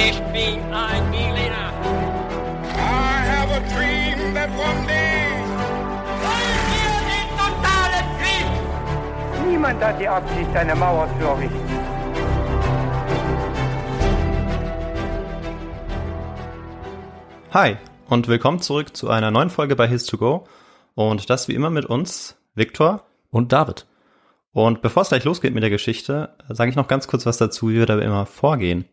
Ich 0.00 0.16
bin 0.32 0.60
ein 0.72 1.10
Berliner. 1.10 1.72
I 2.72 3.18
have 3.32 3.50
a 3.50 3.58
dream 3.74 4.32
that 4.32 4.48
one 4.50 4.86
day. 4.86 5.26
Wollen 6.22 6.62
wir 6.72 6.94
den 7.10 7.28
totalen 7.36 8.06
Krieg? 8.20 9.48
Niemand 9.50 9.82
hat 9.82 10.00
die 10.00 10.06
Absicht, 10.06 10.54
eine 10.54 10.76
Mauer 10.76 11.08
zu 11.18 11.26
errichten. 11.26 11.68
Hi 17.50 17.76
und 18.08 18.28
willkommen 18.28 18.60
zurück 18.60 18.96
zu 18.96 19.10
einer 19.10 19.32
neuen 19.32 19.50
Folge 19.50 19.74
bei 19.74 19.86
His2Go 19.86 20.44
und 20.94 21.28
das 21.28 21.48
wie 21.48 21.56
immer 21.56 21.70
mit 21.70 21.86
uns, 21.86 22.36
Viktor. 22.54 23.02
Und 23.32 23.52
David. 23.52 23.86
Und 24.52 24.80
bevor 24.80 25.02
es 25.02 25.08
gleich 25.08 25.24
losgeht 25.24 25.54
mit 25.54 25.64
der 25.64 25.70
Geschichte, 25.70 26.36
sage 26.48 26.70
ich 26.70 26.76
noch 26.76 26.86
ganz 26.86 27.08
kurz 27.08 27.26
was 27.26 27.38
dazu, 27.38 27.70
wie 27.70 27.74
wir 27.74 27.86
da 27.86 27.98
immer 27.98 28.26
vorgehen. 28.26 28.84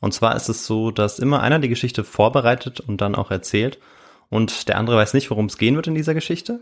Und 0.00 0.12
zwar 0.12 0.34
ist 0.34 0.48
es 0.48 0.66
so, 0.66 0.90
dass 0.90 1.18
immer 1.18 1.40
einer 1.40 1.58
die 1.58 1.68
Geschichte 1.68 2.04
vorbereitet 2.04 2.80
und 2.80 3.00
dann 3.00 3.14
auch 3.14 3.30
erzählt 3.30 3.78
und 4.30 4.68
der 4.68 4.78
andere 4.78 4.96
weiß 4.96 5.14
nicht, 5.14 5.30
worum 5.30 5.46
es 5.46 5.58
gehen 5.58 5.76
wird 5.76 5.88
in 5.88 5.94
dieser 5.94 6.14
Geschichte. 6.14 6.60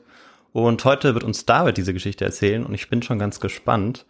Und 0.52 0.84
heute 0.84 1.14
wird 1.14 1.24
uns 1.24 1.46
David 1.46 1.76
diese 1.76 1.92
Geschichte 1.92 2.24
erzählen 2.24 2.64
und 2.64 2.74
ich 2.74 2.88
bin 2.88 3.02
schon 3.02 3.18
ganz 3.18 3.38
gespannt. 3.38 4.06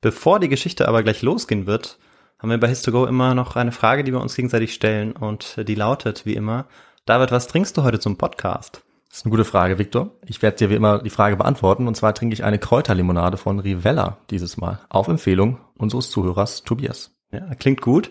Bevor 0.00 0.40
die 0.40 0.48
Geschichte 0.48 0.88
aber 0.88 1.02
gleich 1.02 1.22
losgehen 1.22 1.66
wird, 1.66 1.98
haben 2.38 2.50
wir 2.50 2.58
bei 2.58 2.70
His2Go 2.70 3.06
immer 3.06 3.34
noch 3.34 3.54
eine 3.54 3.70
Frage, 3.70 4.02
die 4.02 4.12
wir 4.12 4.20
uns 4.20 4.34
gegenseitig 4.34 4.74
stellen 4.74 5.12
und 5.12 5.56
die 5.68 5.74
lautet 5.74 6.26
wie 6.26 6.34
immer, 6.34 6.66
David, 7.04 7.30
was 7.30 7.46
trinkst 7.46 7.76
du 7.76 7.82
heute 7.82 8.00
zum 8.00 8.16
Podcast? 8.16 8.82
Das 9.08 9.18
ist 9.18 9.26
eine 9.26 9.30
gute 9.30 9.44
Frage, 9.44 9.78
Victor. 9.78 10.10
Ich 10.24 10.40
werde 10.40 10.56
dir 10.56 10.70
wie 10.70 10.74
immer 10.74 11.02
die 11.02 11.10
Frage 11.10 11.36
beantworten. 11.36 11.86
Und 11.86 11.96
zwar 11.96 12.14
trinke 12.14 12.32
ich 12.32 12.44
eine 12.44 12.58
Kräuterlimonade 12.58 13.36
von 13.36 13.58
Rivella 13.58 14.16
dieses 14.30 14.56
Mal. 14.56 14.80
Auf 14.88 15.08
Empfehlung 15.08 15.58
unseres 15.76 16.10
Zuhörers 16.10 16.62
Tobias. 16.62 17.10
Ja, 17.30 17.54
klingt 17.56 17.82
gut. 17.82 18.10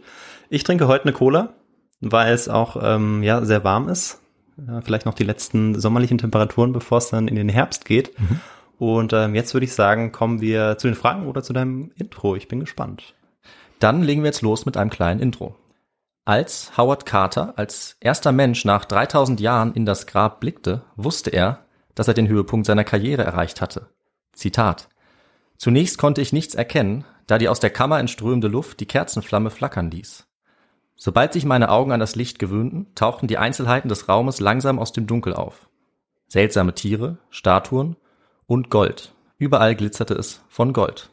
Ich 0.53 0.65
trinke 0.65 0.89
heute 0.89 1.05
eine 1.05 1.13
Cola, 1.13 1.53
weil 2.01 2.33
es 2.33 2.49
auch 2.49 2.75
ähm, 2.83 3.23
ja 3.23 3.45
sehr 3.45 3.63
warm 3.63 3.87
ist. 3.87 4.19
Ja, 4.67 4.81
vielleicht 4.81 5.05
noch 5.05 5.13
die 5.13 5.23
letzten 5.23 5.79
sommerlichen 5.79 6.17
Temperaturen, 6.17 6.73
bevor 6.73 6.97
es 6.97 7.09
dann 7.09 7.29
in 7.29 7.35
den 7.35 7.47
Herbst 7.47 7.85
geht. 7.85 8.19
Mhm. 8.19 8.41
Und 8.77 9.13
ähm, 9.13 9.33
jetzt 9.33 9.53
würde 9.53 9.63
ich 9.63 9.73
sagen, 9.73 10.11
kommen 10.11 10.41
wir 10.41 10.77
zu 10.77 10.87
den 10.87 10.95
Fragen 10.95 11.25
oder 11.25 11.41
zu 11.41 11.53
deinem 11.53 11.91
Intro. 11.95 12.35
Ich 12.35 12.49
bin 12.49 12.59
gespannt. 12.59 13.15
Dann 13.79 14.03
legen 14.03 14.23
wir 14.23 14.27
jetzt 14.27 14.41
los 14.41 14.65
mit 14.65 14.75
einem 14.75 14.89
kleinen 14.89 15.21
Intro. 15.21 15.55
Als 16.25 16.77
Howard 16.77 17.05
Carter 17.05 17.53
als 17.55 17.95
erster 18.01 18.33
Mensch 18.33 18.65
nach 18.65 18.83
3000 18.83 19.39
Jahren 19.39 19.73
in 19.73 19.85
das 19.85 20.05
Grab 20.05 20.41
blickte, 20.41 20.81
wusste 20.97 21.29
er, 21.29 21.63
dass 21.95 22.09
er 22.09 22.13
den 22.13 22.27
Höhepunkt 22.27 22.65
seiner 22.65 22.83
Karriere 22.83 23.23
erreicht 23.23 23.61
hatte. 23.61 23.87
Zitat. 24.33 24.89
Zunächst 25.55 25.97
konnte 25.97 26.19
ich 26.19 26.33
nichts 26.33 26.55
erkennen, 26.55 27.05
da 27.25 27.37
die 27.37 27.47
aus 27.47 27.61
der 27.61 27.69
Kammer 27.69 27.99
entströmende 27.99 28.49
Luft 28.49 28.81
die 28.81 28.85
Kerzenflamme 28.85 29.49
flackern 29.49 29.89
ließ. 29.89 30.27
Sobald 31.03 31.33
sich 31.33 31.45
meine 31.45 31.71
Augen 31.71 31.91
an 31.93 31.99
das 31.99 32.15
Licht 32.15 32.37
gewöhnten, 32.37 32.85
tauchten 32.93 33.25
die 33.25 33.39
Einzelheiten 33.39 33.89
des 33.89 34.07
Raumes 34.07 34.39
langsam 34.39 34.77
aus 34.77 34.91
dem 34.91 35.07
Dunkel 35.07 35.33
auf. 35.33 35.67
Seltsame 36.27 36.75
Tiere, 36.75 37.17
Statuen 37.31 37.95
und 38.45 38.69
Gold. 38.69 39.11
Überall 39.39 39.73
glitzerte 39.73 40.13
es 40.13 40.43
von 40.47 40.73
Gold. 40.73 41.09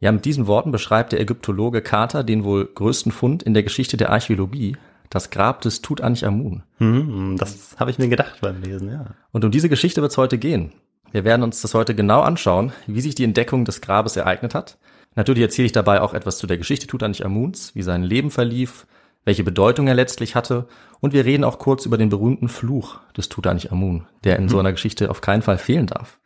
Ja, 0.00 0.10
mit 0.10 0.24
diesen 0.24 0.48
Worten 0.48 0.72
beschreibt 0.72 1.12
der 1.12 1.20
Ägyptologe 1.20 1.82
Carter 1.82 2.24
den 2.24 2.42
wohl 2.42 2.66
größten 2.66 3.12
Fund 3.12 3.44
in 3.44 3.54
der 3.54 3.62
Geschichte 3.62 3.96
der 3.96 4.10
Archäologie, 4.10 4.76
das 5.08 5.30
Grab 5.30 5.60
des 5.60 5.80
Tutanchamun. 5.80 6.64
Hm, 6.78 7.36
das 7.38 7.76
habe 7.78 7.92
ich 7.92 8.00
mir 8.00 8.08
gedacht 8.08 8.40
beim 8.40 8.60
Lesen, 8.60 8.90
ja. 8.90 9.06
Und 9.30 9.44
um 9.44 9.52
diese 9.52 9.68
Geschichte 9.68 10.02
wird 10.02 10.10
es 10.10 10.18
heute 10.18 10.36
gehen. 10.36 10.72
Wir 11.12 11.22
werden 11.22 11.44
uns 11.44 11.62
das 11.62 11.74
heute 11.74 11.94
genau 11.94 12.22
anschauen, 12.22 12.72
wie 12.88 13.02
sich 13.02 13.14
die 13.14 13.22
Entdeckung 13.22 13.64
des 13.64 13.80
Grabes 13.80 14.16
ereignet 14.16 14.56
hat. 14.56 14.78
Natürlich 15.14 15.42
erzähle 15.42 15.66
ich 15.66 15.72
dabei 15.72 16.00
auch 16.00 16.14
etwas 16.14 16.38
zu 16.38 16.46
der 16.46 16.58
Geschichte 16.58 16.86
Tutanchamuns, 16.86 17.74
wie 17.74 17.82
sein 17.82 18.02
Leben 18.02 18.30
verlief, 18.30 18.86
welche 19.24 19.44
Bedeutung 19.44 19.88
er 19.88 19.94
letztlich 19.94 20.34
hatte 20.34 20.68
und 21.00 21.12
wir 21.12 21.24
reden 21.24 21.44
auch 21.44 21.58
kurz 21.58 21.86
über 21.86 21.98
den 21.98 22.08
berühmten 22.08 22.48
Fluch 22.48 23.00
des 23.16 23.28
Tutanchamun, 23.28 24.06
der 24.24 24.36
in 24.36 24.48
so 24.48 24.58
einer 24.58 24.72
Geschichte 24.72 25.10
auf 25.10 25.20
keinen 25.20 25.42
Fall 25.42 25.58
fehlen 25.58 25.86
darf. 25.86 26.18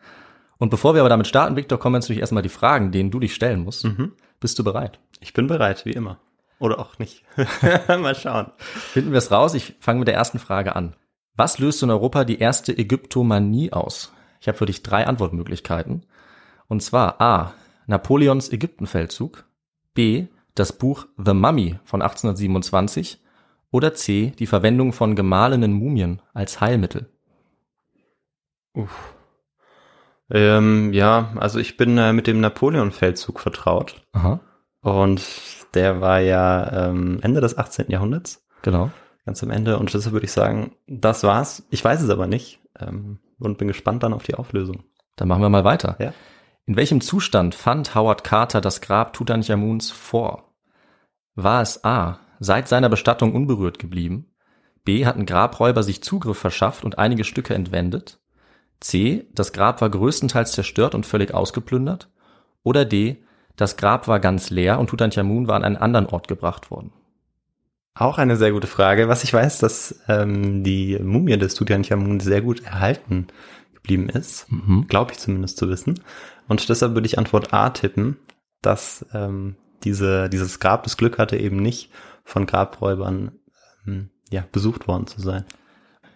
Und 0.59 0.71
bevor 0.71 0.95
wir 0.95 1.01
aber 1.01 1.09
damit 1.09 1.27
starten, 1.27 1.57
Victor, 1.57 1.79
kommen 1.79 1.97
jetzt 1.97 2.05
natürlich 2.05 2.21
erstmal 2.21 2.45
die 2.45 2.49
Fragen, 2.49 2.93
denen 2.93 3.11
du 3.11 3.19
dich 3.19 3.35
stellen 3.35 3.65
musst. 3.65 3.85
Mhm. 3.85 4.13
Bist 4.39 4.59
du 4.59 4.65
bereit? 4.65 5.01
Ich 5.21 5.33
bin 5.33 5.49
bereit, 5.49 5.85
wie 5.85 5.91
immer. 5.91 6.19
Oder 6.61 6.79
auch 6.79 6.99
nicht. 7.01 7.25
Mal 7.89 8.15
schauen. 8.15 8.53
Finden 8.59 9.11
wir 9.11 9.19
es 9.19 9.33
raus. 9.33 9.55
Ich 9.55 9.75
fange 9.81 9.99
mit 9.99 10.09
der 10.09 10.15
ersten 10.15 10.39
Frage 10.39 10.77
an. 10.77 10.95
Was 11.35 11.59
löst 11.59 11.83
in 11.83 11.91
Europa 11.91 12.25
die 12.25 12.39
erste 12.39 12.77
Ägyptomanie 12.77 13.73
aus? 13.73 14.13
Ich 14.41 14.47
habe 14.47 14.57
für 14.57 14.67
dich 14.67 14.85
drei 14.85 15.07
Antwortmöglichkeiten. 15.07 16.07
Und 16.69 16.83
zwar 16.83 17.21
A. 17.21 17.55
Napoleons 17.87 18.51
Ägyptenfeldzug. 18.51 19.45
B. 19.95 20.27
Das 20.55 20.73
Buch 20.73 21.07
The 21.17 21.35
Mummy 21.35 21.79
von 21.85 22.03
1827. 22.03 23.21
Oder 23.71 23.95
C. 23.95 24.33
Die 24.39 24.47
Verwendung 24.47 24.93
von 24.93 25.17
gemahlenen 25.17 25.73
Mumien 25.73 26.21
als 26.35 26.61
Heilmittel. 26.61 27.09
Uff. 28.75 29.15
Ähm, 30.31 30.93
ja, 30.93 31.33
also 31.37 31.59
ich 31.59 31.77
bin 31.77 31.99
äh, 31.99 32.13
mit 32.13 32.27
dem 32.27 32.41
Napoleon-Feldzug 32.41 33.41
vertraut. 33.41 34.03
Aha. 34.13 34.41
Und 34.81 35.23
der 35.75 36.01
war 36.01 36.21
ja 36.21 36.89
ähm, 36.89 37.19
Ende 37.23 37.41
des 37.41 37.57
18. 37.57 37.91
Jahrhunderts. 37.91 38.45
Genau. 38.63 38.91
Ganz 39.25 39.43
am 39.43 39.51
Ende. 39.51 39.79
Und 39.79 39.93
deshalb 39.93 40.13
würde 40.13 40.27
ich 40.27 40.33
sagen, 40.33 40.73
das 40.87 41.23
war's. 41.23 41.67
Ich 41.71 41.85
weiß 41.85 42.03
es 42.03 42.11
aber 42.11 42.27
nicht. 42.27 42.61
Ähm, 42.79 43.19
und 43.39 43.59
bin 43.59 43.69
gespannt 43.69 44.03
dann 44.03 44.13
auf 44.13 44.23
die 44.23 44.35
Auflösung. 44.35 44.85
Dann 45.17 45.29
machen 45.29 45.43
wir 45.43 45.49
mal 45.49 45.65
weiter. 45.65 45.97
Ja. 45.99 46.13
In 46.65 46.77
welchem 46.77 47.01
Zustand 47.01 47.57
fand 47.57 47.97
Howard 47.97 48.23
Carter 48.23 48.61
das 48.61 48.81
Grab 48.81 49.13
Tutanchamuns 49.15 49.91
vor? 49.91 50.55
War 51.35 51.61
es 51.61 51.83
A. 51.85 52.21
Seit 52.39 52.69
seiner 52.69 52.89
Bestattung 52.89 53.35
unberührt 53.35 53.81
geblieben? 53.81 54.27
B. 54.85 55.05
Hatten 55.05 55.27
Grabräuber 55.27 55.83
sich 55.83 56.03
Zugriff 56.05 56.39
verschafft 56.39 56.85
und 56.85 56.99
einige 56.99 57.25
Stücke 57.25 57.55
entwendet? 57.55 58.21
C. 58.79 59.27
Das 59.35 59.53
Grab 59.53 59.81
war 59.81 59.91
größtenteils 59.91 60.53
zerstört 60.53 60.95
und 60.95 61.05
völlig 61.05 61.35
ausgeplündert? 61.35 62.11
Oder 62.63 62.85
D. 62.85 63.25
Das 63.57 63.77
Grab 63.77 64.07
war 64.07 64.21
ganz 64.21 64.51
leer 64.51 64.79
und 64.79 64.89
Tutanchamun 64.89 65.49
war 65.49 65.57
an 65.57 65.65
einen 65.65 65.77
anderen 65.77 66.07
Ort 66.07 66.29
gebracht 66.29 66.71
worden? 66.71 66.93
Auch 67.95 68.19
eine 68.19 68.37
sehr 68.37 68.53
gute 68.53 68.69
Frage. 68.69 69.09
Was 69.09 69.25
ich 69.25 69.35
weiß, 69.35 69.59
dass 69.59 70.01
ähm, 70.09 70.63
die 70.63 70.99
Mumie 70.99 71.37
des 71.37 71.55
Tutanchamun 71.55 72.21
sehr 72.21 72.41
gut 72.41 72.65
erhalten 72.65 73.27
geblieben 73.83 74.09
ist. 74.09 74.51
Mhm. 74.51 74.87
Glaube 74.89 75.13
ich 75.13 75.19
zumindest 75.19 75.59
zu 75.59 75.69
wissen. 75.69 76.01
Und 76.49 76.69
deshalb 76.69 76.95
würde 76.95 77.07
ich 77.07 77.19
Antwort 77.19 77.53
A 77.53 77.71
tippen, 77.71 78.17
dass 78.63 79.05
ähm, 79.13 79.57
diese, 79.85 80.29
dieses 80.29 80.61
Grab 80.61 80.85
das 80.85 80.97
Glück 80.97 81.19
hatte, 81.19 81.37
eben 81.37 81.57
nicht 81.57 81.91
von 82.25 82.47
Grabräubern 82.47 83.33
ähm, 83.87 84.11
ja, 84.31 84.45
besucht 84.53 84.89
worden 84.89 85.07
zu 85.07 85.21
sein. 85.21 85.45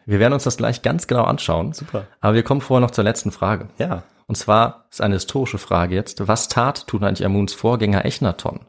Wir 0.07 0.21
werden 0.21 0.35
uns 0.35 0.45
das 0.45 0.57
gleich 0.57 0.83
ganz 0.83 1.09
genau 1.09 1.25
anschauen. 1.25 1.73
Super. 1.73 2.07
Aber 2.21 2.35
wir 2.35 2.45
kommen 2.45 2.61
vorher 2.61 2.81
noch 2.81 2.93
zur 2.93 3.05
letzten 3.05 3.33
Frage. 3.33 3.69
Ja. 3.79 4.05
Und 4.29 4.37
zwar 4.37 4.87
ist 4.91 5.01
eine 5.01 5.15
historische 5.15 5.59
Frage 5.59 5.95
jetzt. 5.95 6.27
Was 6.27 6.49
tat 6.49 6.87
Tutanchamuns 6.87 7.55
Vorgänger 7.55 8.05
Echnaton? 8.05 8.61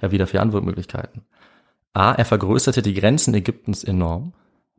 Ja, 0.00 0.10
wieder 0.10 0.26
vier 0.26 0.40
Antwortmöglichkeiten. 0.40 1.26
A. 1.92 2.12
Er 2.12 2.24
vergrößerte 2.24 2.82
die 2.82 2.94
Grenzen 2.94 3.34
Ägyptens 3.34 3.84
enorm. 3.84 4.32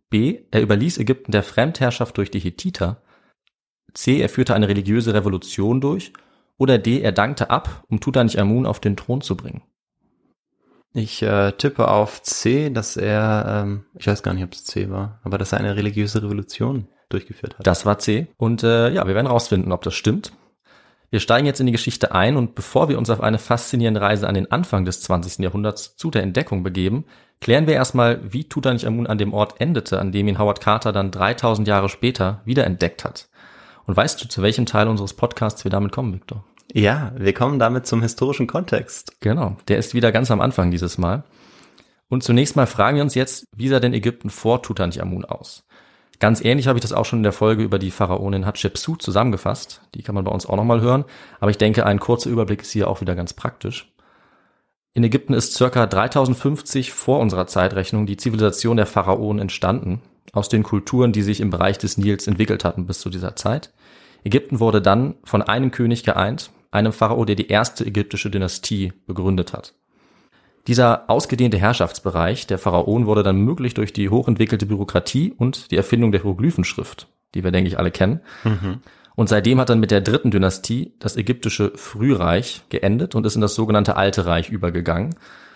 B. 0.10 0.44
Er 0.50 0.62
überließ 0.62 0.98
Ägypten 0.98 1.32
der 1.32 1.44
Fremdherrschaft 1.44 2.18
durch 2.18 2.32
die 2.32 2.40
Hethiter. 2.40 3.02
C. 3.94 4.22
Er 4.22 4.30
führte 4.30 4.54
eine 4.54 4.68
religiöse 4.68 5.14
Revolution 5.14 5.82
durch. 5.82 6.14
Oder 6.58 6.78
D. 6.78 7.02
Er 7.02 7.12
dankte 7.12 7.50
ab, 7.50 7.84
um 7.90 8.00
Tutanchamun 8.00 8.66
auf 8.66 8.80
den 8.80 8.96
Thron 8.96 9.22
zu 9.22 9.36
bringen. 9.36 9.64
Ich 10.94 11.22
äh, 11.22 11.54
tippe 11.54 11.88
auf 11.88 12.22
C, 12.22 12.70
dass 12.70 12.98
er, 12.98 13.64
ähm, 13.64 13.86
ich 13.98 14.08
weiß 14.08 14.24
gar 14.24 14.34
nicht, 14.34 14.44
ob 14.44 14.54
es 14.54 14.66
C 14.66 14.90
war, 14.90 15.20
aber 15.24 15.38
dass 15.38 15.54
er 15.54 15.60
eine 15.60 15.76
religiöse 15.76 16.22
Revolution 16.22 16.88
durchgeführt 17.08 17.58
hat. 17.58 17.66
Das 17.66 17.86
war 17.86 17.98
C. 17.98 18.28
Und 18.38 18.64
äh, 18.64 18.90
ja, 18.90 19.08
wir 19.08 19.16
werden 19.16 19.28
rausfinden, 19.28 19.72
ob 19.72 19.84
das 19.84 19.94
stimmt. 19.94 20.34
Wir 21.10 21.20
steigen 21.20 21.46
jetzt 21.46 21.60
in 21.60 21.66
die 21.66 21.74
Geschichte 21.74 22.14
ein 22.14 22.38
und 22.38 22.56
bevor 22.56 22.88
wir 22.88 22.98
uns 22.98 23.10
auf 23.10 23.22
eine 23.22 23.38
faszinierende 23.38 24.00
Reise 24.00 24.28
an 24.28 24.34
den 24.34 24.50
Anfang 24.50 24.86
des 24.86 25.02
20. 25.02 25.40
Jahrhunderts 25.40 25.98
zu 25.98 26.10
der 26.10 26.24
Entdeckung 26.24 26.64
begeben, 26.64 27.06
klären 27.42 27.68
wir 27.68 27.74
erstmal, 27.74 28.22
wie 28.32 28.46
Tutanchamun 28.46 29.08
an 29.08 29.18
dem 29.18 29.34
Ort 29.34 29.60
endete, 29.60 30.00
an 30.00 30.14
dem 30.14 30.30
ihn 30.30 30.40
Howard 30.40 30.62
Carter 30.62 30.94
dann 30.94 31.12
3000 31.12 31.68
Jahre 31.68 31.90
später 31.90 32.42
wiederentdeckt 32.46 33.04
hat. 33.04 33.30
Und 33.92 33.98
weißt 33.98 34.24
du, 34.24 34.30
zu 34.30 34.42
welchem 34.42 34.66
Teil 34.66 34.88
unseres 34.88 35.14
Podcasts 35.14 35.66
wir 35.66 35.70
damit 35.70 35.92
kommen, 35.92 36.14
Victor? 36.14 36.46
Ja, 36.72 37.12
wir 37.18 37.34
kommen 37.34 37.60
damit 37.60 37.86
zum 37.86 38.02
historischen 38.02 38.48
Kontext. 38.48 39.20
Genau, 39.20 39.58
der 39.68 39.80
ist 39.80 39.94
wieder 39.94 40.14
ganz 40.14 40.32
am 40.32 40.40
Anfang 40.40 40.72
dieses 40.72 40.98
Mal. 40.98 41.26
Und 42.08 42.24
zunächst 42.24 42.56
mal 42.56 42.68
fragen 42.68 42.96
wir 42.96 43.04
uns 43.04 43.16
jetzt, 43.16 43.44
wie 43.54 43.68
sah 43.68 43.82
denn 43.82 43.94
Ägypten 43.94 44.30
vor 44.30 44.62
Tutanchamun 44.62 45.26
aus? 45.26 45.66
Ganz 46.20 46.40
ähnlich 46.40 46.70
habe 46.70 46.80
ich 46.80 46.82
das 46.82 46.94
auch 46.94 47.04
schon 47.04 47.20
in 47.20 47.24
der 47.24 47.34
Folge 47.34 47.64
über 47.64 47.80
die 47.80 47.92
Pharaonin 47.92 48.46
Hatschepsut 48.46 49.02
zusammengefasst. 49.02 49.82
Die 49.94 50.04
kann 50.04 50.16
man 50.16 50.24
bei 50.24 50.32
uns 50.32 50.46
auch 50.46 50.56
nochmal 50.56 50.80
hören. 50.80 51.04
Aber 51.42 51.52
ich 51.52 51.58
denke, 51.58 51.86
ein 51.86 52.00
kurzer 52.00 52.30
Überblick 52.30 52.62
ist 52.62 52.72
hier 52.72 52.88
auch 52.88 53.02
wieder 53.02 53.16
ganz 53.16 53.34
praktisch. 53.34 53.92
In 54.94 55.04
Ägypten 55.04 55.34
ist 55.34 55.56
circa 55.56 55.86
3050 55.86 56.94
vor 56.94 57.20
unserer 57.20 57.48
Zeitrechnung 57.48 58.06
die 58.06 58.16
Zivilisation 58.16 58.78
der 58.78 58.86
Pharaonen 58.86 59.40
entstanden, 59.40 60.02
aus 60.34 60.50
den 60.50 60.64
Kulturen, 60.64 61.12
die 61.12 61.24
sich 61.24 61.42
im 61.42 61.50
Bereich 61.50 61.78
des 61.78 61.98
Nils 61.98 62.28
entwickelt 62.28 62.64
hatten 62.64 62.86
bis 62.86 63.00
zu 63.00 63.10
dieser 63.10 63.36
Zeit. 63.36 63.72
Ägypten 64.24 64.60
wurde 64.60 64.82
dann 64.82 65.16
von 65.24 65.42
einem 65.42 65.72
König 65.72 66.04
geeint, 66.04 66.52
einem 66.72 66.94
Pharao, 66.94 67.26
der 67.26 67.36
die 67.36 67.48
erste 67.48 67.86
ägyptische 67.86 68.30
Dynastie 68.30 68.94
begründet 69.08 69.54
hat. 69.54 69.74
Dieser 70.68 71.10
ausgedehnte 71.10 71.58
Herrschaftsbereich 71.58 72.46
der 72.46 72.60
Pharaonen 72.60 73.08
wurde 73.08 73.24
dann 73.24 73.38
möglich 73.38 73.74
durch 73.74 73.94
die 73.94 74.10
hochentwickelte 74.10 74.68
Bürokratie 74.68 75.34
und 75.36 75.72
die 75.72 75.78
Erfindung 75.78 76.12
der 76.12 76.22
Hieroglyphenschrift, 76.22 77.08
die 77.34 77.44
wir, 77.44 77.52
denke 77.52 77.68
ich, 77.68 77.80
alle 77.80 77.92
kennen. 77.92 78.22
Und 79.16 79.28
seitdem 79.28 79.60
hat 79.60 79.70
dann 79.70 79.80
mit 79.80 79.92
der 79.92 80.02
dritten 80.02 80.32
Dynastie 80.32 80.94
das 81.00 81.18
ägyptische 81.18 81.72
Frühreich 81.76 82.64
geendet 82.70 83.16
und 83.16 83.26
ist 83.26 83.36
in 83.36 83.42
das 83.42 83.56
sogenannte 83.56 83.98
Alte 83.98 84.26
Reich 84.26 84.50
übergegangen. 84.50 85.16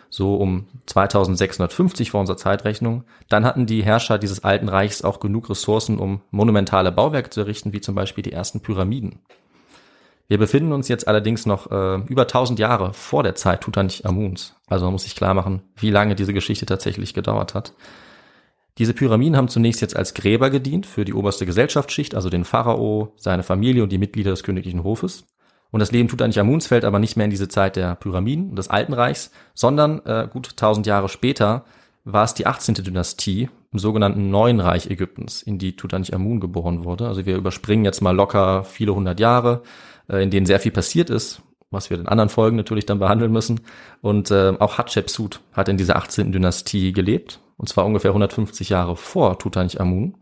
So 0.09 0.35
um 0.35 0.67
2650 0.85 2.11
vor 2.11 2.21
unserer 2.21 2.37
Zeitrechnung. 2.37 3.03
Dann 3.29 3.45
hatten 3.45 3.65
die 3.65 3.83
Herrscher 3.83 4.17
dieses 4.17 4.43
Alten 4.43 4.69
Reichs 4.69 5.01
auch 5.03 5.19
genug 5.19 5.49
Ressourcen, 5.49 5.99
um 5.99 6.21
monumentale 6.31 6.91
Bauwerke 6.91 7.29
zu 7.29 7.41
errichten, 7.41 7.73
wie 7.73 7.81
zum 7.81 7.95
Beispiel 7.95 8.23
die 8.23 8.31
ersten 8.31 8.61
Pyramiden. 8.61 9.19
Wir 10.27 10.39
befinden 10.39 10.71
uns 10.71 10.87
jetzt 10.87 11.07
allerdings 11.07 11.45
noch 11.45 11.69
äh, 11.69 11.97
über 12.07 12.23
1000 12.23 12.57
Jahre 12.57 12.93
vor 12.93 13.21
der 13.21 13.35
Zeit 13.35 13.61
Tutanchamuns. 13.61 14.55
Also 14.67 14.85
man 14.85 14.93
muss 14.93 15.03
sich 15.03 15.15
klar 15.15 15.33
machen, 15.33 15.61
wie 15.75 15.91
lange 15.91 16.15
diese 16.15 16.33
Geschichte 16.33 16.65
tatsächlich 16.65 17.13
gedauert 17.13 17.53
hat. 17.53 17.73
Diese 18.77 18.93
Pyramiden 18.93 19.37
haben 19.37 19.47
zunächst 19.47 19.81
jetzt 19.81 19.95
als 19.95 20.13
Gräber 20.13 20.49
gedient 20.49 20.85
für 20.85 21.05
die 21.05 21.13
oberste 21.13 21.45
Gesellschaftsschicht, 21.45 22.15
also 22.15 22.29
den 22.29 22.43
Pharao, 22.43 23.13
seine 23.15 23.43
Familie 23.43 23.83
und 23.83 23.91
die 23.91 23.97
Mitglieder 23.97 24.31
des 24.31 24.43
königlichen 24.43 24.83
Hofes. 24.83 25.25
Und 25.75 25.81
das 25.81 25.91
Leben 25.91 26.07
Tutanchamuns 26.07 26.67
fällt 26.67 26.85
aber 26.85 26.99
nicht 26.99 27.17
mehr 27.17 27.25
in 27.25 27.31
diese 27.31 27.49
Zeit 27.49 27.75
der 27.75 27.95
Pyramiden 27.95 28.51
und 28.51 28.55
des 28.55 28.69
Alten 28.69 28.93
Reichs, 28.93 29.31
sondern 29.53 29.99
äh, 30.05 30.25
gut 30.31 30.51
1000 30.51 30.87
Jahre 30.87 31.09
später 31.09 31.65
war 32.05 32.23
es 32.23 32.33
die 32.33 32.47
18. 32.47 32.75
Dynastie 32.75 33.49
im 33.73 33.79
sogenannten 33.79 34.29
Neuen 34.29 34.61
Reich 34.61 34.89
Ägyptens, 34.89 35.43
in 35.43 35.59
die 35.59 35.75
Tutanchamun 35.75 36.39
geboren 36.39 36.85
wurde. 36.85 37.09
Also 37.09 37.25
wir 37.25 37.35
überspringen 37.35 37.83
jetzt 37.83 37.99
mal 37.99 38.15
locker 38.15 38.63
viele 38.63 38.95
hundert 38.95 39.19
Jahre, 39.19 39.63
äh, 40.07 40.23
in 40.23 40.29
denen 40.29 40.45
sehr 40.45 40.61
viel 40.61 40.71
passiert 40.71 41.09
ist, 41.09 41.41
was 41.71 41.89
wir 41.89 41.99
in 41.99 42.07
anderen 42.07 42.29
Folgen 42.29 42.55
natürlich 42.55 42.85
dann 42.85 42.99
behandeln 42.99 43.33
müssen. 43.33 43.59
Und 43.99 44.31
äh, 44.31 44.53
auch 44.57 44.77
Hatschepsut 44.77 45.41
hat 45.51 45.67
in 45.67 45.75
dieser 45.75 45.97
18. 45.97 46.31
Dynastie 46.31 46.93
gelebt, 46.93 47.41
und 47.57 47.67
zwar 47.67 47.85
ungefähr 47.85 48.11
150 48.11 48.69
Jahre 48.69 48.95
vor 48.95 49.39
Tutanchamun. 49.39 50.15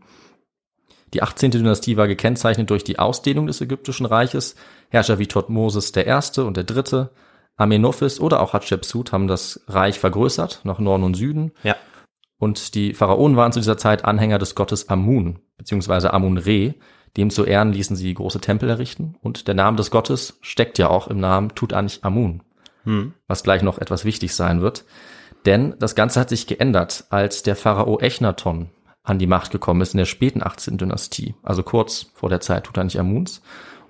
Die 1.14 1.22
18. 1.22 1.52
Dynastie 1.52 1.96
war 1.96 2.08
gekennzeichnet 2.08 2.70
durch 2.70 2.82
die 2.82 2.98
Ausdehnung 2.98 3.46
des 3.46 3.60
ägyptischen 3.60 4.04
Reiches. 4.04 4.56
Herrscher 4.90 5.18
wie 5.18 5.26
der 5.26 6.06
Erste 6.06 6.44
und 6.44 6.56
der 6.56 6.64
Dritte, 6.64 7.10
Amenophis 7.56 8.20
oder 8.20 8.40
auch 8.40 8.52
Hatschepsut 8.52 9.12
haben 9.12 9.28
das 9.28 9.64
Reich 9.68 9.98
vergrößert 9.98 10.60
nach 10.64 10.78
Norden 10.78 11.04
und 11.04 11.14
Süden. 11.14 11.52
Ja. 11.62 11.76
Und 12.38 12.74
die 12.74 12.94
Pharaonen 12.94 13.36
waren 13.36 13.52
zu 13.52 13.60
dieser 13.60 13.78
Zeit 13.78 14.04
Anhänger 14.04 14.38
des 14.38 14.54
Gottes 14.54 14.88
Amun, 14.88 15.38
beziehungsweise 15.56 16.12
Amun-Re. 16.12 16.74
Dem 17.16 17.30
zu 17.30 17.44
Ehren 17.44 17.72
ließen 17.72 17.94
sie 17.94 18.12
große 18.12 18.40
Tempel 18.40 18.68
errichten. 18.68 19.14
Und 19.20 19.46
der 19.46 19.54
Name 19.54 19.76
des 19.76 19.92
Gottes 19.92 20.38
steckt 20.40 20.78
ja 20.78 20.88
auch 20.88 21.06
im 21.06 21.20
Namen 21.20 21.54
Tutanchamun, 21.54 22.42
Hm. 22.82 23.14
was 23.28 23.44
gleich 23.44 23.62
noch 23.62 23.78
etwas 23.78 24.04
wichtig 24.04 24.34
sein 24.34 24.60
wird. 24.60 24.84
Denn 25.46 25.74
das 25.78 25.94
Ganze 25.94 26.20
hat 26.20 26.28
sich 26.28 26.46
geändert, 26.46 27.04
als 27.10 27.42
der 27.42 27.54
Pharao 27.56 28.00
Echnaton 28.00 28.70
an 29.04 29.18
die 29.18 29.26
Macht 29.26 29.52
gekommen 29.52 29.80
ist 29.82 29.94
in 29.94 29.98
der 29.98 30.06
späten 30.06 30.42
18. 30.42 30.78
Dynastie, 30.78 31.34
also 31.42 31.62
kurz 31.62 32.10
vor 32.14 32.30
der 32.30 32.40
Zeit 32.40 32.64
Tutanchamuns. 32.64 33.42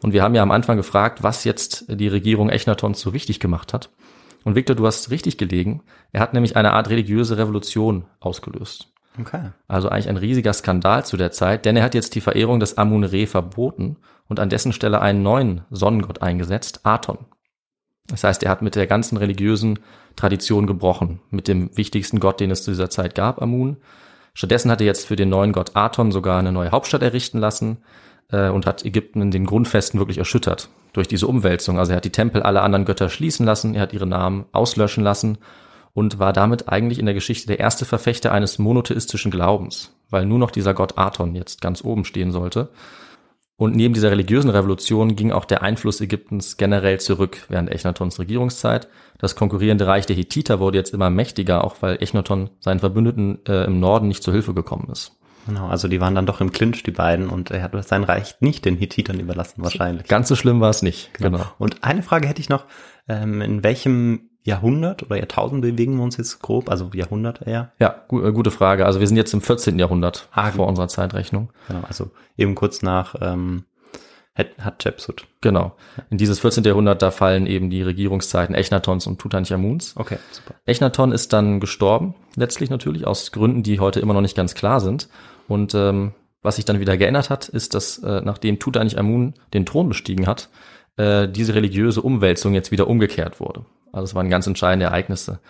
Und 0.04 0.12
wir 0.12 0.22
haben 0.22 0.34
ja 0.34 0.42
am 0.42 0.50
Anfang 0.50 0.76
gefragt, 0.76 1.22
was 1.22 1.44
jetzt 1.44 1.86
die 1.88 2.08
Regierung 2.08 2.50
Echnatons 2.50 3.00
so 3.00 3.08
richtig 3.08 3.40
gemacht 3.40 3.72
hat. 3.72 3.88
Und 4.44 4.54
Victor, 4.54 4.76
du 4.76 4.86
hast 4.86 5.10
richtig 5.10 5.38
gelegen. 5.38 5.82
Er 6.12 6.20
hat 6.20 6.34
nämlich 6.34 6.58
eine 6.58 6.74
Art 6.74 6.90
religiöse 6.90 7.38
Revolution 7.38 8.04
ausgelöst. 8.20 8.92
Okay. 9.18 9.52
Also 9.66 9.88
eigentlich 9.88 10.10
ein 10.10 10.18
riesiger 10.18 10.52
Skandal 10.52 11.06
zu 11.06 11.16
der 11.16 11.30
Zeit, 11.30 11.64
denn 11.64 11.74
er 11.74 11.82
hat 11.82 11.94
jetzt 11.94 12.14
die 12.14 12.20
Verehrung 12.20 12.60
des 12.60 12.76
Amun-Re 12.76 13.26
verboten 13.26 13.96
und 14.28 14.40
an 14.40 14.50
dessen 14.50 14.74
Stelle 14.74 15.00
einen 15.00 15.22
neuen 15.22 15.62
Sonnengott 15.70 16.20
eingesetzt, 16.20 16.80
Aton. 16.82 17.24
Das 18.06 18.24
heißt, 18.24 18.42
er 18.42 18.50
hat 18.50 18.60
mit 18.60 18.74
der 18.74 18.86
ganzen 18.86 19.16
religiösen 19.16 19.78
Tradition 20.16 20.66
gebrochen, 20.66 21.22
mit 21.30 21.48
dem 21.48 21.74
wichtigsten 21.78 22.20
Gott, 22.20 22.40
den 22.40 22.50
es 22.50 22.62
zu 22.62 22.72
dieser 22.72 22.90
Zeit 22.90 23.14
gab, 23.14 23.40
Amun. 23.40 23.78
Stattdessen 24.34 24.70
hat 24.70 24.82
er 24.82 24.86
jetzt 24.86 25.06
für 25.06 25.16
den 25.16 25.30
neuen 25.30 25.52
Gott 25.52 25.74
Aton 25.74 26.12
sogar 26.12 26.40
eine 26.40 26.52
neue 26.52 26.72
Hauptstadt 26.72 27.02
errichten 27.02 27.38
lassen 27.38 27.78
äh, 28.34 28.48
und 28.48 28.66
hat 28.66 28.84
Ägypten 28.84 29.22
in 29.22 29.30
den 29.30 29.46
Grundfesten 29.46 30.00
wirklich 30.00 30.18
erschüttert 30.18 30.68
durch 30.92 31.08
diese 31.08 31.26
Umwälzung. 31.26 31.78
Also 31.78 31.92
er 31.92 31.96
hat 31.96 32.04
die 32.04 32.10
Tempel 32.10 32.42
aller 32.42 32.62
anderen 32.62 32.84
Götter 32.84 33.08
schließen 33.08 33.46
lassen, 33.46 33.74
er 33.74 33.82
hat 33.82 33.92
ihre 33.92 34.06
Namen 34.06 34.46
auslöschen 34.52 35.04
lassen 35.04 35.38
und 35.92 36.18
war 36.18 36.32
damit 36.32 36.68
eigentlich 36.68 36.98
in 36.98 37.06
der 37.06 37.14
Geschichte 37.14 37.46
der 37.46 37.60
erste 37.60 37.84
Verfechter 37.84 38.32
eines 38.32 38.58
monotheistischen 38.58 39.30
Glaubens, 39.30 39.96
weil 40.10 40.26
nur 40.26 40.38
noch 40.38 40.50
dieser 40.50 40.74
Gott 40.74 40.98
Aton 40.98 41.34
jetzt 41.34 41.60
ganz 41.60 41.84
oben 41.84 42.04
stehen 42.04 42.32
sollte. 42.32 42.70
Und 43.56 43.76
neben 43.76 43.94
dieser 43.94 44.10
religiösen 44.10 44.50
Revolution 44.50 45.14
ging 45.14 45.30
auch 45.30 45.44
der 45.44 45.62
Einfluss 45.62 46.00
Ägyptens 46.00 46.56
generell 46.56 46.98
zurück 46.98 47.46
während 47.48 47.70
Echnatons 47.70 48.18
Regierungszeit. 48.18 48.88
Das 49.18 49.36
konkurrierende 49.36 49.86
Reich 49.86 50.06
der 50.06 50.16
Hittiter 50.16 50.58
wurde 50.58 50.78
jetzt 50.78 50.92
immer 50.92 51.08
mächtiger, 51.08 51.62
auch 51.62 51.76
weil 51.80 52.02
Echnaton 52.02 52.50
seinen 52.58 52.80
Verbündeten 52.80 53.38
äh, 53.46 53.64
im 53.66 53.78
Norden 53.78 54.08
nicht 54.08 54.24
zur 54.24 54.34
Hilfe 54.34 54.54
gekommen 54.54 54.88
ist. 54.90 55.16
Genau, 55.46 55.66
also 55.68 55.88
die 55.88 56.00
waren 56.00 56.14
dann 56.14 56.26
doch 56.26 56.40
im 56.40 56.52
Clinch, 56.52 56.82
die 56.82 56.90
beiden, 56.90 57.28
und 57.28 57.50
er 57.50 57.62
hat 57.62 57.88
sein 57.88 58.04
Reich 58.04 58.36
nicht 58.40 58.64
den 58.64 58.76
Hittitern 58.76 59.20
überlassen, 59.20 59.62
wahrscheinlich. 59.62 60.08
Ganz 60.08 60.28
so 60.28 60.36
schlimm 60.36 60.60
war 60.60 60.70
es 60.70 60.82
nicht. 60.82 61.12
Genau. 61.14 61.40
Und 61.58 61.84
eine 61.84 62.02
Frage 62.02 62.28
hätte 62.28 62.40
ich 62.40 62.48
noch, 62.48 62.64
ähm, 63.08 63.40
in 63.42 63.62
welchem 63.62 64.30
Jahrhundert 64.42 65.02
oder 65.02 65.16
Jahrtausend 65.16 65.62
bewegen 65.62 65.96
wir 65.96 66.02
uns 66.04 66.16
jetzt 66.16 66.40
grob, 66.40 66.70
also 66.70 66.90
Jahrhundert 66.94 67.46
eher? 67.46 67.72
Ja, 67.78 68.04
gu 68.08 68.22
äh, 68.22 68.32
gute 68.32 68.50
Frage. 68.50 68.84
Also 68.86 69.00
wir 69.00 69.06
sind 69.06 69.16
jetzt 69.16 69.32
im 69.32 69.40
14. 69.40 69.78
Jahrhundert 69.78 70.28
Ah, 70.32 70.50
vor 70.50 70.66
unserer 70.66 70.88
Zeitrechnung. 70.88 71.50
Genau, 71.68 71.80
also 71.86 72.10
eben 72.36 72.54
kurz 72.54 72.82
nach 72.82 73.14
ähm, 73.22 73.64
Hat- 74.34 74.50
Hatschepsut. 74.60 75.26
Genau. 75.40 75.76
In 76.10 76.18
dieses 76.18 76.40
14. 76.40 76.62
Jahrhundert, 76.64 77.00
da 77.00 77.10
fallen 77.10 77.46
eben 77.46 77.70
die 77.70 77.80
Regierungszeiten 77.82 78.54
Echnatons 78.54 79.06
und 79.06 79.18
Tutanchamuns. 79.18 79.94
Okay, 79.96 80.18
super. 80.32 80.54
Echnaton 80.66 81.12
ist 81.12 81.32
dann 81.32 81.58
gestorben, 81.60 82.14
letztlich 82.36 82.68
natürlich 82.68 83.06
aus 83.06 83.32
Gründen, 83.32 83.62
die 83.62 83.80
heute 83.80 84.00
immer 84.00 84.12
noch 84.12 84.20
nicht 84.22 84.36
ganz 84.36 84.54
klar 84.54 84.80
sind. 84.80 85.08
Und 85.48 85.74
ähm, 85.74 86.12
was 86.42 86.56
sich 86.56 86.64
dann 86.64 86.80
wieder 86.80 86.96
geändert 86.96 87.30
hat, 87.30 87.48
ist, 87.48 87.74
dass 87.74 87.98
äh, 87.98 88.20
nachdem 88.22 88.58
Tutanchamun 88.58 89.34
den 89.52 89.66
Thron 89.66 89.88
bestiegen 89.88 90.26
hat, 90.26 90.48
äh, 90.96 91.28
diese 91.28 91.54
religiöse 91.54 92.02
Umwälzung 92.02 92.54
jetzt 92.54 92.70
wieder 92.70 92.88
umgekehrt 92.88 93.40
wurde. 93.40 93.64
Also 93.92 94.04
es 94.04 94.14
waren 94.14 94.30
ganz 94.30 94.46
entscheidende 94.46 94.86
Ereignisse. 94.86 95.40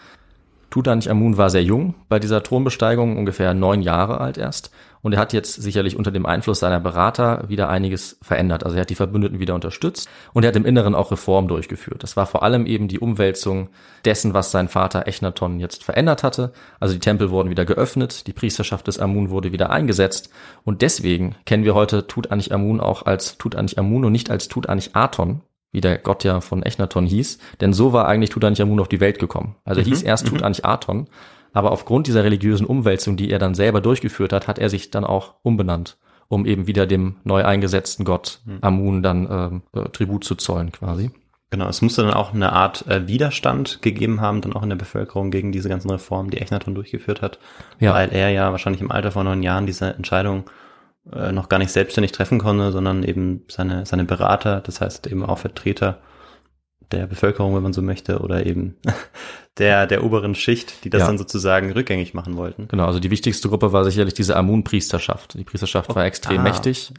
Tutanchamun 0.70 1.36
war 1.36 1.50
sehr 1.50 1.62
jung 1.62 1.94
bei 2.08 2.18
dieser 2.18 2.42
Thronbesteigung, 2.42 3.16
ungefähr 3.16 3.54
neun 3.54 3.82
Jahre 3.82 4.20
alt 4.20 4.38
erst. 4.38 4.70
Und 5.04 5.12
er 5.12 5.18
hat 5.18 5.34
jetzt 5.34 5.60
sicherlich 5.60 5.96
unter 5.96 6.10
dem 6.10 6.24
Einfluss 6.24 6.60
seiner 6.60 6.80
Berater 6.80 7.44
wieder 7.46 7.68
einiges 7.68 8.16
verändert. 8.22 8.64
Also 8.64 8.78
er 8.78 8.80
hat 8.80 8.90
die 8.90 8.94
Verbündeten 8.94 9.38
wieder 9.38 9.54
unterstützt 9.54 10.08
und 10.32 10.44
er 10.44 10.48
hat 10.48 10.56
im 10.56 10.64
Inneren 10.64 10.94
auch 10.94 11.10
Reformen 11.10 11.46
durchgeführt. 11.46 12.02
Das 12.02 12.16
war 12.16 12.24
vor 12.26 12.42
allem 12.42 12.64
eben 12.64 12.88
die 12.88 12.98
Umwälzung 12.98 13.68
dessen, 14.06 14.32
was 14.32 14.50
sein 14.50 14.68
Vater 14.68 15.06
Echnaton 15.06 15.60
jetzt 15.60 15.84
verändert 15.84 16.22
hatte. 16.22 16.54
Also 16.80 16.94
die 16.94 17.00
Tempel 17.00 17.30
wurden 17.30 17.50
wieder 17.50 17.66
geöffnet, 17.66 18.26
die 18.26 18.32
Priesterschaft 18.32 18.86
des 18.86 18.98
Amun 18.98 19.28
wurde 19.28 19.52
wieder 19.52 19.68
eingesetzt. 19.68 20.30
Und 20.64 20.80
deswegen 20.80 21.34
kennen 21.44 21.64
wir 21.64 21.74
heute 21.74 22.06
Tutanchamun 22.06 22.80
auch 22.80 23.04
als 23.04 23.36
Tutanchamun 23.36 24.06
und 24.06 24.12
nicht 24.12 24.30
als 24.30 24.48
Tutanchaton, 24.48 25.42
wie 25.70 25.82
der 25.82 25.98
Gott 25.98 26.24
ja 26.24 26.40
von 26.40 26.62
Echnaton 26.62 27.04
hieß, 27.04 27.38
denn 27.60 27.74
so 27.74 27.92
war 27.92 28.08
eigentlich 28.08 28.30
Tutanchamun 28.30 28.80
auf 28.80 28.88
die 28.88 29.00
Welt 29.00 29.18
gekommen. 29.18 29.56
Also 29.64 29.82
er 29.82 29.84
hieß 29.84 30.02
erst 30.02 30.28
Tutanchaton, 30.28 31.08
aber 31.54 31.72
aufgrund 31.72 32.06
dieser 32.06 32.24
religiösen 32.24 32.66
Umwälzung, 32.66 33.16
die 33.16 33.30
er 33.30 33.38
dann 33.38 33.54
selber 33.54 33.80
durchgeführt 33.80 34.32
hat, 34.34 34.46
hat 34.48 34.58
er 34.58 34.68
sich 34.68 34.90
dann 34.90 35.04
auch 35.04 35.34
umbenannt, 35.42 35.96
um 36.28 36.44
eben 36.44 36.66
wieder 36.66 36.86
dem 36.86 37.16
neu 37.24 37.44
eingesetzten 37.44 38.04
Gott 38.04 38.40
Amun 38.60 39.02
dann 39.02 39.28
ähm, 39.30 39.62
äh, 39.72 39.88
Tribut 39.88 40.24
zu 40.24 40.34
zollen 40.34 40.72
quasi. 40.72 41.10
Genau, 41.50 41.68
es 41.68 41.82
musste 41.82 42.02
dann 42.02 42.12
auch 42.14 42.34
eine 42.34 42.52
Art 42.52 42.86
äh, 42.88 43.06
Widerstand 43.06 43.80
gegeben 43.80 44.20
haben, 44.20 44.40
dann 44.40 44.54
auch 44.54 44.64
in 44.64 44.70
der 44.70 44.76
Bevölkerung 44.76 45.30
gegen 45.30 45.52
diese 45.52 45.68
ganzen 45.68 45.88
Reformen, 45.88 46.30
die 46.30 46.38
Echnaton 46.38 46.74
durchgeführt 46.74 47.22
hat, 47.22 47.38
Ja. 47.78 47.94
weil 47.94 48.08
er 48.12 48.30
ja 48.30 48.50
wahrscheinlich 48.50 48.82
im 48.82 48.90
Alter 48.90 49.12
von 49.12 49.24
neun 49.24 49.42
Jahren 49.44 49.64
diese 49.66 49.94
Entscheidung 49.94 50.44
äh, 51.12 51.30
noch 51.30 51.48
gar 51.48 51.58
nicht 51.58 51.70
selbstständig 51.70 52.10
treffen 52.10 52.40
konnte, 52.40 52.72
sondern 52.72 53.04
eben 53.04 53.44
seine, 53.48 53.86
seine 53.86 54.04
Berater, 54.04 54.62
das 54.62 54.80
heißt 54.80 55.06
eben 55.06 55.24
auch 55.24 55.38
Vertreter 55.38 55.98
der 56.94 57.06
Bevölkerung, 57.06 57.54
wenn 57.54 57.62
man 57.62 57.72
so 57.72 57.82
möchte, 57.82 58.20
oder 58.20 58.46
eben 58.46 58.76
der, 59.58 59.86
der 59.86 60.04
oberen 60.04 60.34
Schicht, 60.34 60.84
die 60.84 60.90
das 60.90 61.00
Ja. 61.00 61.06
dann 61.08 61.18
sozusagen 61.18 61.70
rückgängig 61.72 62.14
machen 62.14 62.36
wollten. 62.36 62.68
Genau, 62.68 62.86
also 62.86 63.00
die 63.00 63.10
wichtigste 63.10 63.48
Gruppe 63.48 63.72
war 63.72 63.84
sicherlich 63.84 64.14
diese 64.14 64.36
Amun-Priesterschaft. 64.36 65.34
Die 65.34 65.44
Priesterschaft 65.44 65.94
war 65.94 66.04
extrem 66.04 66.40
ah. 66.40 66.42
mächtig. 66.42 66.92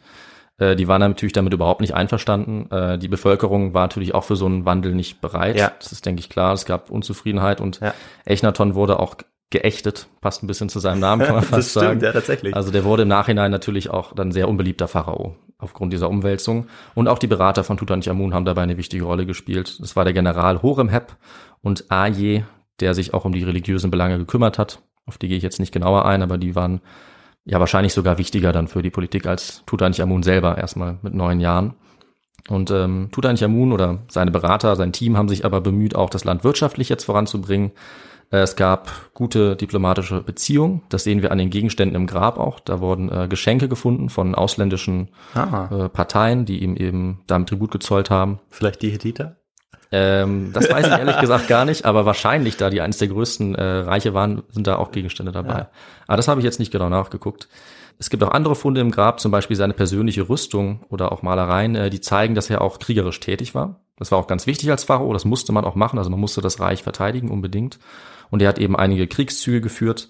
Äh, 0.57 0.75
Die 0.75 0.87
waren 0.87 1.01
natürlich 1.01 1.33
damit 1.33 1.53
überhaupt 1.53 1.81
nicht 1.81 1.93
einverstanden. 1.95 2.69
Äh, 2.71 2.97
Die 2.97 3.07
Bevölkerung 3.09 3.73
war 3.73 3.83
natürlich 3.83 4.13
auch 4.15 4.23
für 4.23 4.35
so 4.35 4.45
einen 4.45 4.65
Wandel 4.65 4.93
nicht 4.95 5.19
bereit. 5.21 5.57
Ja. 5.57 5.71
Das 5.79 5.91
ist, 5.91 6.05
denke 6.05 6.19
ich, 6.21 6.29
klar. 6.29 6.53
Es 6.53 6.65
gab 6.65 6.89
Unzufriedenheit 6.89 7.59
und 7.61 7.79
Ja. 7.81 7.93
Echnaton 8.25 8.75
wurde 8.75 8.99
auch 8.99 9.15
geächtet. 9.49 10.07
Passt 10.21 10.43
ein 10.43 10.47
bisschen 10.47 10.69
zu 10.69 10.79
seinem 10.79 10.99
Namen, 11.01 11.25
kann 11.25 11.35
man 11.35 11.43
fast 11.43 11.73
sagen. 11.73 11.99
ja, 12.01 12.11
tatsächlich. 12.11 12.55
Also 12.55 12.71
der 12.71 12.83
wurde 12.83 13.03
im 13.03 13.09
Nachhinein 13.09 13.51
natürlich 13.51 13.89
auch 13.89 14.13
dann 14.13 14.31
sehr 14.31 14.49
unbeliebter 14.49 14.87
Pharao 14.87 15.35
aufgrund 15.57 15.93
dieser 15.93 16.09
Umwälzung. 16.09 16.67
Und 16.93 17.07
auch 17.07 17.19
die 17.19 17.27
Berater 17.27 17.63
von 17.63 17.77
Tutanchamun 17.77 18.33
haben 18.33 18.45
dabei 18.45 18.63
eine 18.63 18.77
wichtige 18.77 19.05
Rolle 19.05 19.25
gespielt. 19.25 19.79
Das 19.79 19.95
war 19.95 20.03
der 20.03 20.13
General 20.13 20.61
Horemheb 20.61 21.15
und 21.61 21.89
Aje, 21.89 22.45
der 22.79 22.93
sich 22.93 23.13
auch 23.13 23.25
um 23.25 23.31
die 23.31 23.43
religiösen 23.43 23.91
Belange 23.91 24.17
gekümmert 24.17 24.59
hat. 24.59 24.81
Auf 25.05 25.17
die 25.17 25.27
gehe 25.27 25.37
ich 25.37 25.43
jetzt 25.43 25.59
nicht 25.59 25.71
genauer 25.71 26.05
ein, 26.05 26.21
aber 26.21 26.37
die 26.37 26.55
waren 26.55 26.81
ja 27.45 27.59
wahrscheinlich 27.59 27.93
sogar 27.93 28.17
wichtiger 28.17 28.51
dann 28.51 28.67
für 28.67 28.81
die 28.81 28.89
Politik 28.89 29.27
als 29.27 29.63
Tutanchamun 29.65 30.23
selber, 30.23 30.57
erstmal 30.57 30.97
mit 31.03 31.13
neun 31.13 31.39
Jahren. 31.39 31.75
Und 32.49 32.69
ähm, 32.71 33.09
Tutanchamun 33.11 33.71
oder 33.71 33.99
seine 34.07 34.31
Berater, 34.31 34.75
sein 34.75 34.91
Team 34.91 35.17
haben 35.17 35.29
sich 35.29 35.45
aber 35.45 35.61
bemüht, 35.61 35.95
auch 35.95 36.09
das 36.09 36.25
Land 36.25 36.43
wirtschaftlich 36.43 36.89
jetzt 36.89 37.05
voranzubringen. 37.05 37.71
Äh, 38.31 38.37
Es 38.39 38.55
gab 38.55 38.91
gute 39.13 39.55
diplomatische 39.55 40.21
Beziehungen. 40.21 40.81
Das 40.89 41.03
sehen 41.03 41.21
wir 41.21 41.31
an 41.31 41.37
den 41.37 41.49
Gegenständen 41.49 41.95
im 41.95 42.07
Grab 42.07 42.37
auch. 42.37 42.59
Da 42.59 42.79
wurden 42.79 43.09
äh, 43.11 43.27
Geschenke 43.27 43.67
gefunden 43.67 44.09
von 44.09 44.35
ausländischen 44.35 45.09
Ah, 45.33 45.69
äh, 45.85 45.89
Parteien, 45.89 46.45
die 46.45 46.63
ihm 46.63 46.75
eben 46.75 47.21
damit 47.27 47.49
Tribut 47.49 47.71
gezollt 47.71 48.09
haben. 48.09 48.39
vielleicht 48.49 48.81
die 48.81 48.89
Hethiter? 48.91 49.37
Ähm, 49.91 50.51
das 50.51 50.69
weiß 50.69 50.87
ich 50.87 50.91
ehrlich 50.93 51.19
gesagt 51.21 51.47
gar 51.47 51.63
nicht, 51.63 51.85
aber 51.85 52.05
wahrscheinlich, 52.05 52.57
da 52.57 52.69
die 52.69 52.81
eines 52.81 52.97
der 52.97 53.07
größten 53.07 53.53
äh, 53.55 53.63
Reiche 53.63 54.13
waren, 54.13 54.41
sind 54.49 54.67
da 54.67 54.77
auch 54.77 54.91
Gegenstände 54.91 55.31
dabei. 55.31 55.57
Ja. 55.59 55.69
Aber 56.07 56.17
das 56.17 56.27
habe 56.27 56.39
ich 56.41 56.45
jetzt 56.45 56.59
nicht 56.59 56.71
genau 56.71 56.89
nachgeguckt. 56.89 57.47
Es 57.97 58.09
gibt 58.09 58.21
auch 58.23 58.31
andere 58.31 58.55
Funde 58.55 58.81
im 58.81 58.91
Grab, 58.91 59.19
zum 59.21 59.31
Beispiel 59.31 59.55
seine 59.55 59.73
persönliche 59.73 60.27
Rüstung 60.27 60.83
oder 60.89 61.11
auch 61.11 61.21
Malereien, 61.21 61.75
äh, 61.75 61.89
die 61.89 62.01
zeigen, 62.01 62.35
dass 62.35 62.49
er 62.49 62.61
auch 62.61 62.79
kriegerisch 62.79 63.19
tätig 63.19 63.55
war. 63.55 63.84
Das 63.97 64.11
war 64.11 64.19
auch 64.19 64.27
ganz 64.27 64.45
wichtig 64.45 64.69
als 64.71 64.83
Pharao, 64.83 65.13
das 65.13 65.25
musste 65.25 65.53
man 65.53 65.63
auch 65.63 65.75
machen, 65.75 65.97
also 65.97 66.09
man 66.09 66.19
musste 66.19 66.41
das 66.41 66.59
Reich 66.59 66.83
verteidigen 66.83 67.31
unbedingt. 67.31 67.79
Und 68.29 68.41
er 68.41 68.49
hat 68.49 68.59
eben 68.59 68.75
einige 68.75 69.07
Kriegszüge 69.07 69.61
geführt. 69.61 70.09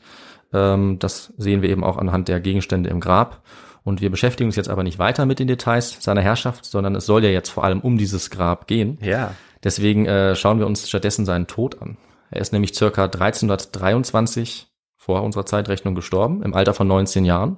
Ähm, 0.54 0.98
das 1.00 1.34
sehen 1.38 1.62
wir 1.62 1.70
eben 1.70 1.84
auch 1.84 1.98
anhand 1.98 2.28
der 2.28 2.40
Gegenstände 2.40 2.90
im 2.90 3.00
Grab. 3.00 3.44
Und 3.84 4.02
wir 4.02 4.10
beschäftigen 4.10 4.48
uns 4.48 4.56
jetzt 4.56 4.70
aber 4.70 4.84
nicht 4.84 4.98
weiter 4.98 5.28
mit 5.28 5.38
den 5.38 5.48
Details 5.48 5.98
seiner 6.02 6.22
Herrschaft, 6.22 6.66
sondern 6.66 6.96
es 6.96 7.06
soll 7.06 7.24
ja 7.24 7.30
jetzt 7.30 7.50
vor 7.50 7.64
allem 7.64 7.82
um 7.82 8.00
dieses 8.00 8.32
Grab 8.32 8.66
gehen. 8.66 8.98
Ja. 9.02 9.36
Deswegen 9.64 10.08
äh, 10.08 10.36
schauen 10.36 10.58
wir 10.58 10.66
uns 10.66 10.90
stattdessen 10.90 11.26
seinen 11.26 11.46
Tod 11.46 11.82
an. 11.82 11.98
Er 12.32 12.42
ist 12.42 12.52
nämlich 12.52 12.74
circa 12.74 13.04
1323 13.04 14.68
vor 14.98 15.22
unserer 15.22 15.46
Zeitrechnung 15.46 15.94
gestorben, 15.94 16.42
im 16.42 16.56
Alter 16.56 16.74
von 16.74 16.88
19 16.88 17.26
Jahren, 17.26 17.58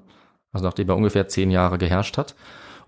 also 0.51 0.65
nachdem 0.65 0.89
er 0.89 0.97
ungefähr 0.97 1.29
10 1.29 1.49
Jahre 1.49 1.77
geherrscht 1.77 2.17
hat. 2.17 2.35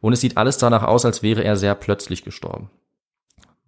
Und 0.02 0.12
es 0.12 0.20
sieht 0.20 0.36
alles 0.36 0.58
danach 0.58 0.84
aus, 0.84 1.06
als 1.06 1.24
wäre 1.24 1.44
er 1.44 1.56
sehr 1.56 1.76
plötzlich 1.76 2.24
gestorben. 2.26 2.70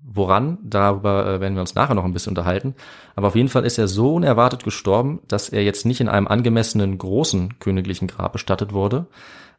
Woran, 0.03 0.58
darüber 0.63 1.25
äh, 1.25 1.39
werden 1.41 1.53
wir 1.53 1.62
uns 1.62 1.75
nachher 1.75 1.96
noch 1.96 2.05
ein 2.05 2.13
bisschen 2.13 2.31
unterhalten. 2.31 2.75
Aber 3.15 3.27
auf 3.27 3.36
jeden 3.36 3.50
Fall 3.50 3.65
ist 3.65 3.77
er 3.77 3.88
so 3.88 4.15
unerwartet 4.15 4.63
gestorben, 4.63 5.20
dass 5.27 5.50
er 5.50 5.63
jetzt 5.63 5.86
nicht 5.86 6.01
in 6.01 6.10
einem 6.10 6.27
angemessenen 6.27 6.98
großen 6.98 7.60
königlichen 7.60 8.08
Grab 8.08 8.34
bestattet 8.34 8.74
wurde, 8.74 9.08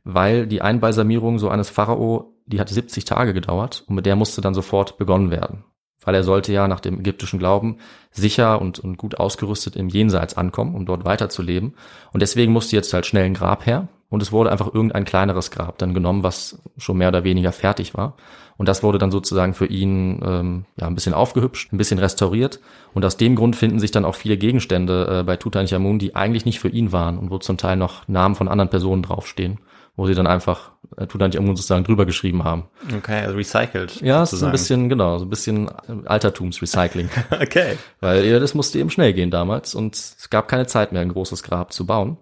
weil 0.05 0.47
die 0.47 0.61
Einbalsamierung 0.61 1.39
so 1.39 1.49
eines 1.49 1.71
Pharao, 1.71 2.35
die 2.47 2.61
hat 2.61 2.69
70 2.69 3.05
Tage 3.05 3.35
gedauert 3.35 3.85
und 3.87 3.95
mit 3.95 4.07
der 4.07 4.17
musste 4.17 4.41
dann 4.41 4.55
sofort 4.55 4.99
begonnen 4.99 5.31
werden. 5.31 5.65
Weil 6.05 6.17
er 6.17 6.25
sollte 6.25 6.53
ja 6.53 6.67
nach 6.67 6.81
dem 6.81 6.99
ägyptischen 6.99 7.39
Glauben 7.39 7.79
sicher 8.11 8.61
und, 8.61 8.81
und 8.81 8.97
gut 8.99 9.21
ausgerüstet 9.21 9.77
im 9.77 9.89
Jenseits 9.89 10.37
ankommen, 10.37 10.75
um 10.75 10.85
dort 10.85 11.05
weiterzuleben. 11.05 11.75
Und 12.13 12.21
deswegen 12.21 12.53
musste 12.53 12.75
jetzt 12.75 12.93
halt 12.93 13.07
schnell 13.07 13.25
ein 13.25 13.35
Grab 13.35 13.67
her. 13.67 13.87
Und 14.09 14.21
es 14.21 14.33
wurde 14.33 14.51
einfach 14.51 14.75
irgendein 14.75 15.05
kleineres 15.05 15.53
Grab 15.53 15.79
dann 15.79 15.95
genommen, 15.95 16.25
was 16.25 16.61
schon 16.77 16.99
mehr 16.99 17.09
oder 17.09 17.23
weniger 17.23 17.53
fertig 17.53 17.95
war. 17.95 18.17
Und 18.57 18.69
das 18.69 18.83
wurde 18.83 18.99
dann 18.99 19.11
sozusagen 19.11 19.55
für 19.55 19.67
ihn 19.67 20.21
ähm, 20.25 20.65
ja 20.77 20.87
ein 20.87 20.95
bisschen 20.95 21.15
aufgehübscht, 21.15 21.73
ein 21.73 21.79
bisschen 21.79 21.99
restauriert. 21.99 22.61
Und 22.95 23.05
aus 23.05 23.17
dem 23.17 23.35
Grund 23.37 23.57
finden 23.57 23.81
sich 23.81 23.91
dann 23.91 24.05
auch 24.05 24.15
viele 24.15 24.37
Gegenstände 24.37 25.21
äh, 25.21 25.23
bei 25.23 25.37
Tutanchamun, 25.37 25.99
die 25.99 26.15
eigentlich 26.15 26.45
nicht 26.45 26.61
für 26.61 26.69
ihn 26.69 26.93
waren 26.93 27.19
und 27.19 27.31
wo 27.31 27.39
zum 27.39 27.57
Teil 27.57 27.77
noch 27.77 28.07
Namen 28.09 28.35
von 28.35 28.49
anderen 28.49 28.71
Personen 28.71 29.03
draufstehen, 29.03 29.59
wo 29.97 30.07
sie 30.07 30.15
dann 30.15 30.27
einfach 30.27 30.73
äh, 30.97 31.07
Tutanchamun 31.07 31.57
sozusagen 31.57 31.85
drüber 31.85 32.07
geschrieben 32.07 32.45
haben. 32.45 32.65
Okay, 32.97 33.23
also 33.23 33.37
recycelt. 33.37 34.01
Ja, 34.03 34.23
es 34.23 34.33
ist 34.33 34.43
ein 34.43 34.53
bisschen, 34.53 34.89
genau, 34.89 35.19
so 35.19 35.25
ein 35.25 35.31
bisschen 35.31 35.69
äh, 35.69 36.07
Altertumsrecycling. 36.07 37.09
Okay. 37.41 37.77
Weil 38.01 38.25
ja, 38.27 38.39
das 38.39 38.55
musste 38.55 38.79
eben 38.79 38.91
schnell 38.91 39.13
gehen 39.13 39.31
damals 39.31 39.75
und 39.75 39.95
es 39.95 40.29
gab 40.31 40.49
keine 40.49 40.67
Zeit 40.67 40.93
mehr, 40.93 41.03
ein 41.03 41.13
großes 41.13 41.43
Grab 41.43 41.73
zu 41.73 41.87
bauen. 41.87 42.19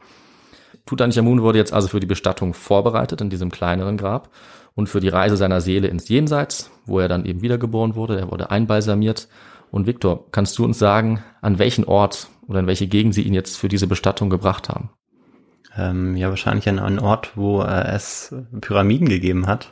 Tutanchamun 0.87 1.43
wurde 1.43 1.59
jetzt 1.59 1.73
also 1.73 1.89
für 1.89 2.01
die 2.01 2.07
Bestattung 2.07 2.55
vorbereitet 2.55 3.21
in 3.21 3.31
diesem 3.31 3.51
kleineren 3.51 3.97
Grab 3.97 4.31
und 4.75 4.89
für 4.89 5.01
die 5.01 5.09
Reise 5.09 5.37
seiner 5.37 5.61
Seele 5.61 5.89
ins 5.89 6.09
Jenseits, 6.09 6.71
wo 6.87 7.01
er 7.01 7.09
dann 7.09 7.25
eben 7.25 7.43
wiedergeboren 7.43 7.95
wurde. 7.95 8.19
Er 8.19 8.31
wurde 8.31 8.51
einbalsamiert. 8.51 9.29
Und 9.71 9.87
Viktor, 9.87 10.31
kannst 10.33 10.59
du 10.59 10.65
uns 10.65 10.79
sagen, 10.79 11.23
an 11.43 11.59
welchen 11.59 11.85
Ort 11.85 12.29
oder 12.49 12.61
in 12.61 12.67
welche 12.67 12.89
Gegend 12.89 13.15
sie 13.15 13.23
ihn 13.23 13.35
jetzt 13.35 13.57
für 13.57 13.69
diese 13.69 13.87
Bestattung 13.87 14.31
gebracht 14.31 14.69
haben? 14.69 14.91
Ähm, 15.77 16.17
ja, 16.17 16.29
wahrscheinlich 16.29 16.69
an 16.69 16.79
einen 16.81 16.99
Ort, 16.99 17.37
wo 17.37 17.63
äh, 17.63 17.95
es 17.95 18.35
Pyramiden 18.61 19.09
gegeben 19.09 19.47
hat. 19.47 19.71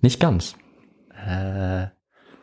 Nicht 0.00 0.18
ganz. 0.18 0.56
Äh, 1.26 1.86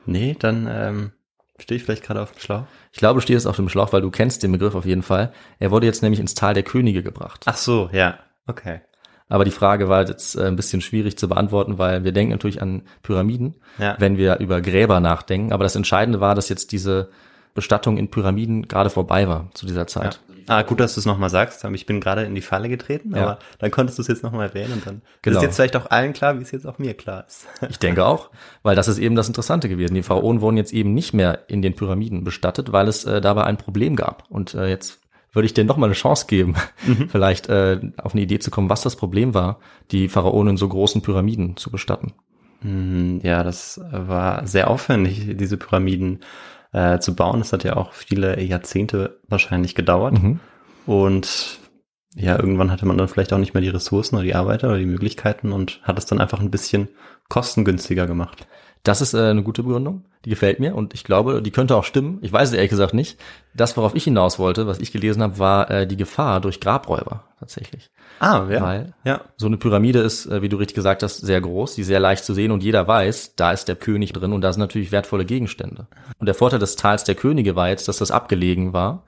nee, 0.06 0.36
dann 0.40 0.68
ähm, 0.72 1.12
stehe 1.60 1.78
ich 1.78 1.84
vielleicht 1.84 2.04
gerade 2.04 2.22
auf 2.22 2.32
dem 2.32 2.40
Schlauch. 2.40 2.64
Ich 2.94 3.00
glaube, 3.00 3.20
du 3.20 3.22
stehst 3.22 3.48
auf 3.48 3.58
dem 3.58 3.68
Schlauch, 3.68 3.92
weil 3.92 4.02
du 4.02 4.12
kennst 4.12 4.44
den 4.44 4.52
Begriff 4.52 4.76
auf 4.76 4.86
jeden 4.86 5.04
Fall. 5.04 5.34
Er 5.60 5.72
wurde 5.72 5.86
jetzt 5.86 6.02
nämlich 6.02 6.20
ins 6.20 6.36
Tal 6.36 6.54
der 6.54 6.64
Könige 6.64 7.04
gebracht. 7.04 7.44
Ach 7.46 7.58
so, 7.58 7.90
ja. 7.92 8.20
Okay. 8.46 8.82
Aber 9.30 9.44
die 9.46 9.52
Frage 9.52 9.90
war 9.90 10.08
jetzt 10.08 10.36
äh, 10.36 10.46
ein 10.46 10.56
bisschen 10.56 10.82
schwierig 10.82 11.18
zu 11.18 11.28
beantworten, 11.28 11.78
weil 11.78 12.04
wir 12.04 12.12
denken 12.14 12.32
natürlich 12.32 12.62
an 12.62 12.84
Pyramiden, 13.04 13.56
Ja. 13.78 13.96
wenn 14.00 14.18
wir 14.18 14.38
über 14.40 14.62
Gräber 14.62 15.00
nachdenken. 15.00 15.52
Aber 15.52 15.64
das 15.64 15.76
Entscheidende 15.76 16.20
war, 16.22 16.34
dass 16.36 16.48
jetzt 16.50 16.72
diese 16.72 17.10
Bestattung 17.54 17.98
in 17.98 18.10
Pyramiden 18.10 18.68
gerade 18.68 18.90
vorbei 18.90 19.28
war 19.28 19.50
zu 19.54 19.66
dieser 19.66 19.82
Ja. 19.82 19.88
Zeit. 19.88 20.20
Ah, 20.50 20.62
gut, 20.62 20.80
dass 20.80 20.94
du 20.94 21.02
es 21.02 21.06
nochmal 21.06 21.30
sagst. 21.30 21.66
Ich 21.74 21.86
bin 21.86 22.00
gerade 22.00 22.24
in 22.24 22.34
die 22.34 22.42
Falle 22.42 22.70
getreten, 22.70 23.14
Ja. 23.14 23.22
aber 23.24 23.40
dann 23.60 23.70
konntest 23.70 23.98
du 23.98 24.02
es 24.02 24.08
jetzt 24.08 24.24
nochmal 24.24 24.48
erwähnen 24.48 24.74
und 24.74 24.88
dann 24.88 25.02
Genau. 25.22 25.38
ist 25.40 25.44
jetzt 25.44 25.56
vielleicht 25.58 25.76
auch 25.76 25.92
allen 25.92 26.14
klar, 26.14 26.40
wie 26.40 26.44
es 26.44 26.52
jetzt 26.52 26.66
auch 26.66 26.78
mir 26.78 26.94
klar 26.94 27.26
ist. 27.28 27.48
Ich 27.70 27.80
denke 27.80 28.06
auch, 28.06 28.30
weil 28.64 28.74
das 28.78 28.88
ist 28.88 28.98
eben 28.98 29.16
das 29.16 29.28
Interessante 29.28 29.68
gewesen. 29.68 29.94
Die 29.96 30.04
Pharaonen 30.04 30.40
wurden 30.40 30.56
jetzt 30.56 30.72
eben 30.72 30.94
nicht 30.94 31.14
mehr 31.14 31.40
in 31.50 31.62
den 31.62 31.76
Pyramiden 31.76 32.24
bestattet, 32.24 32.72
weil 32.72 32.88
es 32.88 33.04
äh, 33.04 33.20
dabei 33.20 33.44
ein 33.44 33.58
Problem 33.58 33.98
gab. 33.98 34.24
Und 34.30 34.54
äh, 34.54 34.68
jetzt 34.70 35.02
würde 35.38 35.46
ich 35.46 35.54
dir 35.54 35.64
noch 35.64 35.78
mal 35.78 35.86
eine 35.86 35.94
Chance 35.94 36.26
geben, 36.28 36.56
vielleicht 37.10 37.48
äh, 37.48 37.80
auf 37.98 38.14
eine 38.14 38.22
Idee 38.22 38.40
zu 38.40 38.52
kommen, 38.52 38.70
was 38.70 38.82
das 38.82 38.96
Problem 38.96 39.34
war, 39.34 39.60
die 39.92 40.10
Pharaonen 40.10 40.52
in 40.52 40.58
so 40.58 40.68
großen 40.68 41.02
Pyramiden 41.02 41.56
zu 41.56 41.72
bestatten. 41.72 42.14
Hm, 42.62 43.22
Ja, 43.24 43.44
das 43.44 43.80
war 43.92 44.46
sehr 44.48 44.70
aufwendig, 44.70 45.38
diese 45.38 45.58
Pyramiden 45.58 46.20
äh, 46.74 47.00
zu 47.00 47.16
bauen. 47.16 47.40
Das 47.40 47.54
hat 47.54 47.64
ja 47.64 47.78
auch 47.78 47.94
viele 47.94 48.42
Jahrzehnte 48.42 49.20
wahrscheinlich 49.28 49.76
gedauert. 49.76 50.22
Mhm. 50.22 50.40
Und 50.86 51.60
ja, 52.18 52.38
irgendwann 52.38 52.72
hatte 52.72 52.86
man 52.86 52.98
dann 52.98 53.08
vielleicht 53.08 53.32
auch 53.32 53.38
nicht 53.38 53.54
mehr 53.54 53.62
die 53.62 53.70
Ressourcen 53.70 54.16
oder 54.16 54.24
die 54.24 54.36
Arbeiter 54.36 54.70
oder 54.70 54.80
die 54.80 54.86
Möglichkeiten 54.86 55.52
und 55.52 55.80
hat 55.84 56.00
es 56.00 56.06
dann 56.06 56.20
einfach 56.20 56.40
ein 56.40 56.52
bisschen 56.52 56.90
kostengünstiger 57.30 58.08
gemacht. 58.08 58.48
Das 58.84 59.02
ist 59.02 59.14
äh, 59.14 59.30
eine 59.30 59.44
gute 59.44 59.64
Begründung, 59.64 60.06
die 60.26 60.30
gefällt 60.30 60.60
mir 60.60 60.76
und 60.76 60.94
ich 60.94 61.04
glaube, 61.04 61.42
die 61.42 61.52
könnte 61.52 61.76
auch 61.76 61.84
stimmen. 61.84 62.20
Ich 62.22 62.32
weiß 62.32 62.50
es 62.50 62.56
ehrlich 62.56 62.70
gesagt 62.70 62.94
nicht. 62.94 63.20
Das, 63.54 63.76
worauf 63.78 63.96
ich 63.96 64.06
hinaus 64.06 64.40
wollte, 64.40 64.66
was 64.66 64.80
ich 64.80 64.92
gelesen 64.92 65.22
habe, 65.22 65.40
war 65.40 65.70
äh, 65.70 65.88
die 65.88 65.98
Gefahr 65.98 66.42
durch 66.42 66.60
Grabräuber 66.60 67.26
tatsächlich. 67.40 67.92
Ah, 68.20 68.46
ja. 68.50 68.62
Weil 68.62 68.94
ja. 69.04 69.22
so 69.36 69.46
eine 69.46 69.58
Pyramide 69.58 70.00
ist, 70.00 70.26
äh, 70.26 70.42
wie 70.42 70.50
du 70.50 70.58
richtig 70.58 70.76
gesagt 70.76 71.04
hast, 71.04 71.18
sehr 71.18 71.42
groß, 71.42 71.76
die 71.76 71.82
ist 71.82 71.88
sehr 71.88 72.00
leicht 72.00 72.24
zu 72.24 72.34
sehen 72.34 72.52
und 72.52 72.64
jeder 72.64 72.88
weiß, 72.88 73.36
da 73.36 73.52
ist 73.52 73.68
der 73.68 73.76
König 73.76 74.14
drin 74.14 74.34
und 74.34 74.42
da 74.42 74.54
sind 74.54 74.62
natürlich 74.62 74.92
wertvolle 74.92 75.26
Gegenstände. 75.26 75.88
Und 76.18 76.26
der 76.26 76.36
Vorteil 76.36 76.60
des 76.60 76.76
Tals 76.78 77.04
der 77.04 77.16
Könige 77.16 77.56
war 77.56 77.70
jetzt, 77.70 77.88
dass 77.88 77.98
das 77.98 78.10
abgelegen 78.10 78.74
war, 78.74 79.04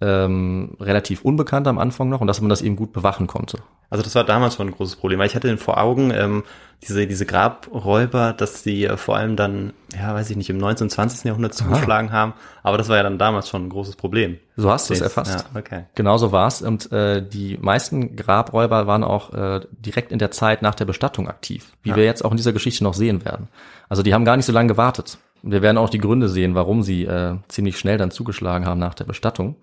ähm, 0.00 0.76
relativ 0.80 1.22
unbekannt 1.22 1.68
am 1.68 1.78
Anfang 1.78 2.08
noch 2.08 2.20
und 2.20 2.26
dass 2.26 2.40
man 2.40 2.48
das 2.48 2.62
eben 2.62 2.76
gut 2.76 2.92
bewachen 2.92 3.26
konnte. 3.26 3.58
Also 3.88 4.02
das 4.02 4.14
war 4.14 4.24
damals 4.24 4.56
schon 4.56 4.68
ein 4.68 4.72
großes 4.74 4.96
Problem, 4.96 5.18
weil 5.18 5.26
ich 5.26 5.34
hatte 5.36 5.54
vor 5.58 5.78
Augen 5.78 6.10
ähm, 6.12 6.44
diese, 6.82 7.06
diese 7.06 7.26
Grabräuber, 7.26 8.32
dass 8.32 8.62
die 8.62 8.86
äh, 8.86 8.96
vor 8.96 9.16
allem 9.16 9.36
dann, 9.36 9.74
ja, 9.94 10.14
weiß 10.14 10.30
ich 10.30 10.36
nicht, 10.36 10.48
im 10.50 10.56
19. 10.58 10.86
und 10.86 10.90
20. 10.90 11.24
Jahrhundert 11.24 11.54
zugeschlagen 11.54 12.10
haben, 12.10 12.32
aber 12.62 12.78
das 12.78 12.88
war 12.88 12.96
ja 12.96 13.02
dann 13.02 13.18
damals 13.18 13.48
schon 13.48 13.66
ein 13.66 13.68
großes 13.68 13.96
Problem. 13.96 14.38
So 14.56 14.70
hast 14.70 14.88
du 14.88 14.94
es 14.94 15.02
erfasst. 15.02 15.44
Ja, 15.52 15.58
okay. 15.60 15.84
Genau 15.94 16.16
so 16.16 16.32
war's. 16.32 16.62
Und 16.62 16.90
äh, 16.90 17.22
die 17.26 17.58
meisten 17.60 18.16
Grabräuber 18.16 18.86
waren 18.86 19.04
auch 19.04 19.32
äh, 19.34 19.60
direkt 19.72 20.10
in 20.10 20.18
der 20.18 20.30
Zeit 20.30 20.62
nach 20.62 20.74
der 20.74 20.86
Bestattung 20.86 21.28
aktiv, 21.28 21.72
wie 21.82 21.90
Ja. 21.90 21.96
wir 21.96 22.04
jetzt 22.04 22.24
auch 22.24 22.30
in 22.30 22.38
dieser 22.38 22.52
Geschichte 22.54 22.82
noch 22.84 22.94
sehen 22.94 23.24
werden. 23.24 23.48
Also 23.88 24.02
die 24.02 24.14
haben 24.14 24.24
gar 24.24 24.36
nicht 24.38 24.46
so 24.46 24.52
lange 24.52 24.68
gewartet. 24.68 25.18
Wir 25.42 25.60
werden 25.62 25.78
auch 25.78 25.90
die 25.90 25.98
Gründe 25.98 26.28
sehen, 26.28 26.54
warum 26.54 26.82
sie 26.82 27.04
äh, 27.04 27.36
ziemlich 27.48 27.78
schnell 27.78 27.98
dann 27.98 28.12
zugeschlagen 28.12 28.66
haben 28.66 28.78
nach 28.78 28.94
der 28.94 29.04
Bestattung. 29.04 29.56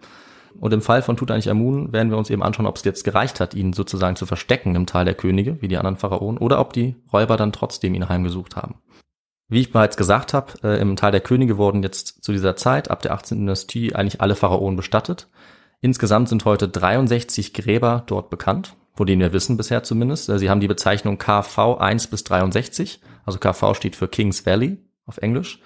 Und 0.59 0.73
im 0.73 0.81
Fall 0.81 1.01
von 1.01 1.15
Tutanchamun 1.15 1.93
werden 1.93 2.11
wir 2.11 2.17
uns 2.17 2.29
eben 2.29 2.43
anschauen, 2.43 2.65
ob 2.65 2.75
es 2.75 2.83
jetzt 2.83 3.03
gereicht 3.03 3.39
hat, 3.39 3.53
ihn 3.53 3.71
sozusagen 3.71 4.15
zu 4.15 4.25
verstecken 4.25 4.75
im 4.75 4.85
Tal 4.85 5.05
der 5.05 5.13
Könige, 5.13 5.61
wie 5.61 5.67
die 5.67 5.77
anderen 5.77 5.95
Pharaonen, 5.95 6.37
oder 6.37 6.59
ob 6.59 6.73
die 6.73 6.95
Räuber 7.13 7.37
dann 7.37 7.53
trotzdem 7.53 7.93
ihn 7.93 8.09
heimgesucht 8.09 8.55
haben. 8.55 8.75
Wie 9.47 9.61
ich 9.61 9.71
bereits 9.71 9.95
gesagt 9.95 10.33
habe, 10.33 10.53
äh, 10.63 10.81
im 10.81 10.95
Tal 10.95 11.11
der 11.11 11.21
Könige 11.21 11.57
wurden 11.57 11.81
jetzt 11.81 12.23
zu 12.23 12.31
dieser 12.31 12.55
Zeit, 12.55 12.91
ab 12.91 13.01
der 13.01 13.13
18. 13.13 13.39
Dynastie, 13.39 13.95
eigentlich 13.95 14.21
alle 14.21 14.35
Pharaonen 14.35 14.75
bestattet. 14.75 15.27
Insgesamt 15.81 16.29
sind 16.29 16.43
heute 16.45 16.67
63 16.67 17.53
Gräber 17.53 18.03
dort 18.05 18.29
bekannt, 18.29 18.75
von 18.95 19.07
denen 19.07 19.21
wir 19.21 19.33
wissen 19.33 19.55
bisher 19.55 19.83
zumindest. 19.83 20.29
Äh, 20.29 20.39
Sie 20.39 20.49
haben 20.49 20.59
die 20.59 20.67
Bezeichnung 20.67 21.17
KV 21.17 21.77
1 21.79 22.07
bis 22.07 22.25
63, 22.25 22.99
also 23.25 23.39
KV 23.39 23.75
steht 23.75 23.95
für 23.95 24.07
Kings 24.07 24.45
Valley 24.45 24.77
auf 25.09 25.17
Englisch. 25.17 25.59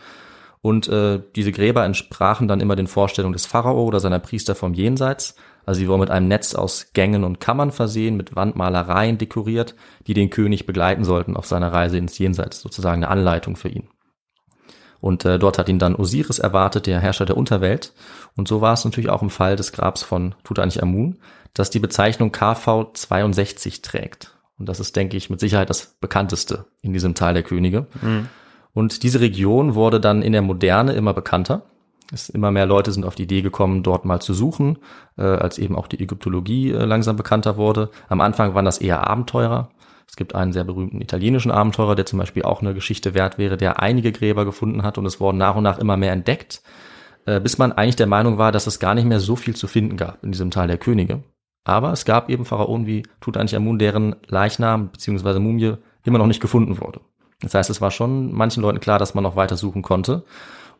Und 0.61 0.87
äh, 0.87 1.21
diese 1.35 1.51
Gräber 1.51 1.83
entsprachen 1.83 2.47
dann 2.47 2.61
immer 2.61 2.77
den 2.77 2.87
Vorstellungen 2.87 3.33
des 3.33 3.45
Pharao 3.45 3.83
oder 3.83 3.99
seiner 3.99 4.19
Priester 4.19 4.55
vom 4.55 4.73
Jenseits. 4.73 5.35
Also 5.65 5.79
sie 5.79 5.87
wurden 5.87 5.99
mit 5.99 6.09
einem 6.09 6.29
Netz 6.29 6.55
aus 6.55 6.87
Gängen 6.93 7.25
und 7.25 7.39
Kammern 7.39 7.71
versehen, 7.71 8.15
mit 8.15 8.35
Wandmalereien 8.35 9.17
dekoriert, 9.17 9.75
die 10.07 10.13
den 10.13 10.29
König 10.29 10.65
begleiten 10.65 11.03
sollten 11.03 11.35
auf 11.35 11.45
seiner 11.45 11.71
Reise 11.71 11.97
ins 11.97 12.17
Jenseits, 12.17 12.61
sozusagen 12.61 13.03
eine 13.03 13.11
Anleitung 13.11 13.57
für 13.57 13.69
ihn. 13.69 13.89
Und 15.01 15.25
äh, 15.25 15.37
dort 15.37 15.57
hat 15.57 15.67
ihn 15.67 15.79
dann 15.79 15.97
Osiris 15.97 16.39
erwartet, 16.39 16.87
der 16.87 17.01
Herrscher 17.01 17.25
der 17.25 17.35
Unterwelt. 17.35 17.93
Und 18.37 18.47
so 18.47 18.61
war 18.61 18.71
es 18.71 18.85
natürlich 18.85 19.09
auch 19.09 19.21
im 19.21 19.29
Fall 19.29 19.57
des 19.57 19.73
Grabs 19.73 20.01
von 20.01 20.33
Tutanchamun, 20.45 21.19
dass 21.53 21.69
die 21.69 21.79
Bezeichnung 21.79 22.31
KV 22.31 22.93
62 22.93 23.81
trägt. 23.81 24.33
Und 24.57 24.69
das 24.69 24.79
ist, 24.79 24.95
denke 24.95 25.17
ich, 25.17 25.29
mit 25.29 25.41
Sicherheit 25.41 25.69
das 25.69 25.97
bekannteste 25.99 26.67
in 26.81 26.93
diesem 26.93 27.15
Teil 27.15 27.33
der 27.33 27.43
Könige. 27.43 27.87
Und 28.73 29.03
diese 29.03 29.21
Region 29.21 29.75
wurde 29.75 29.99
dann 29.99 30.21
in 30.21 30.33
der 30.33 30.41
Moderne 30.41 30.93
immer 30.93 31.13
bekannter. 31.13 31.63
Es 32.11 32.29
immer 32.29 32.51
mehr 32.51 32.65
Leute 32.65 32.91
sind 32.91 33.05
auf 33.05 33.15
die 33.15 33.23
Idee 33.23 33.41
gekommen, 33.41 33.81
dort 33.81 34.05
mal 34.05 34.19
zu 34.19 34.33
suchen, 34.33 34.77
äh, 35.17 35.23
als 35.23 35.57
eben 35.57 35.75
auch 35.75 35.87
die 35.87 35.99
Ägyptologie 35.99 36.71
äh, 36.71 36.85
langsam 36.85 37.15
bekannter 37.15 37.57
wurde. 37.57 37.89
Am 38.09 38.21
Anfang 38.21 38.53
waren 38.53 38.65
das 38.65 38.77
eher 38.79 39.07
Abenteurer. 39.07 39.69
Es 40.07 40.15
gibt 40.15 40.35
einen 40.35 40.53
sehr 40.53 40.63
berühmten 40.63 41.01
italienischen 41.01 41.49
Abenteurer, 41.49 41.95
der 41.95 42.05
zum 42.05 42.19
Beispiel 42.19 42.43
auch 42.43 42.61
eine 42.61 42.73
Geschichte 42.73 43.13
wert 43.13 43.37
wäre, 43.37 43.57
der 43.57 43.79
einige 43.79 44.11
Gräber 44.11 44.45
gefunden 44.45 44.83
hat 44.83 44.97
und 44.97 45.05
es 45.05 45.19
wurden 45.19 45.37
nach 45.37 45.55
und 45.55 45.63
nach 45.63 45.79
immer 45.79 45.97
mehr 45.97 46.11
entdeckt, 46.11 46.61
äh, 47.25 47.39
bis 47.39 47.57
man 47.57 47.71
eigentlich 47.71 47.95
der 47.95 48.07
Meinung 48.07 48.37
war, 48.37 48.51
dass 48.51 48.67
es 48.67 48.79
gar 48.79 48.93
nicht 48.93 49.05
mehr 49.05 49.19
so 49.19 49.35
viel 49.35 49.55
zu 49.55 49.67
finden 49.67 49.97
gab 49.97 50.23
in 50.23 50.31
diesem 50.31 50.51
Tal 50.51 50.67
der 50.67 50.77
Könige. 50.77 51.23
Aber 51.63 51.93
es 51.93 52.05
gab 52.05 52.29
eben 52.29 52.45
Pharaonen 52.45 52.85
wie 52.85 53.03
Tutanchamun, 53.21 53.79
deren 53.79 54.15
Leichnam 54.27 54.89
bzw. 54.89 55.39
Mumie 55.39 55.75
immer 56.03 56.19
noch 56.19 56.27
nicht 56.27 56.41
gefunden 56.41 56.79
wurde. 56.79 56.99
Das 57.43 57.53
heißt, 57.53 57.69
es 57.69 57.81
war 57.81 57.91
schon 57.91 58.33
manchen 58.33 58.61
Leuten 58.61 58.79
klar, 58.79 58.99
dass 58.99 59.13
man 59.13 59.23
noch 59.23 59.35
weiter 59.35 59.57
suchen 59.57 59.81
konnte. 59.81 60.23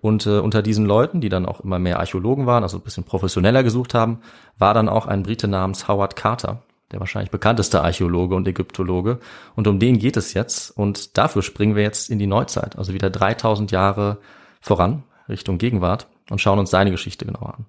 Und 0.02 0.26
äh, 0.26 0.40
unter 0.40 0.62
diesen 0.62 0.86
Leuten, 0.86 1.22
die 1.22 1.30
dann 1.30 1.46
auch 1.46 1.62
immer 1.62 1.80
mehr 1.80 2.00
Archäologen 2.00 2.46
waren, 2.46 2.64
also 2.64 2.78
ein 2.78 2.84
bisschen 2.84 3.04
professioneller 3.04 3.64
gesucht 3.64 3.94
haben, 3.94 4.20
war 4.58 4.74
dann 4.74 4.90
auch 4.90 5.06
ein 5.08 5.24
Brite 5.24 5.48
namens 5.48 5.88
Howard 5.88 6.16
Carter, 6.16 6.64
der 6.92 7.00
wahrscheinlich 7.00 7.32
bekannteste 7.32 7.82
Archäologe 7.82 8.36
und 8.36 8.48
Ägyptologe. 8.48 9.20
Und 9.56 9.68
um 9.68 9.80
den 9.80 10.00
geht 10.00 10.18
es 10.18 10.34
jetzt. 10.34 10.72
Und 10.72 11.18
dafür 11.18 11.42
springen 11.42 11.76
wir 11.76 11.84
jetzt 11.84 12.10
in 12.10 12.20
die 12.20 12.28
Neuzeit, 12.28 12.78
also 12.78 12.94
wieder 12.94 13.10
3000 13.10 13.72
Jahre 13.72 14.18
voran, 14.60 15.04
Richtung 15.30 15.58
Gegenwart, 15.58 16.08
und 16.30 16.40
schauen 16.40 16.60
uns 16.60 16.70
seine 16.70 16.92
Geschichte 16.92 17.26
genauer 17.26 17.56
an. 17.56 17.66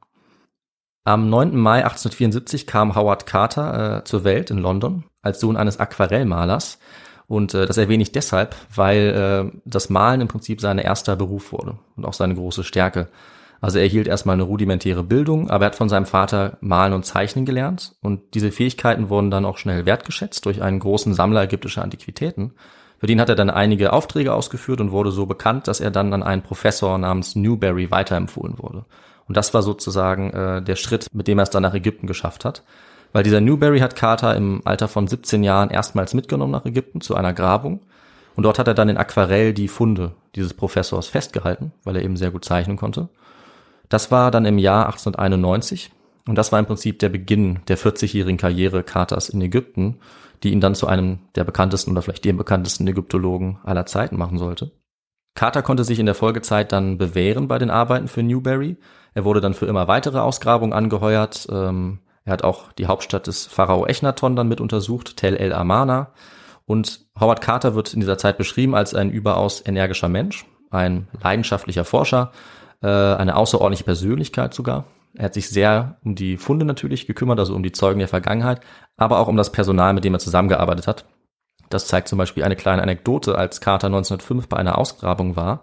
Am 1.05 1.29
9. 1.29 1.57
Mai 1.57 1.85
1874 1.85 2.67
kam 2.67 2.95
Howard 2.95 3.27
Carter 3.27 3.99
äh, 3.99 4.05
zur 4.05 4.25
Welt 4.25 4.51
in 4.51 4.59
London 4.59 5.05
als 5.23 5.39
Sohn 5.39 5.57
eines 5.57 5.79
Aquarellmalers. 5.79 6.79
Und 7.27 7.55
äh, 7.55 7.67
das 7.67 7.77
erwähne 7.77 8.03
ich 8.03 8.13
deshalb, 8.13 8.55
weil 8.75 9.51
äh, 9.53 9.59
das 9.65 9.91
Malen 9.91 10.21
im 10.21 10.29
Prinzip 10.29 10.61
sein 10.61 10.79
erster 10.79 11.17
Beruf 11.17 11.53
wurde 11.53 11.79
und 11.97 12.05
auch 12.05 12.13
seine 12.13 12.35
große 12.35 12.65
Stärke. 12.65 13.09
Also 13.61 13.79
er 13.79 13.85
erhielt 13.85 14.09
erstmal 14.09 14.35
eine 14.35 14.43
rudimentäre 14.43 15.03
Bildung, 15.03 15.49
aber 15.49 15.65
er 15.65 15.67
hat 15.69 15.77
von 15.77 15.89
seinem 15.89 16.05
Vater 16.05 16.59
Malen 16.61 16.93
und 16.93 17.07
Zeichnen 17.07 17.47
gelernt 17.47 17.95
und 18.03 18.35
diese 18.35 18.53
Fähigkeiten 18.53 19.09
wurden 19.09 19.31
dann 19.31 19.47
auch 19.47 19.57
schnell 19.57 19.87
wertgeschätzt 19.87 20.45
durch 20.45 20.61
einen 20.61 20.81
großen 20.81 21.15
Sammler 21.15 21.45
ägyptischer 21.45 21.83
Antiquitäten. 21.83 22.53
Für 22.99 23.07
den 23.07 23.21
hat 23.21 23.31
er 23.31 23.37
dann 23.37 23.51
einige 23.51 23.93
Aufträge 23.95 24.35
ausgeführt 24.35 24.81
und 24.81 24.93
wurde 24.93 25.13
so 25.13 25.25
bekannt, 25.25 25.67
dass 25.67 25.81
er 25.81 25.91
dann 25.91 26.13
an 26.13 26.23
einen 26.23 26.43
Professor 26.43 26.99
namens 26.99 27.37
Newberry 27.37 27.91
weiterempfohlen 27.91 28.59
wurde. 28.59 28.85
Und 29.27 29.37
das 29.37 29.55
war 29.55 29.63
sozusagen 29.63 30.31
äh, 30.31 30.63
der 30.63 30.77
Schritt, 30.77 31.07
mit 31.13 31.29
dem 31.29 31.39
er 31.39 31.45
es 31.45 31.51
dann 31.51 31.63
nach 31.63 31.75
Ägypten 31.75 32.07
geschafft 32.07 32.45
hat. 32.45 32.63
Weil 33.15 33.23
dieser 33.23 33.41
Newberry 33.41 33.79
hat 33.79 33.95
Carter 33.95 34.35
im 34.35 34.61
Alter 34.65 34.89
von 34.89 35.07
17 35.07 35.45
Jahren 35.45 35.71
erstmals 35.71 36.15
mitgenommen 36.15 36.51
nach 36.51 36.67
Ägypten 36.67 37.01
zu 37.01 37.15
einer 37.15 37.33
Grabung. 37.33 37.81
Und 38.35 38.43
dort 38.43 38.59
hat 38.59 38.67
er 38.67 38.75
dann 38.75 38.89
in 38.89 38.97
Aquarell 38.97 39.55
die 39.55 39.69
Funde 39.69 40.17
dieses 40.35 40.53
Professors 40.53 41.07
festgehalten, 41.07 41.71
weil 41.85 41.95
er 41.95 42.03
eben 42.03 42.17
sehr 42.17 42.33
gut 42.33 42.45
zeichnen 42.45 42.77
konnte. 42.77 43.09
Das 43.89 44.11
war 44.11 44.33
dann 44.33 44.45
im 44.45 44.59
Jahr 44.59 44.87
1891 44.87 45.93
und 46.27 46.37
das 46.37 46.51
war 46.51 46.59
im 46.59 46.67
Prinzip 46.67 46.99
der 46.99 47.09
Beginn 47.09 47.61
der 47.69 47.79
40-jährigen 47.79 48.37
Karriere 48.37 48.83
Carters 48.83 49.29
in 49.29 49.41
Ägypten, 49.41 50.01
die 50.43 50.51
ihn 50.51 50.61
dann 50.61 50.75
zu 50.75 50.89
einem 50.89 51.21
der 51.37 51.45
bekanntesten 51.45 51.93
oder 51.93 52.03
vielleicht 52.03 52.25
dem 52.25 52.37
bekanntesten 52.37 52.89
Ägyptologen 52.89 53.59
aller 53.63 53.87
Zeiten 53.87 54.17
machen 54.17 54.39
sollte. 54.39 54.73
Carter 55.37 55.63
konnte 55.63 55.85
sich 55.85 56.01
in 56.01 56.07
der 56.07 56.17
Folgezeit 56.17 56.73
dann 56.73 56.99
bewähren 56.99 57.47
bei 57.47 57.59
den 57.59 57.71
Arbeiten 57.71 58.09
für 58.09 58.25
Newberry. 58.25 58.77
Er 59.15 59.25
wurde 59.25 59.41
dann 59.41 59.55
für 59.55 59.67
immer 59.67 59.87
weitere 59.87 60.19
Ausgrabungen 60.19 60.73
angeheuert. 60.73 61.47
Ähm, 61.49 62.01
er 62.25 62.33
hat 62.33 62.45
auch 62.45 62.73
die 62.73 62.87
Hauptstadt 62.87 63.27
des 63.27 63.47
Pharao 63.47 63.87
Echnaton 63.87 64.35
dann 64.35 64.49
mit 64.49 64.61
untersucht, 64.61 65.17
Tel 65.17 65.37
El 65.37 65.53
Amana. 65.53 66.13
Und 66.65 67.01
Howard 67.21 67.43
Carter 67.43 67.75
wird 67.75 67.93
in 67.93 68.01
dieser 68.01 68.17
Zeit 68.17 68.39
beschrieben 68.39 68.75
als 68.75 68.95
ein 68.95 69.11
überaus 69.11 69.63
energischer 69.65 70.09
Mensch, 70.09 70.47
ein 70.71 71.09
leidenschaftlicher 71.23 71.85
Forscher, 71.85 72.33
äh, 72.83 72.87
eine 72.87 73.37
außerordentliche 73.37 73.85
Persönlichkeit 73.85 74.55
sogar. 74.55 74.87
Er 75.13 75.27
hat 75.27 75.35
sich 75.35 75.51
sehr 75.51 75.99
um 76.03 76.15
die 76.15 76.39
Funde 76.39 76.65
natürlich 76.65 77.07
gekümmert, 77.07 77.39
also 77.39 77.55
um 77.55 77.63
die 77.63 77.73
Zeugen 77.73 77.99
der 77.99 78.09
Vergangenheit, 78.09 78.61
aber 78.97 79.19
auch 79.19 79.29
um 79.29 79.37
das 79.37 79.53
Personal, 79.53 79.93
mit 79.93 80.05
dem 80.05 80.15
er 80.15 80.19
zusammengearbeitet 80.19 80.87
hat. 80.87 81.05
Das 81.69 81.87
zeigt 81.87 82.09
zum 82.09 82.19
Beispiel 82.19 82.43
eine 82.43 82.57
kleine 82.57 82.83
Anekdote, 82.83 83.37
als 83.37 83.61
Carter 83.61 83.89
1905 83.89 84.49
bei 84.49 84.57
einer 84.57 84.79
Ausgrabung 84.79 85.37
war. 85.37 85.63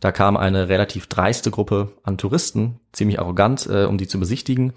Da 0.00 0.12
kam 0.12 0.36
eine 0.36 0.68
relativ 0.68 1.06
dreiste 1.06 1.50
Gruppe 1.50 1.92
an 2.02 2.18
Touristen, 2.18 2.80
ziemlich 2.92 3.18
arrogant, 3.18 3.66
äh, 3.66 3.84
um 3.84 3.98
die 3.98 4.08
zu 4.08 4.20
besichtigen. 4.20 4.74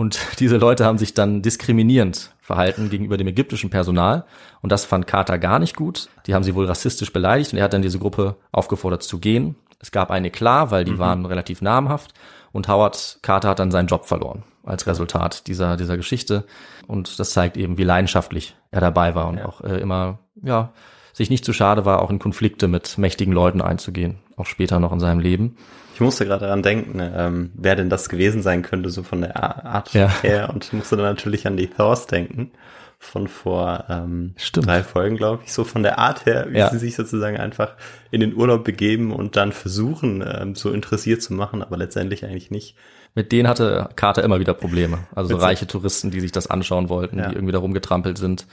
Und 0.00 0.18
diese 0.38 0.56
Leute 0.56 0.86
haben 0.86 0.96
sich 0.96 1.12
dann 1.12 1.42
diskriminierend 1.42 2.32
verhalten 2.40 2.88
gegenüber 2.88 3.18
dem 3.18 3.26
ägyptischen 3.26 3.68
Personal. 3.68 4.24
Und 4.62 4.72
das 4.72 4.86
fand 4.86 5.06
Carter 5.06 5.38
gar 5.38 5.58
nicht 5.58 5.76
gut. 5.76 6.08
Die 6.26 6.32
haben 6.32 6.42
sie 6.42 6.54
wohl 6.54 6.64
rassistisch 6.64 7.12
beleidigt 7.12 7.52
und 7.52 7.58
er 7.58 7.64
hat 7.64 7.74
dann 7.74 7.82
diese 7.82 7.98
Gruppe 7.98 8.36
aufgefordert 8.50 9.02
zu 9.02 9.18
gehen. 9.18 9.56
Es 9.78 9.92
gab 9.92 10.10
eine 10.10 10.30
klar, 10.30 10.70
weil 10.70 10.84
die 10.84 10.92
mhm. 10.92 11.00
waren 11.00 11.26
relativ 11.26 11.60
namhaft 11.60 12.14
und 12.50 12.66
Howard 12.66 13.18
Carter 13.20 13.50
hat 13.50 13.58
dann 13.58 13.70
seinen 13.70 13.88
Job 13.88 14.06
verloren 14.06 14.42
als 14.64 14.86
Resultat 14.86 15.46
dieser, 15.48 15.76
dieser 15.76 15.98
Geschichte. 15.98 16.46
Und 16.86 17.20
das 17.20 17.32
zeigt 17.32 17.58
eben, 17.58 17.76
wie 17.76 17.84
leidenschaftlich 17.84 18.56
er 18.70 18.80
dabei 18.80 19.14
war 19.14 19.28
und 19.28 19.36
ja. 19.36 19.44
auch 19.44 19.60
äh, 19.60 19.80
immer, 19.80 20.18
ja, 20.42 20.72
sich 21.12 21.28
nicht 21.28 21.44
zu 21.44 21.52
schade 21.52 21.84
war, 21.84 22.00
auch 22.00 22.08
in 22.08 22.18
Konflikte 22.18 22.68
mit 22.68 22.96
mächtigen 22.96 23.34
Leuten 23.34 23.60
einzugehen, 23.60 24.18
auch 24.38 24.46
später 24.46 24.80
noch 24.80 24.92
in 24.92 25.00
seinem 25.00 25.20
Leben. 25.20 25.58
Ich 26.00 26.02
musste 26.02 26.24
gerade 26.24 26.46
daran 26.46 26.62
denken, 26.62 26.98
ähm, 26.98 27.50
wer 27.52 27.76
denn 27.76 27.90
das 27.90 28.08
gewesen 28.08 28.40
sein 28.40 28.62
könnte, 28.62 28.88
so 28.88 29.02
von 29.02 29.20
der 29.20 29.36
Art 29.36 29.92
ja. 29.92 30.08
her. 30.22 30.48
Und 30.48 30.64
ich 30.64 30.72
musste 30.72 30.96
dann 30.96 31.04
natürlich 31.04 31.46
an 31.46 31.58
die 31.58 31.66
Thors 31.66 32.06
denken 32.06 32.52
von 32.98 33.28
vor 33.28 33.84
ähm, 33.90 34.32
Stimmt. 34.36 34.66
drei 34.66 34.82
Folgen, 34.82 35.18
glaube 35.18 35.42
ich, 35.44 35.52
so 35.52 35.62
von 35.62 35.82
der 35.82 35.98
Art 35.98 36.24
her, 36.24 36.46
wie 36.48 36.56
ja. 36.56 36.70
sie 36.70 36.78
sich 36.78 36.96
sozusagen 36.96 37.36
einfach 37.36 37.74
in 38.10 38.22
den 38.22 38.34
Urlaub 38.34 38.64
begeben 38.64 39.12
und 39.12 39.36
dann 39.36 39.52
versuchen, 39.52 40.24
ähm, 40.26 40.54
so 40.54 40.70
interessiert 40.70 41.20
zu 41.20 41.34
machen, 41.34 41.62
aber 41.62 41.76
letztendlich 41.76 42.24
eigentlich 42.24 42.50
nicht. 42.50 42.76
Mit 43.14 43.30
denen 43.30 43.46
hatte 43.46 43.90
Carter 43.94 44.24
immer 44.24 44.40
wieder 44.40 44.54
Probleme. 44.54 45.00
Also 45.14 45.36
so 45.36 45.36
reiche 45.36 45.66
Touristen, 45.66 46.10
die 46.10 46.20
sich 46.20 46.32
das 46.32 46.46
anschauen 46.46 46.88
wollten, 46.88 47.18
ja. 47.18 47.28
die 47.28 47.34
irgendwie 47.34 47.52
da 47.52 47.58
rumgetrampelt 47.58 48.16
sind. 48.16 48.46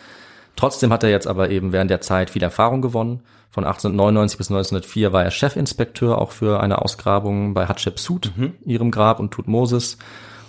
Trotzdem 0.58 0.92
hat 0.92 1.04
er 1.04 1.12
jetzt 1.12 1.28
aber 1.28 1.50
eben 1.50 1.72
während 1.72 1.92
der 1.92 2.02
Zeit 2.02 2.30
viel 2.30 2.44
Erfahrung 2.44 2.82
gewonnen. 2.82 3.22
Von 3.58 3.64
1899 3.64 4.38
bis 4.38 4.52
1904 4.52 5.14
war 5.14 5.24
er 5.24 5.32
Chefinspekteur 5.32 6.22
auch 6.22 6.30
für 6.30 6.60
eine 6.60 6.80
Ausgrabung 6.80 7.56
bei 7.56 7.66
Hatschepsut, 7.66 8.32
mhm. 8.36 8.54
ihrem 8.64 8.92
Grab 8.92 9.20
und 9.20 9.32
Tutmosis. 9.32 9.98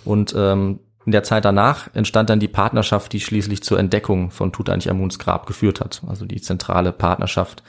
Und 0.05 0.35
ähm, 0.37 0.81
in 1.07 1.11
der 1.11 1.23
Zeit 1.23 1.43
danach 1.43 1.89
entstand 1.95 2.29
dann 2.29 2.39
die 2.39 2.47
Partnerschaft, 2.47 3.11
die 3.11 3.19
schließlich 3.19 3.63
zur 3.63 3.79
Entdeckung 3.79 4.29
von 4.29 4.51
Tutanchamuns 4.51 5.17
Grab 5.17 5.47
geführt 5.47 5.79
hat. 5.79 6.03
Also 6.07 6.27
die 6.27 6.39
zentrale 6.39 6.91
Partnerschaft 6.91 7.63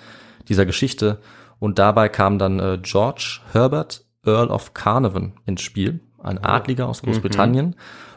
dieser 0.47 0.67
Geschichte. 0.67 1.21
Und 1.59 1.79
dabei 1.79 2.11
kam 2.11 2.39
dann 2.39 2.61
äh, 2.61 2.79
George 2.83 3.41
Herbert, 3.51 4.05
Earl 4.27 4.49
of 4.49 4.75
Carnarvon 4.75 5.33
ins 5.47 5.63
Spiel, 5.63 6.01
ein 6.23 6.37
Adliger 6.37 6.87
aus 6.87 7.01
Großbritannien. 7.01 7.69
Mhm. 7.69 7.75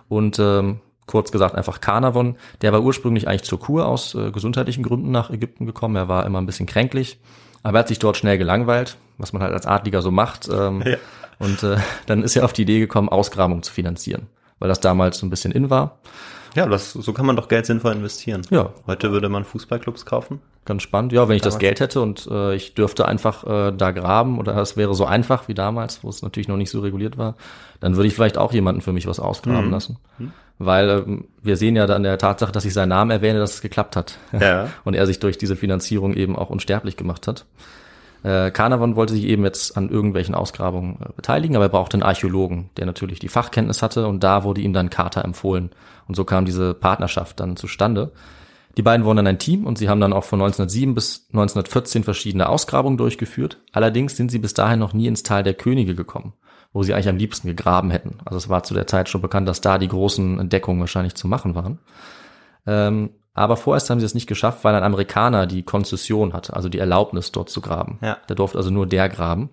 Und 0.09 0.39
ähm, 0.39 0.81
kurz 1.05 1.31
gesagt 1.31 1.55
einfach 1.55 1.81
Carnarvon. 1.81 2.35
Der 2.61 2.73
war 2.73 2.81
ursprünglich 2.81 3.27
eigentlich 3.27 3.43
zur 3.43 3.59
Kur 3.59 3.87
aus 3.87 4.15
äh, 4.15 4.31
gesundheitlichen 4.31 4.83
Gründen 4.83 5.11
nach 5.11 5.29
Ägypten 5.29 5.65
gekommen. 5.65 5.95
Er 5.95 6.07
war 6.07 6.25
immer 6.25 6.39
ein 6.39 6.45
bisschen 6.45 6.65
kränklich, 6.65 7.19
aber 7.63 7.77
er 7.77 7.81
hat 7.81 7.87
sich 7.87 7.99
dort 7.99 8.17
schnell 8.17 8.37
gelangweilt, 8.37 8.97
was 9.17 9.33
man 9.33 9.41
halt 9.41 9.53
als 9.53 9.65
Adliger 9.65 10.01
so 10.01 10.11
macht. 10.11 10.49
Ähm, 10.49 10.83
ja. 10.85 10.97
Und 11.39 11.63
äh, 11.63 11.77
dann 12.05 12.23
ist 12.23 12.35
er 12.35 12.45
auf 12.45 12.53
die 12.53 12.63
Idee 12.63 12.79
gekommen, 12.79 13.09
Ausgrabungen 13.09 13.63
zu 13.63 13.73
finanzieren 13.73 14.27
weil 14.63 14.69
das 14.69 14.79
damals 14.79 15.17
so 15.17 15.25
ein 15.25 15.29
bisschen 15.29 15.51
in 15.51 15.69
war. 15.69 15.99
Ja, 16.55 16.65
das, 16.67 16.93
so 16.93 17.11
kann 17.11 17.25
man 17.25 17.35
doch 17.35 17.49
Geld 17.49 17.65
sinnvoll 17.65 17.91
investieren. 17.91 18.43
Ja. 18.49 18.69
Heute 18.87 19.11
würde 19.11 19.27
man 19.27 19.43
Fußballclubs 19.43 20.05
kaufen. 20.05 20.39
Ganz 20.63 20.83
spannend. 20.83 21.11
Ja, 21.11 21.27
wenn 21.27 21.35
ich 21.35 21.41
damals. 21.41 21.55
das 21.55 21.59
Geld 21.59 21.81
hätte 21.81 21.99
und 21.99 22.29
äh, 22.31 22.55
ich 22.55 22.73
dürfte 22.73 23.05
einfach 23.05 23.43
äh, 23.43 23.73
da 23.75 23.91
graben 23.91 24.39
oder 24.39 24.55
es 24.55 24.77
wäre 24.77 24.95
so 24.95 25.05
einfach 25.05 25.49
wie 25.49 25.53
damals, 25.53 26.01
wo 26.01 26.07
es 26.07 26.21
natürlich 26.21 26.47
noch 26.47 26.55
nicht 26.55 26.69
so 26.69 26.79
reguliert 26.79 27.17
war, 27.17 27.35
dann 27.81 27.97
würde 27.97 28.07
ich 28.07 28.13
vielleicht 28.13 28.37
auch 28.37 28.53
jemanden 28.53 28.79
für 28.79 28.93
mich 28.93 29.05
was 29.05 29.19
ausgraben 29.19 29.65
mhm. 29.65 29.71
lassen. 29.71 29.97
Mhm. 30.17 30.31
Weil 30.65 30.89
äh, 30.89 31.03
wir 31.41 31.57
sehen 31.57 31.75
ja 31.75 31.87
dann 31.87 32.03
der 32.03 32.17
Tatsache, 32.17 32.51
dass 32.51 32.65
ich 32.65 32.73
seinen 32.73 32.89
Namen 32.89 33.11
erwähne, 33.11 33.39
dass 33.39 33.55
es 33.55 33.61
geklappt 33.61 33.95
hat. 33.95 34.17
Ja. 34.39 34.69
und 34.83 34.93
er 34.93 35.05
sich 35.05 35.19
durch 35.19 35.37
diese 35.37 35.55
Finanzierung 35.55 36.13
eben 36.13 36.35
auch 36.35 36.49
unsterblich 36.49 36.97
gemacht 36.97 37.27
hat. 37.27 37.45
Äh, 38.23 38.51
Carnarvon 38.51 38.95
wollte 38.95 39.13
sich 39.13 39.25
eben 39.25 39.43
jetzt 39.43 39.75
an 39.75 39.89
irgendwelchen 39.89 40.33
Ausgrabungen 40.33 40.97
äh, 41.01 41.09
beteiligen, 41.15 41.55
aber 41.55 41.65
er 41.65 41.69
brauchte 41.69 41.95
einen 41.95 42.03
Archäologen, 42.03 42.69
der 42.77 42.85
natürlich 42.85 43.19
die 43.19 43.27
Fachkenntnis 43.27 43.81
hatte 43.81 44.07
und 44.07 44.23
da 44.23 44.43
wurde 44.43 44.61
ihm 44.61 44.73
dann 44.73 44.89
Carter 44.89 45.25
empfohlen. 45.25 45.71
Und 46.07 46.15
so 46.15 46.23
kam 46.23 46.45
diese 46.45 46.73
Partnerschaft 46.73 47.39
dann 47.39 47.57
zustande. 47.57 48.11
Die 48.77 48.81
beiden 48.81 49.05
wurden 49.05 49.17
dann 49.17 49.27
ein 49.27 49.39
Team 49.39 49.65
und 49.65 49.77
sie 49.77 49.87
haben 49.87 50.01
dann 50.01 50.13
auch 50.13 50.23
von 50.23 50.41
1907 50.41 50.95
bis 50.95 51.27
1914 51.29 52.03
verschiedene 52.03 52.49
Ausgrabungen 52.49 52.97
durchgeführt. 52.97 53.59
Allerdings 53.71 54.15
sind 54.17 54.31
sie 54.31 54.39
bis 54.39 54.53
dahin 54.53 54.79
noch 54.79 54.93
nie 54.93 55.07
ins 55.07 55.23
Tal 55.23 55.43
der 55.43 55.53
Könige 55.53 55.93
gekommen, 55.93 56.33
wo 56.73 56.83
sie 56.83 56.93
eigentlich 56.93 57.09
am 57.09 57.17
liebsten 57.17 57.47
gegraben 57.47 57.91
hätten. 57.91 58.17
Also 58.25 58.37
es 58.37 58.49
war 58.49 58.63
zu 58.63 58.73
der 58.73 58.87
Zeit 58.87 59.07
schon 59.07 59.21
bekannt, 59.21 59.47
dass 59.47 59.61
da 59.61 59.77
die 59.77 59.87
großen 59.87 60.39
Entdeckungen 60.39 60.79
wahrscheinlich 60.79 61.15
zu 61.15 61.27
machen 61.27 61.55
waren. 61.55 61.79
Ähm, 62.65 63.11
aber 63.35 63.57
vorerst 63.57 63.89
haben 63.89 63.99
sie 63.99 64.05
es 64.05 64.13
nicht 64.13 64.27
geschafft, 64.27 64.63
weil 64.63 64.75
ein 64.75 64.83
Amerikaner 64.83 65.47
die 65.47 65.63
Konzession 65.63 66.33
hatte, 66.33 66.55
also 66.55 66.69
die 66.69 66.79
Erlaubnis 66.79 67.31
dort 67.31 67.49
zu 67.49 67.61
graben. 67.61 67.97
Ja. 68.01 68.17
Der 68.27 68.35
durfte 68.35 68.57
also 68.57 68.69
nur 68.69 68.87
der 68.87 69.09
graben. 69.09 69.49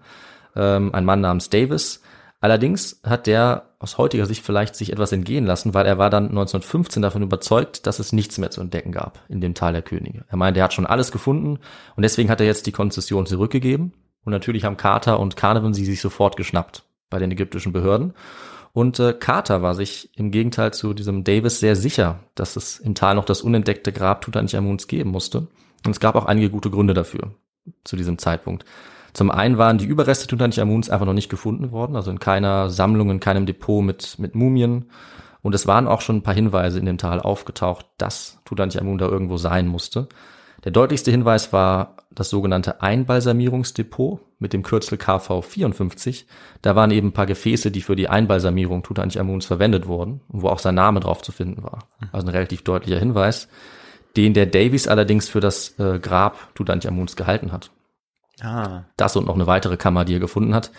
Ähm, 0.56 0.94
ein 0.94 1.04
Mann 1.04 1.20
namens 1.20 1.48
Davis. 1.48 2.02
Allerdings 2.40 3.00
hat 3.04 3.26
der 3.26 3.70
aus 3.78 3.98
heutiger 3.98 4.26
Sicht 4.26 4.44
vielleicht 4.44 4.74
sich 4.74 4.92
etwas 4.92 5.12
entgehen 5.12 5.46
lassen, 5.46 5.72
weil 5.72 5.86
er 5.86 5.98
war 5.98 6.10
dann 6.10 6.28
1915 6.28 7.02
davon 7.02 7.22
überzeugt, 7.22 7.86
dass 7.86 7.98
es 7.98 8.12
nichts 8.12 8.38
mehr 8.38 8.50
zu 8.50 8.60
entdecken 8.60 8.92
gab 8.92 9.20
in 9.28 9.40
dem 9.40 9.54
Tal 9.54 9.72
der 9.72 9.82
Könige. 9.82 10.24
Er 10.28 10.36
meinte, 10.36 10.60
er 10.60 10.64
hat 10.64 10.74
schon 10.74 10.86
alles 10.86 11.12
gefunden 11.12 11.58
und 11.96 12.02
deswegen 12.02 12.30
hat 12.30 12.40
er 12.40 12.46
jetzt 12.46 12.66
die 12.66 12.72
Konzession 12.72 13.26
zurückgegeben. 13.26 13.92
Und 14.22 14.32
natürlich 14.32 14.64
haben 14.64 14.76
Carter 14.76 15.18
und 15.18 15.36
Carnarvon 15.36 15.72
sie 15.72 15.86
sich 15.86 16.00
sofort 16.00 16.36
geschnappt. 16.36 16.84
Bei 17.10 17.18
den 17.18 17.30
ägyptischen 17.30 17.72
Behörden. 17.72 18.14
Und 18.72 19.00
äh, 19.00 19.12
Carter 19.12 19.62
war 19.62 19.74
sich 19.74 20.10
im 20.16 20.30
Gegenteil 20.30 20.72
zu 20.72 20.94
diesem 20.94 21.24
Davis 21.24 21.58
sehr 21.58 21.74
sicher, 21.74 22.20
dass 22.36 22.56
es 22.56 22.78
im 22.78 22.94
Tal 22.94 23.16
noch 23.16 23.24
das 23.24 23.42
unentdeckte 23.42 23.92
Grab 23.92 24.20
Tutanchamuns 24.20 24.86
geben 24.86 25.10
musste. 25.10 25.48
Und 25.84 25.90
es 25.90 26.00
gab 26.00 26.14
auch 26.14 26.26
einige 26.26 26.50
gute 26.50 26.70
Gründe 26.70 26.94
dafür 26.94 27.32
zu 27.84 27.96
diesem 27.96 28.18
Zeitpunkt. 28.18 28.64
Zum 29.12 29.30
einen 29.30 29.58
waren 29.58 29.78
die 29.78 29.86
Überreste 29.86 30.28
Tutanchamuns 30.28 30.88
einfach 30.88 31.06
noch 31.06 31.14
nicht 31.14 31.28
gefunden 31.28 31.72
worden, 31.72 31.96
also 31.96 32.12
in 32.12 32.20
keiner 32.20 32.70
Sammlung, 32.70 33.10
in 33.10 33.18
keinem 33.18 33.44
Depot 33.44 33.82
mit, 33.82 34.18
mit 34.18 34.36
Mumien. 34.36 34.86
Und 35.42 35.54
es 35.54 35.66
waren 35.66 35.88
auch 35.88 36.00
schon 36.00 36.16
ein 36.16 36.22
paar 36.22 36.34
Hinweise 36.34 36.78
in 36.78 36.86
dem 36.86 36.98
Tal 36.98 37.20
aufgetaucht, 37.20 37.86
dass 37.98 38.38
Tutanchamun 38.44 38.98
da 38.98 39.08
irgendwo 39.08 39.36
sein 39.36 39.66
musste. 39.66 40.08
Der 40.64 40.72
deutlichste 40.72 41.10
Hinweis 41.10 41.52
war 41.52 41.96
das 42.10 42.28
sogenannte 42.28 42.82
Einbalsamierungsdepot 42.82 44.20
mit 44.38 44.52
dem 44.52 44.62
Kürzel 44.62 44.98
KV54. 44.98 46.24
Da 46.60 46.76
waren 46.76 46.90
eben 46.90 47.08
ein 47.08 47.12
paar 47.12 47.26
Gefäße, 47.26 47.70
die 47.70 47.82
für 47.82 47.96
die 47.96 48.08
Einbalsamierung 48.08 48.82
Tutanchamuns 48.82 49.46
verwendet 49.46 49.86
wurden, 49.86 50.20
wo 50.28 50.48
auch 50.48 50.58
sein 50.58 50.74
Name 50.74 51.00
drauf 51.00 51.22
zu 51.22 51.32
finden 51.32 51.62
war. 51.62 51.80
Also 52.12 52.26
ein 52.26 52.32
relativ 52.32 52.62
deutlicher 52.62 52.98
Hinweis, 52.98 53.48
den 54.16 54.34
der 54.34 54.46
Davies 54.46 54.88
allerdings 54.88 55.28
für 55.28 55.40
das 55.40 55.78
äh, 55.78 55.98
Grab 55.98 56.54
Tutanchamuns 56.54 57.16
gehalten 57.16 57.52
hat. 57.52 57.70
Ah. 58.42 58.84
Das 58.96 59.16
und 59.16 59.26
noch 59.26 59.34
eine 59.34 59.46
weitere 59.46 59.76
Kammer, 59.76 60.04
die 60.04 60.14
er 60.14 60.20
gefunden 60.20 60.54
hat. 60.54 60.70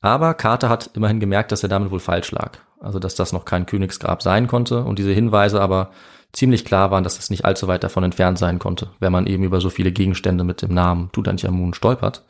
Aber 0.00 0.34
Carter 0.34 0.68
hat 0.68 0.90
immerhin 0.94 1.20
gemerkt, 1.20 1.52
dass 1.52 1.62
er 1.62 1.68
damit 1.68 1.90
wohl 1.90 2.00
falsch 2.00 2.32
lag. 2.32 2.58
Also, 2.80 2.98
dass 2.98 3.14
das 3.14 3.32
noch 3.32 3.44
kein 3.44 3.66
Königsgrab 3.66 4.22
sein 4.22 4.48
konnte 4.48 4.82
und 4.82 4.98
diese 4.98 5.12
Hinweise 5.12 5.60
aber 5.60 5.92
ziemlich 6.32 6.64
klar 6.64 6.90
waren, 6.90 7.04
dass 7.04 7.18
es 7.18 7.30
nicht 7.30 7.44
allzu 7.44 7.68
weit 7.68 7.84
davon 7.84 8.04
entfernt 8.04 8.38
sein 8.38 8.58
konnte, 8.58 8.90
wenn 9.00 9.12
man 9.12 9.26
eben 9.26 9.44
über 9.44 9.60
so 9.60 9.70
viele 9.70 9.92
Gegenstände 9.92 10.44
mit 10.44 10.62
dem 10.62 10.72
Namen 10.72 11.10
Tutanchamun 11.12 11.74
stolpert. 11.74 12.24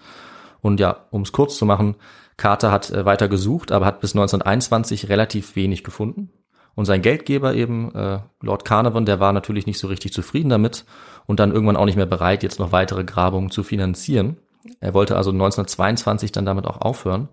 Und 0.60 0.80
ja, 0.80 1.06
um 1.10 1.22
es 1.22 1.32
kurz 1.32 1.56
zu 1.56 1.66
machen, 1.66 1.96
Carter 2.36 2.70
hat 2.72 2.90
äh, 2.90 3.04
weiter 3.04 3.28
gesucht, 3.28 3.72
aber 3.72 3.86
hat 3.86 4.00
bis 4.00 4.14
1921 4.14 5.08
relativ 5.08 5.56
wenig 5.56 5.84
gefunden. 5.84 6.30
Und 6.74 6.86
sein 6.86 7.02
Geldgeber 7.02 7.54
eben, 7.54 7.94
äh, 7.94 8.20
Lord 8.40 8.64
Carnarvon, 8.64 9.04
der 9.04 9.20
war 9.20 9.32
natürlich 9.32 9.66
nicht 9.66 9.78
so 9.78 9.88
richtig 9.88 10.12
zufrieden 10.12 10.48
damit 10.48 10.84
und 11.26 11.38
dann 11.38 11.52
irgendwann 11.52 11.76
auch 11.76 11.84
nicht 11.84 11.96
mehr 11.96 12.06
bereit, 12.06 12.42
jetzt 12.42 12.58
noch 12.58 12.72
weitere 12.72 13.04
Grabungen 13.04 13.50
zu 13.50 13.62
finanzieren. 13.62 14.38
Er 14.80 14.94
wollte 14.94 15.16
also 15.16 15.30
1922 15.30 16.32
dann 16.32 16.46
damit 16.46 16.66
auch 16.66 16.80
aufhören. 16.80 17.28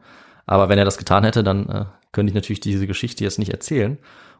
Aber 0.45 0.67
wenn 0.67 0.79
er 0.79 0.85
das 0.85 0.97
getan 0.97 1.23
hätte, 1.23 1.43
dann 1.43 1.69
äh, 1.69 1.85
könnte 2.11 2.31
ich 2.31 2.35
natürlich 2.35 2.59
diese 2.59 2.87
Geschichte 2.87 3.23
jetzt 3.23 3.39
nicht 3.39 3.51
erzählen. 3.51 3.99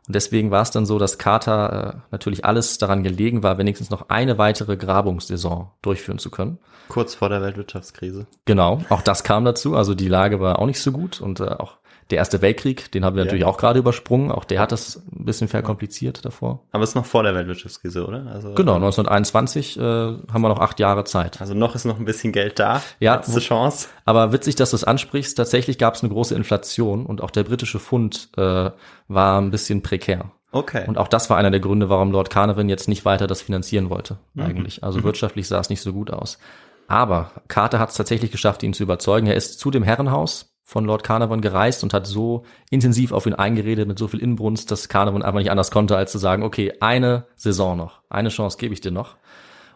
Und 0.10 0.16
deswegen 0.16 0.50
war 0.50 0.64
es 0.64 0.72
dann 0.72 0.88
so, 0.88 0.98
dass 0.98 1.20
Carter 1.20 1.94
äh, 1.94 2.00
natürlich 2.10 2.44
alles 2.44 2.80
daran 2.80 3.04
gelegen 3.04 3.44
war, 3.44 3.60
wenigstens 3.60 3.92
noch 3.92 4.10
eine 4.10 4.40
weitere 4.40 4.76
Grabungssaison 4.76 5.70
durchführen 5.84 6.18
zu 6.18 6.32
können. 6.32 6.58
Kurz 6.88 7.14
vor 7.14 7.30
der 7.30 7.44
Weltwirtschaftskrise. 7.44 8.26
Genau, 8.46 8.82
auch 8.90 9.04
das 9.04 9.24
kam 9.24 9.46
dazu. 9.46 9.76
Also 9.76 9.94
die 9.94 10.08
Lage 10.08 10.40
war 10.40 10.58
auch 10.58 10.66
nicht 10.66 10.82
so 10.82 10.92
gut 10.92 11.22
und 11.22 11.42
äh, 11.42 11.50
auch 11.50 11.78
der 12.10 12.18
Erste 12.18 12.42
Weltkrieg, 12.42 12.92
den 12.92 13.06
haben 13.06 13.16
wir 13.16 13.22
Ja. 13.22 13.26
natürlich 13.26 13.46
auch 13.46 13.58
gerade 13.58 13.80
übersprungen. 13.80 14.32
Auch 14.32 14.44
der 14.46 14.60
hat 14.60 14.72
das 14.72 15.02
ein 15.16 15.26
bisschen 15.26 15.48
verkompliziert 15.48 16.26
davor. 16.26 16.64
Aber 16.72 16.84
es 16.84 16.90
ist 16.92 16.96
noch 16.96 17.06
vor 17.06 17.24
der 17.24 17.36
Weltwirtschaftskrise, 17.36 18.06
oder? 18.06 18.26
Also, 18.34 18.54
Genau, 18.54 18.76
1921 18.76 19.78
äh, 19.78 19.82
haben 19.82 20.42
wir 20.42 20.50
noch 20.50 20.60
acht 20.60 20.80
Jahre 20.80 21.04
Zeit. 21.04 21.40
Also 21.42 21.54
noch 21.54 21.76
ist 21.76 21.86
noch 21.86 22.00
ein 22.00 22.06
bisschen 22.06 22.32
Geld 22.32 22.60
da. 22.60 22.82
Ja, 23.00 23.16
Letzte 23.16 23.40
Chance. 23.40 23.88
Aber 24.06 24.32
witzig, 24.34 24.56
dass 24.56 24.72
du 24.72 24.76
es 24.76 24.84
ansprichst. 24.84 25.38
Tatsächlich 25.38 25.78
gab 25.78 25.96
es 25.96 26.04
eine 26.04 26.12
große 26.12 26.36
Inflation 26.36 27.06
und 27.06 27.22
auch 27.22 27.32
der 27.32 27.44
britische 27.44 27.80
Pfund 27.80 28.30
äh, 28.38 28.72
war 29.08 29.42
ein 29.42 29.52
bisschen 29.52 29.82
prekär. 29.82 30.32
Okay. 30.52 30.86
Und 30.88 30.98
auch 30.98 31.08
das 31.08 31.30
war 31.30 31.38
einer 31.38 31.52
der 31.52 31.60
Gründe, 31.60 31.90
warum 31.90 32.12
Lord 32.12 32.32
Carnarvon 32.32 32.70
jetzt 32.70 32.88
nicht 32.88 33.06
weiter 33.06 33.28
das 33.28 33.44
finanzieren 33.44 33.92
wollte, 33.92 34.18
eigentlich. 34.36 34.84
Also 34.84 35.04
wirtschaftlich 35.04 35.48
sah 35.48 35.60
es 35.60 35.70
nicht 35.70 35.82
so 35.82 35.94
gut 35.94 36.10
aus. 36.12 36.40
Aber 36.88 37.30
Carter 37.48 37.78
hat 37.78 37.90
es 37.92 37.96
tatsächlich 37.98 38.32
geschafft, 38.32 38.64
ihn 38.64 38.74
zu 38.74 38.82
überzeugen. 38.82 39.28
Er 39.28 39.36
ist 39.36 39.60
zu 39.60 39.70
dem 39.70 39.84
Herrenhaus 39.84 40.49
von 40.70 40.86
Lord 40.86 41.04
Carnarvon 41.04 41.42
gereist 41.42 41.82
und 41.82 41.96
hat 41.96 42.06
so 42.06 42.44
intensiv 42.70 43.12
auf 43.12 43.26
ihn 43.26 43.34
eingeredet 43.34 43.88
mit 43.88 43.98
so 43.98 44.08
viel 44.08 44.22
Inbrunst, 44.22 44.70
dass 44.70 44.88
Carnarvon 44.88 45.24
einfach 45.24 45.40
nicht 45.40 45.50
anders 45.50 45.72
konnte, 45.72 45.98
als 45.98 46.12
zu 46.12 46.20
sagen, 46.20 46.44
okay, 46.44 46.74
eine 46.80 47.26
Saison 47.36 47.76
noch, 47.76 48.02
eine 48.08 48.30
Chance 48.30 48.60
gebe 48.60 48.76
ich 48.76 48.80
dir 48.80 48.92
noch. 48.92 49.16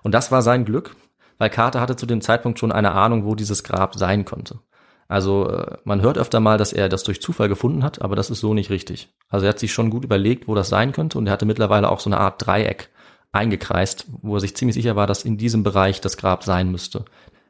Und 0.04 0.14
das 0.14 0.32
war 0.32 0.44
sein 0.44 0.66
Glück, 0.66 0.96
weil 1.40 1.50
Carter 1.50 1.82
hatte 1.82 1.96
zu 1.96 2.06
dem 2.06 2.22
Zeitpunkt 2.22 2.60
schon 2.60 2.72
eine 2.72 2.92
Ahnung, 2.92 3.26
wo 3.26 3.34
dieses 3.34 3.64
Grab 3.64 3.96
sein 3.96 4.24
konnte. 4.24 4.60
Also 5.08 5.50
äh, 5.50 5.78
man 5.84 6.02
hört 6.02 6.20
öfter 6.20 6.40
mal, 6.40 6.60
dass 6.60 6.74
er 6.74 6.90
das 6.90 7.02
durch 7.02 7.24
Zufall 7.24 7.50
gefunden 7.50 7.84
hat, 7.84 8.04
aber 8.04 8.16
das 8.16 8.30
ist 8.30 8.42
so 8.42 8.54
nicht 8.54 8.70
richtig. 8.70 9.10
Also 9.30 9.48
er 9.48 9.50
hat 9.50 9.60
sich 9.60 9.74
schon 9.74 9.90
gut 9.90 10.04
überlegt, 10.04 10.48
wo 10.48 10.54
das 10.54 10.70
sein 10.70 10.92
könnte 10.92 11.18
und 11.18 11.26
er 11.26 11.34
hatte 11.34 11.48
mittlerweile 11.48 11.90
auch 11.90 12.02
so 12.02 12.10
eine 12.12 12.20
Art 12.20 12.46
Dreieck 12.46 12.92
eingekreist, 13.32 14.06
wo 14.22 14.36
er 14.36 14.42
sich 14.42 14.56
ziemlich 14.56 14.76
sicher 14.76 14.96
war, 14.96 15.08
dass 15.08 15.26
in 15.26 15.38
diesem 15.38 15.64
Bereich 15.64 16.02
das 16.02 16.18
Grab 16.18 16.44
sein 16.44 16.72
müsste. 16.72 17.06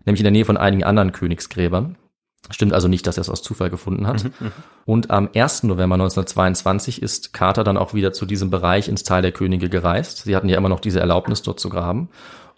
Nämlich 0.05 0.21
in 0.21 0.25
der 0.25 0.31
Nähe 0.31 0.45
von 0.45 0.55
einigen 0.55 0.85
anderen 0.85 1.11
Königsgräbern. 1.11 1.97
Stimmt 2.49 2.73
also 2.73 2.87
nicht, 2.87 3.07
dass 3.07 3.17
er 3.17 3.21
es 3.21 3.29
aus 3.29 3.41
Zufall 3.41 3.69
gefunden 3.69 4.05
hat. 4.05 4.25
Und 4.85 5.11
am 5.11 5.29
1. 5.33 5.63
November 5.63 5.95
1922 5.95 7.01
ist 7.01 7.33
Carter 7.33 7.63
dann 7.63 7.77
auch 7.77 7.93
wieder 7.93 8.11
zu 8.11 8.25
diesem 8.25 8.49
Bereich 8.49 8.89
ins 8.89 9.03
Tal 9.03 9.21
der 9.21 9.31
Könige 9.31 9.69
gereist. 9.69 10.23
Sie 10.23 10.35
hatten 10.35 10.49
ja 10.49 10.57
immer 10.57 10.69
noch 10.69 10.81
diese 10.81 10.99
Erlaubnis, 10.99 11.41
dort 11.41 11.59
zu 11.59 11.69
graben. 11.69 12.09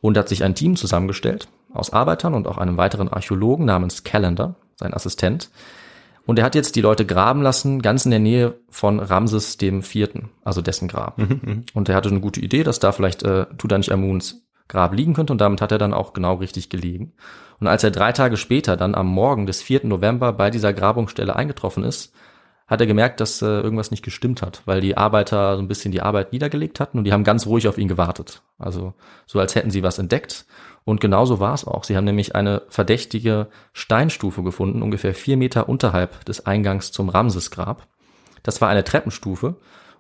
Und 0.02 0.18
hat 0.18 0.30
sich 0.30 0.44
ein 0.44 0.56
Team 0.56 0.76
zusammengestellt 0.76 1.48
aus 1.74 1.94
Arbeitern 1.94 2.34
und 2.34 2.48
auch 2.48 2.58
einem 2.58 2.78
weiteren 2.78 3.10
Archäologen 3.10 3.66
namens 3.66 4.04
Calendar, 4.04 4.56
sein 4.76 4.94
Assistent. 4.94 5.50
Und 6.26 6.40
er 6.40 6.46
hat 6.46 6.56
jetzt 6.56 6.76
die 6.76 6.82
Leute 6.82 7.06
graben 7.06 7.42
lassen, 7.42 7.82
ganz 7.82 8.06
in 8.06 8.12
der 8.12 8.20
Nähe 8.20 8.56
von 8.70 9.00
Ramses 9.00 9.58
dem 9.58 9.84
Vierten, 9.84 10.30
also 10.44 10.62
dessen 10.62 10.88
Grab. 10.88 11.20
und 11.74 11.90
er 11.90 11.96
hatte 11.96 12.10
eine 12.10 12.20
gute 12.20 12.42
Idee, 12.42 12.64
dass 12.64 12.80
da 12.80 12.92
vielleicht 12.92 13.24
äh, 13.24 13.46
Tutanchamuns 13.58 14.42
Grab 14.68 14.96
liegen 14.96 15.14
könnte 15.14 15.32
und 15.32 15.40
damit 15.40 15.62
hat 15.62 15.72
er 15.72 15.78
dann 15.78 15.94
auch 15.94 16.14
genau 16.14 16.36
richtig 16.36 16.70
gelegen. 16.70 17.14
Und 17.60 17.68
als 17.68 17.84
er 17.84 17.92
drei 17.92 18.12
Tage 18.12 18.38
später 18.38 18.78
dann 18.78 18.96
am 18.96 19.08
Morgen 19.08 19.46
des 19.46 19.62
4. 19.62 19.86
November 19.86 20.34
bei 20.34 20.50
dieser 20.50 20.74
Grabungsstelle 20.74 21.36
eingetroffen 21.36 21.84
ist, 21.84 22.14
hat 22.68 22.82
er 22.82 22.88
gemerkt, 22.88 23.20
dass 23.20 23.42
äh, 23.42 23.46
irgendwas 23.46 23.92
nicht 23.92 24.04
gestimmt 24.04 24.42
hat, 24.42 24.64
weil 24.66 24.82
die 24.82 24.98
Arbeiter 24.98 25.56
so 25.56 25.62
ein 25.62 25.68
bisschen 25.68 25.92
die 25.92 26.02
Arbeit 26.02 26.34
niedergelegt 26.34 26.80
hatten 26.80 26.98
und 26.98 27.04
die 27.04 27.14
haben 27.14 27.24
ganz 27.24 27.46
ruhig 27.46 27.68
auf 27.68 27.78
ihn 27.78 27.88
gewartet. 27.88 28.42
Also 28.58 28.94
so 29.28 29.40
als 29.40 29.54
hätten 29.56 29.70
sie 29.70 29.84
was 29.84 30.00
entdeckt. 30.00 30.46
Und 30.84 31.02
genauso 31.02 31.40
war 31.40 31.54
es 31.54 31.66
auch. 31.66 31.84
Sie 31.84 31.98
haben 31.98 32.06
nämlich 32.06 32.36
eine 32.36 32.62
verdächtige 32.70 33.48
Steinstufe 33.74 34.44
gefunden, 34.44 34.84
ungefähr 34.84 35.16
vier 35.16 35.36
Meter 35.36 35.68
unterhalb 35.68 36.24
des 36.26 36.46
Eingangs 36.46 36.92
zum 36.92 37.10
Ramsesgrab. 37.10 37.88
Das 38.44 38.62
war 38.62 38.70
eine 38.70 38.84
Treppenstufe. 38.84 39.56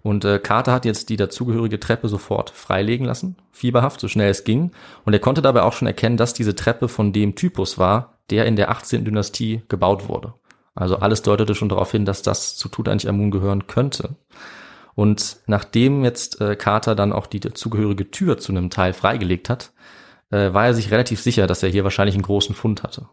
Und 0.05 0.23
äh, 0.23 0.37
Carter 0.37 0.71
hat 0.71 0.85
jetzt 0.85 1.09
die 1.09 1.15
dazugehörige 1.15 1.79
Treppe 1.79 2.09
sofort 2.09 2.51
freilegen 2.51 3.07
lassen, 3.07 3.37
fieberhaft, 3.51 3.99
so 3.99 4.07
schnell 4.07 4.29
es 4.29 4.43
ging. 4.43 4.69
Und 5.03 5.13
er 5.13 5.19
konnte 5.19 5.41
dabei 5.41 5.63
auch 5.63 5.73
schon 5.73 5.87
erkennen, 5.87 6.15
dass 6.15 6.35
diese 6.35 6.53
Treppe 6.53 6.89
von 6.89 7.11
dem 7.11 7.33
Typus 7.33 7.79
war, 7.79 8.19
der 8.29 8.45
in 8.45 8.55
der 8.55 8.69
18. 8.69 9.03
Dynastie 9.03 9.63
gebaut 9.67 10.07
wurde. 10.07 10.35
Also 10.75 10.97
alles 10.97 11.23
deutete 11.23 11.55
schon 11.55 11.69
darauf 11.69 11.91
hin, 11.91 12.05
dass 12.05 12.21
das 12.21 12.55
zu 12.55 12.69
Tutanchamun 12.69 13.31
gehören 13.31 13.65
könnte. 13.65 14.15
Und 14.93 15.37
nachdem 15.47 16.03
jetzt 16.03 16.39
äh, 16.39 16.55
Carter 16.55 16.93
dann 16.93 17.11
auch 17.11 17.25
die 17.25 17.39
dazugehörige 17.39 18.11
Tür 18.11 18.37
zu 18.37 18.51
einem 18.51 18.69
Teil 18.69 18.93
freigelegt 18.93 19.49
hat, 19.49 19.73
äh, 20.29 20.53
war 20.53 20.67
er 20.67 20.75
sich 20.75 20.91
relativ 20.91 21.19
sicher, 21.19 21.47
dass 21.47 21.63
er 21.63 21.69
hier 21.69 21.83
wahrscheinlich 21.83 22.13
einen 22.13 22.21
großen 22.21 22.53
Fund 22.53 22.83
hatte. 22.83 23.07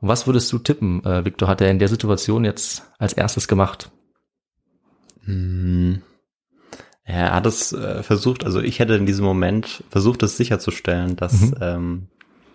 Und 0.00 0.08
was 0.08 0.26
würdest 0.26 0.50
du 0.54 0.58
tippen, 0.58 1.04
äh, 1.04 1.26
Victor, 1.26 1.48
hat 1.48 1.60
er 1.60 1.70
in 1.70 1.78
der 1.78 1.88
Situation 1.88 2.46
jetzt 2.46 2.90
als 2.98 3.12
erstes 3.12 3.46
gemacht? 3.46 3.90
Hm. 5.28 6.02
Er 7.04 7.34
hat 7.34 7.46
es 7.46 7.72
äh, 7.72 8.02
versucht, 8.02 8.44
also 8.44 8.60
ich 8.60 8.78
hätte 8.80 8.94
in 8.94 9.06
diesem 9.06 9.24
Moment 9.24 9.82
versucht, 9.90 10.22
es 10.22 10.36
sicherzustellen, 10.36 11.16
dass, 11.16 11.40
Mhm. 11.40 11.54
ähm, 11.60 12.06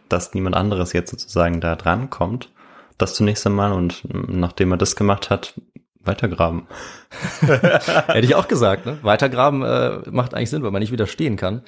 dass 0.09 0.33
niemand 0.36 0.55
anderes 0.55 0.93
jetzt 0.93 1.09
sozusagen 1.12 1.59
da 1.59 1.75
dran 1.75 2.09
kommt. 2.12 2.49
Das 2.99 3.15
zunächst 3.15 3.45
einmal 3.47 3.71
und 3.73 4.03
ähm, 4.13 4.39
nachdem 4.39 4.71
er 4.71 4.77
das 4.77 4.95
gemacht 4.95 5.29
hat, 5.31 5.59
weitergraben. 6.01 6.67
Hätte 7.39 8.19
ich 8.25 8.36
auch 8.36 8.47
gesagt, 8.47 8.86
ne? 8.86 8.97
Weitergraben 9.03 9.63
äh, 9.63 9.99
macht 10.12 10.33
eigentlich 10.33 10.49
Sinn, 10.49 10.62
weil 10.62 10.71
man 10.71 10.81
nicht 10.81 10.91
widerstehen 10.91 11.38
kann. 11.38 11.62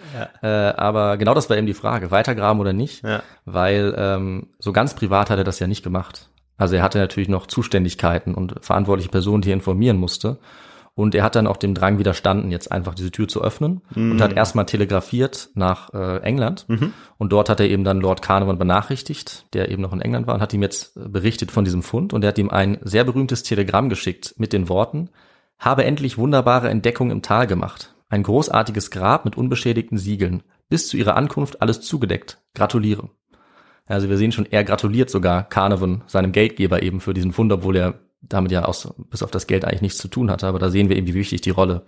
Äh, 0.44 0.48
aber 0.48 1.18
genau 1.18 1.34
das 1.34 1.50
war 1.50 1.58
eben 1.58 1.68
die 1.68 1.74
Frage, 1.74 2.12
weitergraben 2.12 2.60
oder 2.60 2.74
nicht, 2.74 3.04
Ja. 3.04 3.24
weil 3.46 3.96
ähm, 3.98 4.48
so 4.60 4.74
ganz 4.74 4.94
privat 4.94 5.30
hat 5.30 5.38
er 5.38 5.44
das 5.46 5.60
ja 5.60 5.68
nicht 5.68 5.84
gemacht. 5.84 6.30
Also 6.58 6.76
er 6.76 6.84
hatte 6.84 6.98
natürlich 7.00 7.30
noch 7.30 7.48
Zuständigkeiten 7.48 8.36
und 8.36 8.56
verantwortliche 8.62 9.10
Personen, 9.10 9.42
die 9.42 9.50
er 9.52 9.56
informieren 9.56 9.98
musste. 9.98 10.38
Und 10.96 11.14
er 11.14 11.24
hat 11.24 11.36
dann 11.36 11.46
auch 11.46 11.58
dem 11.58 11.74
Drang 11.74 12.00
widerstanden, 12.00 12.52
jetzt 12.52 12.72
einfach 12.72 12.96
diese 12.96 13.12
Tür 13.12 13.28
zu 13.28 13.42
öffnen 13.42 13.82
und 14.14 14.22
hat 14.22 14.32
erstmal 14.34 14.66
telegrafiert 14.66 15.50
nach 15.54 15.94
äh, 15.94 16.20
England. 16.22 16.66
Und 17.18 17.34
dort 17.34 17.50
hat 17.50 17.60
er 17.60 17.68
eben 17.68 17.84
dann 17.84 18.00
Lord 18.00 18.22
Carnarvon 18.22 18.58
benachrichtigt, 18.58 19.54
der 19.54 19.70
eben 19.70 19.82
noch 19.82 19.92
in 19.92 20.00
England 20.00 20.26
war 20.26 20.36
und 20.36 20.42
hat 20.42 20.54
ihm 20.54 20.62
jetzt 20.62 20.96
äh, 20.96 21.10
berichtet 21.10 21.52
von 21.52 21.66
diesem 21.66 21.84
Fund. 21.84 22.14
Und 22.14 22.24
er 22.24 22.30
hat 22.30 22.38
ihm 22.38 22.50
ein 22.50 22.78
sehr 22.82 23.04
berühmtes 23.04 23.44
Telegramm 23.44 23.90
geschickt 23.90 24.36
mit 24.38 24.54
den 24.54 24.70
Worten, 24.70 25.10
habe 25.60 25.84
endlich 25.84 26.18
wunderbare 26.18 26.70
Entdeckung 26.70 27.12
im 27.12 27.22
Tal 27.22 27.46
gemacht. 27.46 27.94
Ein 28.08 28.24
großartiges 28.24 28.90
Grab 28.90 29.26
mit 29.26 29.36
unbeschädigten 29.36 29.98
Siegeln. 29.98 30.44
Bis 30.70 30.88
zu 30.88 30.96
ihrer 30.96 31.18
Ankunft 31.18 31.62
alles 31.62 31.82
zugedeckt. 31.82 32.40
Gratuliere. 32.54 33.10
Also 33.86 34.10
wir 34.10 34.18
sehen 34.18 34.32
schon, 34.32 34.48
er 34.50 34.64
gratuliert 34.64 35.10
sogar 35.10 35.44
Carnarvon, 35.44 36.04
seinem 36.08 36.32
Geldgeber 36.32 36.82
eben 36.82 37.02
für 37.02 37.14
diesen 37.14 37.34
Fund, 37.34 37.52
obwohl 37.52 37.76
er 37.76 38.00
damit 38.30 38.52
ja 38.52 38.66
aus, 38.66 38.94
bis 39.10 39.24
auf 39.24 39.32
das 39.32 39.48
Geld 39.48 39.66
eigentlich 39.66 39.82
nichts 39.82 39.98
zu 40.00 40.08
tun 40.08 40.30
hatte. 40.32 40.48
Aber 40.48 40.60
da 40.60 40.70
sehen 40.70 40.90
wir 40.90 40.96
eben, 40.96 41.08
wie 41.08 41.14
wichtig 41.14 41.42
die 41.42 41.50
Rolle 41.52 41.84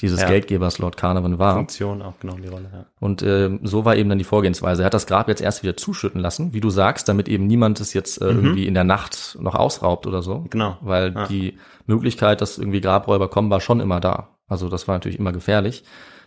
dieses 0.00 0.22
Ja. 0.22 0.28
Geldgebers 0.28 0.78
Lord 0.78 0.96
Carnarvon 0.96 1.38
war. 1.38 1.54
Funktion 1.56 2.00
auch 2.00 2.14
genau 2.20 2.34
die 2.36 2.48
Rolle, 2.48 2.70
ja. 2.72 2.86
Und 3.00 3.22
äh, 3.22 3.58
so 3.62 3.84
war 3.84 3.96
eben 3.96 4.08
dann 4.08 4.16
die 4.18 4.24
Vorgehensweise. 4.24 4.82
Er 4.82 4.86
hat 4.86 4.94
das 4.94 5.06
Grab 5.06 5.28
jetzt 5.28 5.42
erst 5.42 5.62
wieder 5.62 5.76
zuschütten 5.76 6.20
lassen, 6.20 6.54
wie 6.54 6.60
du 6.60 6.70
sagst, 6.70 7.08
damit 7.08 7.28
eben 7.28 7.46
niemand 7.46 7.80
es 7.80 7.92
jetzt 7.92 8.20
äh, 8.22 8.26
irgendwie 8.26 8.66
in 8.66 8.72
der 8.74 8.84
Nacht 8.84 9.36
noch 9.40 9.54
ausraubt 9.54 10.06
oder 10.06 10.22
so. 10.22 10.46
Genau. 10.48 10.78
Weil 10.80 11.12
Ja. 11.14 11.26
die 11.26 11.58
Möglichkeit, 11.86 12.40
dass 12.40 12.56
irgendwie 12.56 12.80
Grabräuber 12.80 13.28
kommen, 13.28 13.50
war 13.50 13.60
schon 13.60 13.80
immer 13.80 14.00
da. 14.00 14.28
Also 14.48 14.68
das 14.70 14.88
war 14.88 14.94
natürlich 14.94 15.18
immer 15.18 15.32
gefährlich. 15.32 15.84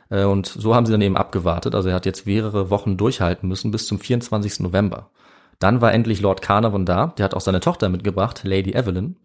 Äh, 0.09 0.25
und 0.25 0.45
so 0.45 0.75
haben 0.75 0.85
sie 0.85 0.91
dann 0.91 1.01
eben 1.01 1.17
abgewartet. 1.17 1.73
Also 1.73 1.89
er 1.89 1.95
hat 1.95 2.05
jetzt 2.05 2.27
mehrere 2.27 2.69
Wochen 2.69 2.95
durchhalten 2.97 3.49
müssen 3.49 3.71
bis 3.71 3.87
zum 3.87 3.99
24. 3.99 4.59
November. 4.59 5.09
Dann 5.57 5.81
war 5.81 5.93
endlich 5.93 6.21
Lord 6.21 6.43
Carnarvon 6.43 6.85
da. 6.85 7.07
Der 7.17 7.23
hat 7.25 7.33
auch 7.33 7.41
seine 7.41 7.59
Tochter 7.59 7.89
mitgebracht, 7.89 8.41
Lady 8.43 8.73
Evelyn. 8.73 9.15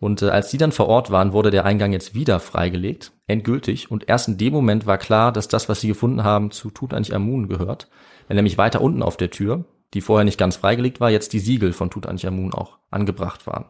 Und 0.00 0.22
äh, 0.22 0.28
als 0.28 0.50
die 0.50 0.58
dann 0.58 0.72
vor 0.72 0.88
Ort 0.88 1.10
waren, 1.10 1.32
wurde 1.32 1.50
der 1.50 1.64
Eingang 1.64 1.92
jetzt 1.92 2.14
wieder 2.14 2.40
freigelegt, 2.40 3.12
endgültig. 3.26 3.90
Und 3.90 4.08
erst 4.08 4.28
in 4.28 4.36
dem 4.36 4.52
Moment 4.52 4.86
war 4.86 4.98
klar, 4.98 5.32
dass 5.32 5.48
das, 5.48 5.68
was 5.68 5.80
sie 5.80 5.88
gefunden 5.88 6.24
haben, 6.24 6.50
zu 6.50 6.70
Tutanchamun 6.70 7.48
gehört. 7.48 7.88
Weil 8.28 8.36
nämlich 8.36 8.58
weiter 8.58 8.80
unten 8.80 9.02
auf 9.02 9.16
der 9.16 9.30
Tür, 9.30 9.64
die 9.94 10.00
vorher 10.00 10.24
nicht 10.24 10.38
ganz 10.38 10.56
freigelegt 10.56 11.00
war, 11.00 11.10
jetzt 11.10 11.32
die 11.32 11.38
Siegel 11.38 11.72
von 11.72 11.90
Tutanchamun 11.90 12.52
auch 12.52 12.78
angebracht 12.90 13.46
waren. 13.46 13.66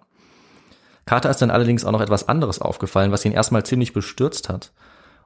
Carter 1.06 1.30
ist 1.30 1.42
dann 1.42 1.50
allerdings 1.50 1.84
auch 1.84 1.92
noch 1.92 2.00
etwas 2.00 2.28
anderes 2.28 2.60
aufgefallen, 2.60 3.12
was 3.12 3.24
ihn 3.24 3.32
erstmal 3.32 3.64
ziemlich 3.64 3.92
bestürzt 3.92 4.48
hat. 4.48 4.72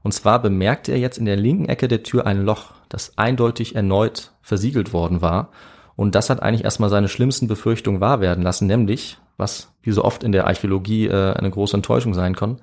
Und 0.02 0.12
zwar 0.12 0.40
bemerkte 0.40 0.92
er 0.92 0.98
jetzt 0.98 1.18
in 1.18 1.24
der 1.24 1.36
linken 1.36 1.68
Ecke 1.68 1.88
der 1.88 2.02
Tür 2.02 2.26
ein 2.26 2.44
Loch, 2.44 2.72
das 2.88 3.16
eindeutig 3.16 3.74
erneut 3.74 4.32
versiegelt 4.42 4.92
worden 4.92 5.20
war. 5.20 5.50
Und 5.98 6.14
das 6.14 6.30
hat 6.30 6.40
eigentlich 6.40 6.62
erstmal 6.62 6.90
seine 6.90 7.08
schlimmsten 7.08 7.48
Befürchtungen 7.48 8.00
wahr 8.00 8.20
werden 8.20 8.44
lassen, 8.44 8.68
nämlich, 8.68 9.18
was 9.36 9.72
wie 9.82 9.90
so 9.90 10.04
oft 10.04 10.22
in 10.22 10.30
der 10.30 10.46
Archäologie 10.46 11.08
äh, 11.08 11.32
eine 11.32 11.50
große 11.50 11.76
Enttäuschung 11.76 12.14
sein 12.14 12.36
kann, 12.36 12.60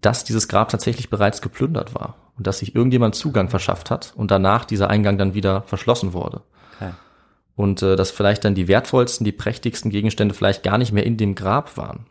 dass 0.00 0.22
dieses 0.22 0.46
Grab 0.46 0.68
tatsächlich 0.68 1.10
bereits 1.10 1.42
geplündert 1.42 1.96
war 1.96 2.14
und 2.36 2.46
dass 2.46 2.60
sich 2.60 2.76
irgendjemand 2.76 3.16
Zugang 3.16 3.48
verschafft 3.48 3.90
hat 3.90 4.12
und 4.14 4.30
danach 4.30 4.64
dieser 4.64 4.90
Eingang 4.90 5.18
dann 5.18 5.34
wieder 5.34 5.62
verschlossen 5.62 6.12
wurde. 6.12 6.42
Okay. 6.76 6.92
Und 7.56 7.82
äh, 7.82 7.96
dass 7.96 8.12
vielleicht 8.12 8.44
dann 8.44 8.54
die 8.54 8.68
wertvollsten, 8.68 9.24
die 9.24 9.32
prächtigsten 9.32 9.90
Gegenstände 9.90 10.32
vielleicht 10.32 10.62
gar 10.62 10.78
nicht 10.78 10.92
mehr 10.92 11.04
in 11.04 11.16
dem 11.16 11.34
Grab 11.34 11.76
waren. 11.76 12.06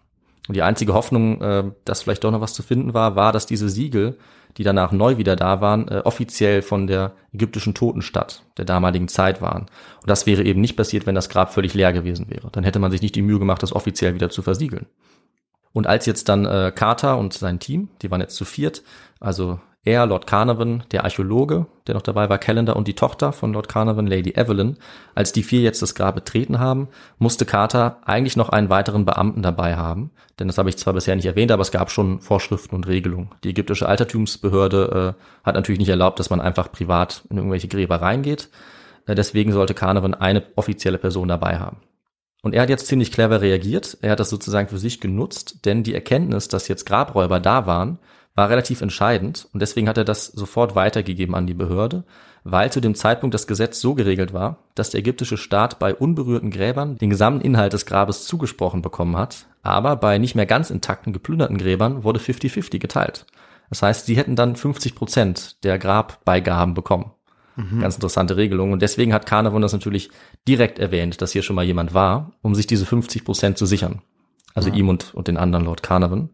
Und 0.50 0.58
die 0.58 0.64
einzige 0.64 0.94
Hoffnung, 0.94 1.42
äh, 1.42 1.64
dass 1.86 2.02
vielleicht 2.02 2.26
doch 2.26 2.32
noch 2.32 2.42
was 2.42 2.54
zu 2.54 2.62
finden 2.62 2.94
war, 2.94 3.16
war, 3.16 3.32
dass 3.32 3.46
diese 3.46 3.70
Siegel, 3.70 4.18
die 4.58 4.64
danach 4.64 4.92
neu 4.92 5.18
wieder 5.18 5.36
da 5.36 5.62
waren, 5.62 5.88
äh, 5.88 6.02
offiziell 6.04 6.62
von 6.62 6.88
der 6.88 7.14
ägyptischen 7.34 7.74
Totenstadt 7.74 8.44
der 8.58 8.66
damaligen 8.66 9.08
Zeit 9.08 9.42
waren. 9.42 9.64
Und 10.02 10.10
das 10.10 10.26
wäre 10.26 10.44
eben 10.44 10.62
nicht 10.62 10.76
passiert, 10.76 11.06
wenn 11.06 11.16
das 11.16 11.30
Grab 11.30 11.54
völlig 11.54 11.74
leer 11.74 11.94
gewesen 11.94 12.30
wäre. 12.30 12.50
Dann 12.52 12.64
hätte 12.64 12.80
man 12.80 12.92
sich 12.92 13.02
nicht 13.02 13.16
die 13.16 13.22
Mühe 13.22 13.40
gemacht, 13.40 13.62
das 13.64 13.74
offiziell 13.74 14.16
wieder 14.16 14.30
zu 14.30 14.42
versiegeln. 14.42 14.88
Und 15.74 15.86
als 15.86 16.06
jetzt 16.08 16.28
dann 16.30 16.46
äh, 16.46 16.72
Carter 16.74 17.18
und 17.18 17.34
sein 17.34 17.60
Team, 17.60 17.90
die 18.02 18.10
waren 18.10 18.22
jetzt 18.22 18.36
zu 18.36 18.46
viert, 18.46 18.84
also 19.20 19.60
er, 19.88 20.06
Lord 20.06 20.28
Carnarvon, 20.28 20.84
der 20.92 21.06
Archäologe, 21.06 21.66
der 21.88 21.96
noch 21.96 22.02
dabei 22.02 22.30
war, 22.30 22.38
Calendar 22.38 22.76
und 22.76 22.88
die 22.88 22.94
Tochter 22.94 23.32
von 23.32 23.54
Lord 23.54 23.70
Carnarvon, 23.70 24.06
Lady 24.06 24.34
Evelyn, 24.36 24.78
als 25.16 25.32
die 25.32 25.44
vier 25.44 25.62
jetzt 25.62 25.82
das 25.82 25.96
Grab 25.96 26.16
betreten 26.16 26.60
haben, 26.60 26.90
musste 27.18 27.46
Carter 27.46 28.02
eigentlich 28.06 28.36
noch 28.36 28.50
einen 28.50 28.70
weiteren 28.70 29.06
Beamten 29.06 29.42
dabei 29.42 29.78
haben. 29.78 30.12
Denn 30.40 30.48
das 30.48 30.58
habe 30.58 30.70
ich 30.70 30.78
zwar 30.78 30.94
bisher 30.94 31.16
nicht 31.16 31.26
erwähnt, 31.26 31.52
aber 31.52 31.62
es 31.62 31.72
gab 31.72 31.90
schon 31.90 32.20
Vorschriften 32.20 32.76
und 32.76 32.88
Regelungen. 32.88 33.30
Die 33.44 33.50
ägyptische 33.50 33.88
Altertumsbehörde 33.88 35.16
äh, 35.16 35.46
hat 35.46 35.56
natürlich 35.56 35.80
nicht 35.80 35.90
erlaubt, 35.90 36.20
dass 36.20 36.30
man 36.30 36.42
einfach 36.42 36.72
privat 36.72 37.24
in 37.30 37.38
irgendwelche 37.38 37.70
Gräber 37.70 38.02
reingeht. 38.02 38.50
Äh, 39.06 39.16
deswegen 39.16 39.54
sollte 39.54 39.74
Carnarvon 39.74 40.14
eine 40.14 40.44
offizielle 40.56 40.98
Person 40.98 41.30
dabei 41.30 41.58
haben. 41.58 41.78
Und 42.44 42.54
er 42.54 42.62
hat 42.62 42.70
jetzt 42.70 42.88
ziemlich 42.88 43.12
clever 43.12 43.42
reagiert. 43.42 43.98
Er 44.02 44.12
hat 44.12 44.20
das 44.20 44.30
sozusagen 44.30 44.68
für 44.68 44.78
sich 44.78 45.02
genutzt, 45.02 45.66
denn 45.66 45.84
die 45.84 45.96
Erkenntnis, 45.96 46.48
dass 46.48 46.68
jetzt 46.68 46.86
Grabräuber 46.86 47.40
da 47.40 47.66
waren, 47.66 48.00
war 48.38 48.50
relativ 48.50 48.82
entscheidend. 48.82 49.48
Und 49.52 49.62
deswegen 49.62 49.90
hat 49.90 49.98
er 49.98 50.06
das 50.06 50.28
sofort 50.28 50.76
weitergegeben 50.76 51.34
an 51.34 51.48
die 51.48 51.56
Behörde, 51.56 52.04
weil 52.44 52.72
zu 52.72 52.80
dem 52.80 52.94
Zeitpunkt 52.94 53.34
das 53.34 53.48
Gesetz 53.48 53.82
so 53.82 53.96
geregelt 53.96 54.32
war, 54.32 54.60
dass 54.76 54.92
der 54.92 55.00
ägyptische 55.00 55.38
Staat 55.38 55.80
bei 55.80 55.94
unberührten 55.96 56.52
Gräbern 56.52 56.98
den 56.98 57.10
gesamten 57.10 57.42
Inhalt 57.42 57.74
des 57.74 57.88
Grabes 57.88 58.26
zugesprochen 58.26 58.84
bekommen 58.84 59.18
hat. 59.18 59.48
Aber 59.64 59.96
bei 59.96 60.20
nicht 60.20 60.36
mehr 60.36 60.46
ganz 60.46 60.70
intakten, 60.70 61.14
geplünderten 61.14 61.58
Gräbern 61.58 62.04
wurde 62.04 62.20
50-50 62.20 62.78
geteilt. 62.78 63.26
Das 63.72 63.82
heißt, 63.82 64.06
sie 64.06 64.16
hätten 64.16 64.36
dann 64.36 64.56
50 64.56 64.94
Prozent 64.94 65.64
der 65.64 65.80
Grabbeigaben 65.80 66.76
bekommen. 66.76 67.12
Ganz 67.82 67.96
interessante 67.96 68.38
Regelung. 68.38 68.72
Und 68.72 68.84
deswegen 68.84 69.14
hat 69.14 69.26
Carnarvon 69.26 69.64
das 69.64 69.74
natürlich 69.74 70.12
direkt 70.48 70.78
erwähnt, 70.78 71.24
dass 71.24 71.32
hier 71.32 71.42
schon 71.42 71.56
mal 71.56 71.66
jemand 71.66 71.96
war, 71.96 72.34
um 72.44 72.54
sich 72.54 72.68
diese 72.68 72.86
50 72.86 73.26
Prozent 73.26 73.58
zu 73.58 73.66
sichern. 73.66 74.04
Also 74.54 74.70
ihm 74.70 74.90
und, 74.90 75.16
und 75.16 75.28
den 75.28 75.38
anderen 75.38 75.66
Lord 75.66 75.82
Carnarvon. 75.82 76.30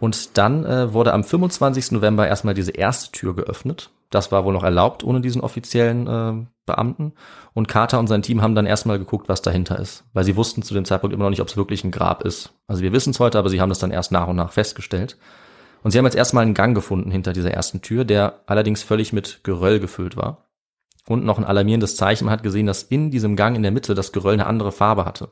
Und 0.00 0.38
dann 0.38 0.64
äh, 0.64 0.92
wurde 0.92 1.12
am 1.12 1.22
25. 1.22 1.92
November 1.92 2.26
erstmal 2.26 2.54
diese 2.54 2.72
erste 2.72 3.12
Tür 3.12 3.36
geöffnet. 3.36 3.90
Das 4.08 4.32
war 4.32 4.44
wohl 4.44 4.52
noch 4.52 4.64
erlaubt 4.64 5.04
ohne 5.04 5.20
diesen 5.20 5.40
offiziellen 5.40 6.06
äh, 6.06 6.46
Beamten. 6.66 7.12
Und 7.52 7.68
Carter 7.68 8.00
und 8.00 8.08
sein 8.08 8.22
Team 8.22 8.42
haben 8.42 8.54
dann 8.54 8.66
erstmal 8.66 8.98
geguckt, 8.98 9.28
was 9.28 9.42
dahinter 9.42 9.78
ist. 9.78 10.04
Weil 10.12 10.24
sie 10.24 10.36
wussten 10.36 10.62
zu 10.62 10.74
dem 10.74 10.84
Zeitpunkt 10.84 11.14
immer 11.14 11.24
noch 11.24 11.30
nicht, 11.30 11.42
ob 11.42 11.48
es 11.48 11.56
wirklich 11.56 11.84
ein 11.84 11.90
Grab 11.90 12.22
ist. 12.22 12.52
Also 12.66 12.82
wir 12.82 12.92
wissen 12.92 13.10
es 13.10 13.20
heute, 13.20 13.38
aber 13.38 13.50
sie 13.50 13.60
haben 13.60 13.68
das 13.68 13.78
dann 13.78 13.92
erst 13.92 14.10
nach 14.10 14.26
und 14.26 14.36
nach 14.36 14.52
festgestellt. 14.52 15.18
Und 15.82 15.90
sie 15.90 15.98
haben 15.98 16.06
jetzt 16.06 16.16
erstmal 16.16 16.44
einen 16.44 16.54
Gang 16.54 16.74
gefunden 16.74 17.10
hinter 17.10 17.32
dieser 17.32 17.52
ersten 17.52 17.82
Tür, 17.82 18.04
der 18.04 18.40
allerdings 18.46 18.82
völlig 18.82 19.12
mit 19.12 19.40
Geröll 19.44 19.80
gefüllt 19.80 20.16
war. 20.16 20.48
Und 21.06 21.24
noch 21.24 21.38
ein 21.38 21.44
alarmierendes 21.44 21.96
Zeichen, 21.96 22.24
man 22.24 22.32
hat 22.32 22.42
gesehen, 22.42 22.66
dass 22.66 22.82
in 22.82 23.10
diesem 23.10 23.36
Gang 23.36 23.56
in 23.56 23.62
der 23.62 23.72
Mitte 23.72 23.94
das 23.94 24.12
Geröll 24.12 24.34
eine 24.34 24.46
andere 24.46 24.72
Farbe 24.72 25.04
hatte. 25.04 25.28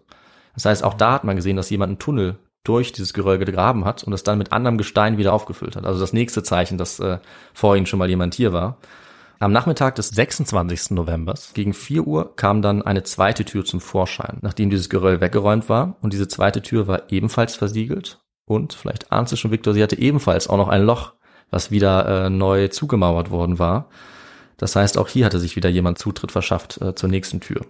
Das 0.54 0.64
heißt, 0.64 0.84
auch 0.84 0.94
da 0.94 1.12
hat 1.12 1.24
man 1.24 1.36
gesehen, 1.36 1.56
dass 1.56 1.70
jemand 1.70 1.90
einen 1.90 1.98
Tunnel 1.98 2.38
durch 2.68 2.92
dieses 2.92 3.14
Geröll 3.14 3.38
gegraben 3.38 3.84
hat 3.84 4.04
und 4.04 4.12
es 4.12 4.22
dann 4.22 4.38
mit 4.38 4.52
anderem 4.52 4.76
Gestein 4.76 5.16
wieder 5.16 5.32
aufgefüllt 5.32 5.76
hat. 5.76 5.86
Also 5.86 6.00
das 6.00 6.12
nächste 6.12 6.42
Zeichen, 6.42 6.76
dass 6.76 7.00
äh, 7.00 7.18
vorhin 7.54 7.86
schon 7.86 7.98
mal 7.98 8.08
jemand 8.08 8.34
hier 8.34 8.52
war. 8.52 8.76
Am 9.40 9.52
Nachmittag 9.52 9.94
des 9.94 10.08
26. 10.08 10.90
Novembers 10.90 11.52
gegen 11.54 11.72
4 11.72 12.06
Uhr 12.06 12.36
kam 12.36 12.60
dann 12.60 12.82
eine 12.82 13.04
zweite 13.04 13.44
Tür 13.44 13.64
zum 13.64 13.80
Vorschein, 13.80 14.38
nachdem 14.42 14.68
dieses 14.68 14.88
Geröll 14.88 15.20
weggeräumt 15.20 15.68
war. 15.68 15.96
Und 16.02 16.12
diese 16.12 16.28
zweite 16.28 16.60
Tür 16.60 16.88
war 16.88 17.10
ebenfalls 17.10 17.54
versiegelt. 17.54 18.18
Und 18.44 18.74
vielleicht 18.74 19.12
ahnst 19.12 19.32
du 19.32 19.36
schon, 19.36 19.52
Victor, 19.52 19.74
sie 19.74 19.82
hatte 19.82 19.98
ebenfalls 19.98 20.48
auch 20.48 20.56
noch 20.56 20.68
ein 20.68 20.82
Loch, 20.82 21.12
was 21.50 21.70
wieder 21.70 22.26
äh, 22.26 22.30
neu 22.30 22.68
zugemauert 22.68 23.30
worden 23.30 23.58
war. 23.58 23.88
Das 24.56 24.74
heißt, 24.74 24.98
auch 24.98 25.08
hier 25.08 25.24
hatte 25.24 25.38
sich 25.38 25.54
wieder 25.54 25.68
jemand 25.68 25.98
Zutritt 25.98 26.32
verschafft 26.32 26.82
äh, 26.82 26.94
zur 26.94 27.08
nächsten 27.08 27.40
Tür. 27.40 27.60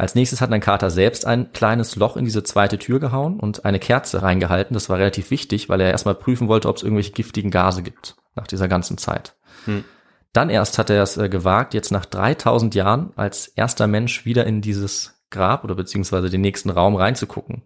Als 0.00 0.14
nächstes 0.14 0.40
hat 0.40 0.50
dann 0.50 0.60
Carter 0.60 0.88
selbst 0.88 1.26
ein 1.26 1.52
kleines 1.52 1.94
Loch 1.94 2.16
in 2.16 2.24
diese 2.24 2.42
zweite 2.42 2.78
Tür 2.78 3.00
gehauen 3.00 3.38
und 3.38 3.66
eine 3.66 3.78
Kerze 3.78 4.22
reingehalten. 4.22 4.72
Das 4.72 4.88
war 4.88 4.96
relativ 4.96 5.30
wichtig, 5.30 5.68
weil 5.68 5.78
er 5.82 5.90
erstmal 5.90 6.14
prüfen 6.14 6.48
wollte, 6.48 6.70
ob 6.70 6.78
es 6.78 6.82
irgendwelche 6.82 7.12
giftigen 7.12 7.50
Gase 7.50 7.82
gibt 7.82 8.16
nach 8.34 8.46
dieser 8.46 8.66
ganzen 8.66 8.96
Zeit. 8.96 9.36
Hm. 9.66 9.84
Dann 10.32 10.48
erst 10.48 10.78
hat 10.78 10.88
er 10.88 11.02
es 11.02 11.18
äh, 11.18 11.28
gewagt, 11.28 11.74
jetzt 11.74 11.92
nach 11.92 12.06
3000 12.06 12.74
Jahren 12.74 13.12
als 13.16 13.48
erster 13.48 13.86
Mensch 13.88 14.24
wieder 14.24 14.46
in 14.46 14.62
dieses 14.62 15.20
Grab 15.28 15.64
oder 15.64 15.74
beziehungsweise 15.74 16.30
den 16.30 16.40
nächsten 16.40 16.70
Raum 16.70 16.96
reinzugucken. 16.96 17.60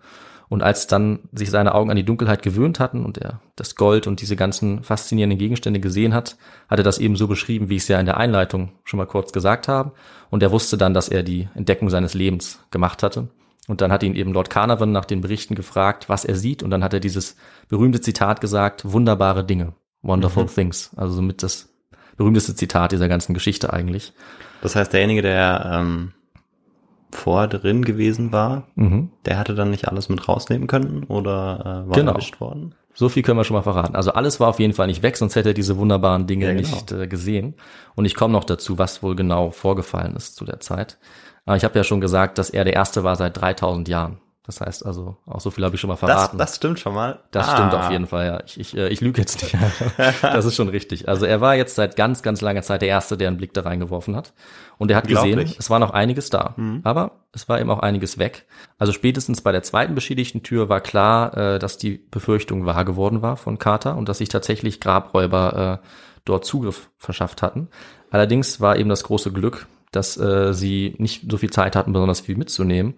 Und 0.54 0.62
als 0.62 0.86
dann 0.86 1.18
sich 1.32 1.50
seine 1.50 1.74
Augen 1.74 1.90
an 1.90 1.96
die 1.96 2.04
Dunkelheit 2.04 2.44
gewöhnt 2.44 2.78
hatten 2.78 3.04
und 3.04 3.18
er 3.18 3.40
das 3.56 3.74
Gold 3.74 4.06
und 4.06 4.20
diese 4.20 4.36
ganzen 4.36 4.84
faszinierenden 4.84 5.36
Gegenstände 5.36 5.80
gesehen 5.80 6.14
hat, 6.14 6.36
hat 6.68 6.78
er 6.78 6.84
das 6.84 6.98
eben 6.98 7.16
so 7.16 7.26
beschrieben, 7.26 7.70
wie 7.70 7.74
ich 7.74 7.82
es 7.82 7.88
ja 7.88 7.98
in 7.98 8.06
der 8.06 8.18
Einleitung 8.18 8.70
schon 8.84 8.98
mal 8.98 9.06
kurz 9.06 9.32
gesagt 9.32 9.66
habe. 9.66 9.90
Und 10.30 10.44
er 10.44 10.52
wusste 10.52 10.78
dann, 10.78 10.94
dass 10.94 11.08
er 11.08 11.24
die 11.24 11.48
Entdeckung 11.56 11.90
seines 11.90 12.14
Lebens 12.14 12.60
gemacht 12.70 13.02
hatte. 13.02 13.30
Und 13.66 13.80
dann 13.80 13.90
hat 13.90 14.04
ihn 14.04 14.14
eben 14.14 14.32
Lord 14.32 14.48
Carnarvon 14.48 14.92
nach 14.92 15.06
den 15.06 15.22
Berichten 15.22 15.56
gefragt, 15.56 16.08
was 16.08 16.24
er 16.24 16.36
sieht. 16.36 16.62
Und 16.62 16.70
dann 16.70 16.84
hat 16.84 16.94
er 16.94 17.00
dieses 17.00 17.34
berühmte 17.68 18.00
Zitat 18.00 18.40
gesagt, 18.40 18.92
wunderbare 18.92 19.44
Dinge, 19.44 19.72
wonderful 20.02 20.46
things. 20.46 20.92
Also 20.94 21.14
somit 21.14 21.42
das 21.42 21.68
berühmteste 22.16 22.54
Zitat 22.54 22.92
dieser 22.92 23.08
ganzen 23.08 23.34
Geschichte 23.34 23.72
eigentlich. 23.72 24.12
Das 24.62 24.76
heißt, 24.76 24.92
derjenige, 24.92 25.22
der 25.22 25.80
ähm, 25.80 26.12
vor 27.16 27.48
drin 27.48 27.84
gewesen 27.84 28.32
war, 28.32 28.64
Mhm. 28.74 29.10
der 29.26 29.38
hatte 29.38 29.54
dann 29.54 29.70
nicht 29.70 29.88
alles 29.88 30.08
mit 30.08 30.28
rausnehmen 30.28 30.66
können 30.66 31.04
oder 31.04 31.60
äh, 31.60 31.88
war 31.88 31.96
Genau. 31.96 32.12
erwischt 32.12 32.40
worden? 32.40 32.74
So 32.96 33.08
viel 33.08 33.22
können 33.24 33.38
wir 33.38 33.44
schon 33.44 33.56
mal 33.56 33.62
verraten. 33.62 33.96
Also 33.96 34.12
alles 34.12 34.38
war 34.38 34.48
auf 34.48 34.60
jeden 34.60 34.72
Fall 34.72 34.86
nicht 34.86 35.02
weg, 35.02 35.16
sonst 35.16 35.34
hätte 35.34 35.48
er 35.50 35.54
diese 35.54 35.76
wunderbaren 35.78 36.26
Dinge 36.28 36.46
Ja, 36.46 36.54
genau. 36.54 36.68
nicht 36.68 36.92
äh, 36.92 37.06
gesehen. 37.08 37.54
Und 37.96 38.04
ich 38.04 38.14
komme 38.14 38.32
noch 38.32 38.44
dazu, 38.44 38.78
was 38.78 39.02
wohl 39.02 39.16
genau 39.16 39.50
vorgefallen 39.50 40.14
ist 40.14 40.36
zu 40.36 40.44
der 40.44 40.60
Zeit. 40.60 40.98
Aber 41.44 41.56
ich 41.56 41.64
habe 41.64 41.76
ja 41.76 41.84
schon 41.84 42.00
gesagt, 42.00 42.38
dass 42.38 42.50
er 42.50 42.64
der 42.64 42.74
Erste 42.74 43.02
war 43.04 43.16
seit 43.16 43.38
3000 43.40 43.88
Jahren. 43.88 44.18
Das 44.46 44.60
heißt 44.60 44.84
also, 44.84 45.16
auch 45.26 45.40
so 45.40 45.50
viel 45.50 45.64
habe 45.64 45.74
ich 45.74 45.80
schon 45.80 45.88
mal 45.88 45.94
Das, 45.94 46.00
verraten. 46.00 46.36
das 46.36 46.56
stimmt 46.56 46.78
schon 46.78 46.92
mal. 46.94 47.20
Das 47.30 47.48
Ah. 47.48 47.56
stimmt 47.56 47.74
auf 47.74 47.90
jeden 47.90 48.06
Fall, 48.06 48.26
ja. 48.26 48.42
Ich, 48.44 48.60
ich, 48.60 48.76
äh, 48.76 48.88
ich 48.88 49.00
lüge 49.00 49.20
jetzt 49.22 49.42
nicht. 49.42 49.56
das 50.22 50.44
ist 50.44 50.54
schon 50.54 50.68
richtig. 50.68 51.08
Also 51.08 51.24
er 51.24 51.40
war 51.40 51.54
jetzt 51.54 51.76
seit 51.76 51.96
ganz, 51.96 52.22
ganz 52.22 52.42
langer 52.42 52.60
Zeit 52.60 52.82
der 52.82 52.88
Erste, 52.90 53.16
der 53.16 53.28
einen 53.28 53.38
Blick 53.38 53.54
da 53.54 53.62
reingeworfen 53.62 54.14
hat. 54.14 54.34
Und 54.76 54.90
er 54.90 54.98
hat 54.98 55.08
gesehen, 55.08 55.38
es 55.58 55.70
war 55.70 55.78
noch 55.78 55.92
einiges 55.92 56.28
da. 56.28 56.54
Aber 56.82 57.12
es 57.32 57.48
war 57.48 57.58
eben 57.58 57.70
auch 57.70 57.78
einiges 57.78 58.18
weg. 58.18 58.44
Also 58.76 58.92
spätestens 58.92 59.40
bei 59.40 59.50
der 59.50 59.62
zweiten 59.62 59.94
beschädigten 59.94 60.42
Tür 60.42 60.68
war 60.68 60.80
klar, 60.82 61.34
äh, 61.36 61.58
dass 61.58 61.78
die 61.78 61.92
Befürchtung 62.10 62.66
wahr 62.66 62.84
geworden 62.84 63.22
war 63.22 63.38
von 63.38 63.58
Carter 63.58 63.96
und 63.96 64.10
dass 64.10 64.18
sich 64.18 64.28
tatsächlich 64.28 64.78
Grabräuber 64.80 65.80
äh, 65.82 65.86
dort 66.26 66.44
Zugriff 66.44 66.90
verschafft 66.98 67.40
hatten. 67.40 67.68
Allerdings 68.10 68.60
war 68.60 68.76
eben 68.76 68.90
das 68.90 69.04
große 69.04 69.32
Glück, 69.32 69.66
dass 69.90 70.18
äh, 70.18 70.52
sie 70.52 70.96
nicht 70.98 71.30
so 71.30 71.38
viel 71.38 71.50
Zeit 71.50 71.76
hatten, 71.76 71.92
besonders 71.94 72.20
viel 72.20 72.36
mitzunehmen. 72.36 72.94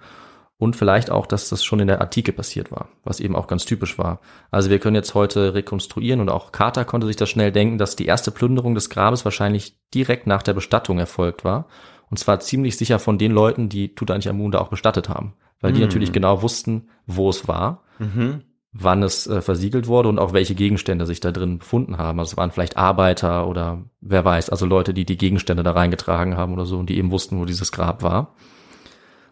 Und 0.58 0.76
vielleicht 0.76 1.10
auch, 1.10 1.26
dass 1.26 1.48
das 1.50 1.64
schon 1.64 1.80
in 1.80 1.86
der 1.86 2.00
Antike 2.00 2.32
passiert 2.32 2.70
war, 2.72 2.88
was 3.04 3.20
eben 3.20 3.36
auch 3.36 3.46
ganz 3.46 3.64
typisch 3.66 3.98
war. 3.98 4.20
Also 4.50 4.70
wir 4.70 4.78
können 4.78 4.96
jetzt 4.96 5.14
heute 5.14 5.54
rekonstruieren 5.54 6.20
und 6.20 6.30
auch 6.30 6.52
Carter 6.52 6.84
konnte 6.84 7.06
sich 7.06 7.16
das 7.16 7.28
schnell 7.28 7.52
denken, 7.52 7.78
dass 7.78 7.96
die 7.96 8.06
erste 8.06 8.30
Plünderung 8.30 8.74
des 8.74 8.88
Grabes 8.88 9.24
wahrscheinlich 9.24 9.78
direkt 9.92 10.26
nach 10.26 10.42
der 10.42 10.54
Bestattung 10.54 10.98
erfolgt 10.98 11.44
war. 11.44 11.66
Und 12.10 12.18
zwar 12.18 12.40
ziemlich 12.40 12.76
sicher 12.76 12.98
von 12.98 13.18
den 13.18 13.32
Leuten, 13.32 13.68
die 13.68 13.94
Tutanchamun 13.94 14.52
da 14.52 14.60
auch 14.60 14.68
bestattet 14.68 15.08
haben. 15.08 15.34
Weil 15.60 15.72
die 15.72 15.80
Mhm. 15.80 15.86
natürlich 15.86 16.12
genau 16.12 16.42
wussten, 16.42 16.88
wo 17.06 17.28
es 17.28 17.48
war, 17.48 17.82
Mhm. 17.98 18.42
wann 18.72 19.02
es 19.02 19.26
äh, 19.26 19.40
versiegelt 19.42 19.86
wurde 19.88 20.08
und 20.08 20.18
auch 20.18 20.32
welche 20.32 20.54
Gegenstände 20.54 21.04
sich 21.06 21.20
da 21.20 21.32
drin 21.32 21.58
befunden 21.58 21.98
haben. 21.98 22.18
Also 22.20 22.32
es 22.32 22.36
waren 22.36 22.50
vielleicht 22.50 22.76
Arbeiter 22.76 23.48
oder 23.48 23.84
wer 24.00 24.24
weiß, 24.24 24.50
also 24.50 24.66
Leute, 24.66 24.94
die 24.94 25.04
die 25.04 25.16
Gegenstände 25.16 25.62
da 25.62 25.72
reingetragen 25.72 26.36
haben 26.36 26.52
oder 26.52 26.66
so 26.66 26.78
und 26.78 26.88
die 26.88 26.98
eben 26.98 27.10
wussten, 27.10 27.38
wo 27.40 27.44
dieses 27.44 27.72
Grab 27.72 28.02
war. 28.02 28.34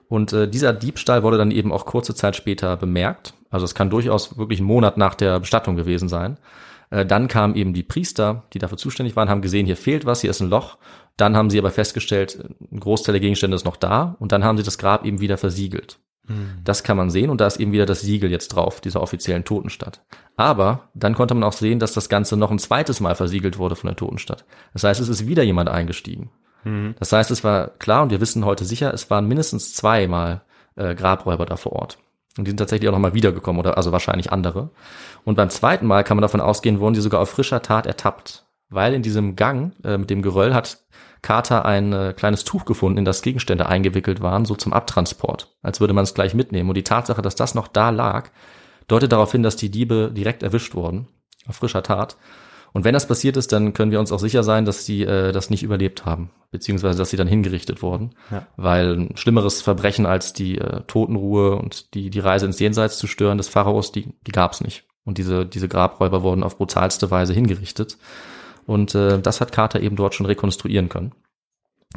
Und 0.09 0.33
äh, 0.33 0.49
dieser 0.49 0.73
Diebstahl 0.73 1.23
wurde 1.23 1.39
dann 1.39 1.51
eben 1.51 1.73
auch 1.73 1.87
kurze 1.87 2.15
Zeit 2.15 2.37
später 2.37 2.77
bemerkt. 2.77 3.35
Also 3.51 3.65
es 3.65 3.75
kann 3.75 3.91
durchaus 3.91 4.37
wirklich 4.37 4.61
ein 4.61 4.67
Monat 4.67 4.97
nach 4.97 5.15
der 5.15 5.41
Bestattung 5.41 5.77
gewesen 5.77 6.09
sein. 6.09 6.39
Äh, 6.91 7.07
dann 7.07 7.29
kamen 7.29 7.55
eben 7.55 7.75
die 7.75 7.83
Priester, 7.83 8.45
die 8.53 8.59
dafür 8.59 8.79
zuständig 8.79 9.17
waren, 9.17 9.29
haben 9.29 9.43
gesehen, 9.43 9.67
hier 9.67 9.77
fehlt 9.77 10.07
was, 10.07 10.21
hier 10.21 10.31
ist 10.31 10.41
ein 10.41 10.51
Loch. 10.51 10.79
Dann 11.17 11.37
haben 11.37 11.51
sie 11.51 11.59
aber 11.59 11.71
festgestellt, 11.71 12.39
ein 12.73 12.81
Großteil 12.81 13.13
der 13.13 13.21
Gegenstände 13.21 13.55
ist 13.55 13.65
noch 13.65 13.77
da. 13.77 14.17
Und 14.19 14.33
dann 14.33 14.45
haben 14.45 14.57
sie 14.57 14.65
das 14.65 14.79
Grab 14.79 15.05
eben 15.05 15.21
wieder 15.21 15.39
versiegelt. 15.39 15.99
Das 16.65 16.83
kann 16.83 16.97
man 16.97 17.11
sehen 17.11 17.29
und 17.29 17.41
da 17.41 17.47
ist 17.47 17.61
eben 17.61 17.73
wieder 17.73 17.85
das 17.85 18.01
Siegel 18.01 18.31
jetzt 18.31 18.49
drauf, 18.49 18.81
dieser 18.81 19.03
offiziellen 19.03 19.45
Totenstadt. 19.45 20.03
Aber 20.37 20.89
dann 20.95 21.15
konnte 21.15 21.35
man 21.35 21.45
auch 21.45 21.53
sehen, 21.53 21.79
dass 21.79 21.93
das 21.93 22.09
Ganze 22.09 22.39
noch 22.39 22.51
ein 22.51 22.59
zweites 22.59 23.01
Mal 23.01 23.15
versiegelt 23.15 23.59
wurde 23.59 23.77
von 23.77 23.89
der 23.89 23.97
Totenstadt. 23.97 24.47
Das 24.73 24.85
heißt, 24.85 25.01
es 25.01 25.09
ist 25.09 25.27
wieder 25.27 25.43
jemand 25.43 25.69
eingestiegen. 25.69 26.31
Das 26.99 27.13
heißt, 27.13 27.31
es 27.31 27.45
war 27.45 27.69
klar 27.79 28.03
und 28.03 28.11
wir 28.11 28.21
wissen 28.21 28.45
heute 28.45 28.65
sicher, 28.65 28.93
es 28.93 29.11
waren 29.11 29.29
mindestens 29.29 29.75
zweimal 29.75 30.43
äh, 30.77 30.95
Grabräuber 30.95 31.47
da 31.47 31.57
vor 31.57 31.73
Ort. 31.73 31.99
Und 32.37 32.47
die 32.47 32.51
sind 32.51 32.59
tatsächlich 32.59 32.89
auch 32.89 32.95
nochmal 32.95 33.15
wiedergekommen 33.15 33.61
oder 33.61 33.77
also 33.77 33.93
wahrscheinlich 33.93 34.33
andere. 34.33 34.71
Und 35.25 35.37
beim 35.37 35.51
zweiten 35.51 35.87
Mal 35.87 36.03
kann 36.03 36.17
man 36.17 36.23
davon 36.23 36.41
ausgehen, 36.41 36.81
wurden 36.81 36.95
die 36.95 37.01
sogar 37.01 37.21
auf 37.21 37.31
frischer 37.31 37.63
Tat 37.63 37.87
ertappt. 37.87 38.45
Weil 38.71 38.95
in 38.95 39.03
diesem 39.03 39.37
Gang 39.37 39.73
äh, 39.85 39.99
mit 39.99 40.11
dem 40.11 40.23
Geröll 40.23 40.55
hat 40.55 40.79
Carter 41.23 41.65
ein 41.65 41.93
äh, 41.93 42.13
kleines 42.17 42.45
Tuch 42.45 42.65
gefunden, 42.65 42.99
in 42.99 43.05
das 43.05 43.23
Gegenstände 43.23 43.67
eingewickelt 43.67 44.21
waren, 44.21 44.45
so 44.45 44.57
zum 44.57 44.73
Abtransport, 44.73 45.55
als 45.63 45.81
würde 45.81 45.95
man 45.95 46.05
es 46.05 46.15
gleich 46.15 46.35
mitnehmen. 46.35 46.69
Und 46.69 46.77
die 46.77 46.85
Tatsache, 46.85 47.23
dass 47.23 47.35
das 47.37 47.55
noch 47.55 47.69
da 47.69 47.91
lag, 47.91 48.31
deutet 48.89 49.13
darauf 49.13 49.33
hin, 49.33 49.43
dass 49.43 49.57
die 49.57 49.71
Diebe 49.71 50.11
direkt 50.13 50.43
erwischt 50.43 50.75
wurden, 50.75 51.09
auf 51.47 51.57
frischer 51.57 51.83
Tat. 51.83 52.17
Und 52.75 52.83
wenn 52.85 52.93
das 52.93 53.07
passiert 53.07 53.37
ist, 53.37 53.53
dann 53.53 53.73
können 53.73 53.93
wir 53.93 54.01
uns 54.01 54.11
auch 54.11 54.19
sicher 54.19 54.43
sein, 54.43 54.65
dass 54.65 54.85
die 54.85 55.03
äh, 55.05 55.31
das 55.31 55.49
nicht 55.49 55.63
überlebt 55.63 56.05
haben, 56.05 56.31
beziehungsweise 56.51 56.99
dass 56.99 57.09
sie 57.09 57.17
dann 57.17 57.29
hingerichtet 57.29 57.83
wurden. 57.83 58.11
Ja. 58.33 58.49
Weil 58.57 58.97
ein 58.97 59.17
schlimmeres 59.17 59.63
Verbrechen 59.63 60.07
als 60.07 60.33
die 60.33 60.59
äh, 60.59 60.81
Totenruhe 60.89 61.55
und 61.55 61.95
die, 61.95 62.11
die 62.11 62.19
Reise 62.19 62.47
ins 62.47 62.59
Jenseits 62.59 62.99
zu 62.99 63.07
stören 63.07 63.39
des 63.39 63.47
Pharaos, 63.49 63.93
die, 63.93 64.13
die 64.27 64.33
gab's 64.33 64.61
nicht. 64.61 64.85
Und 65.05 65.19
diese, 65.19 65.47
diese 65.47 65.69
Grabräuber 65.69 66.25
wurden 66.25 66.43
auf 66.43 66.59
brutalste 66.59 67.13
Weise 67.13 67.33
hingerichtet. 67.33 67.97
Und 68.67 68.97
äh, 68.97 69.21
das 69.21 69.41
hat 69.41 69.53
Carter 69.53 69.79
eben 69.81 69.95
dort 69.95 70.17
schon 70.17 70.27
rekonstruieren 70.27 70.89
können. 70.89 71.13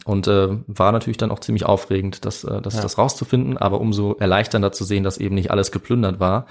Und 0.05 0.27
äh, 0.27 0.49
war 0.67 0.91
natürlich 0.91 1.17
dann 1.17 1.31
auch 1.31 1.39
ziemlich 1.39 1.65
aufregend, 1.65 2.23
das, 2.23 2.43
äh, 2.43 2.61
das, 2.61 2.75
Ja. 2.75 2.81
das 2.83 2.99
rauszufinden, 2.99 3.57
aber 3.57 3.81
umso 3.81 4.13
erleichternder 4.13 4.71
zu 4.71 4.83
sehen, 4.83 5.03
dass 5.03 5.17
eben 5.17 5.33
nicht 5.33 5.49
alles 5.49 5.71
geplündert 5.71 6.19
war. 6.19 6.45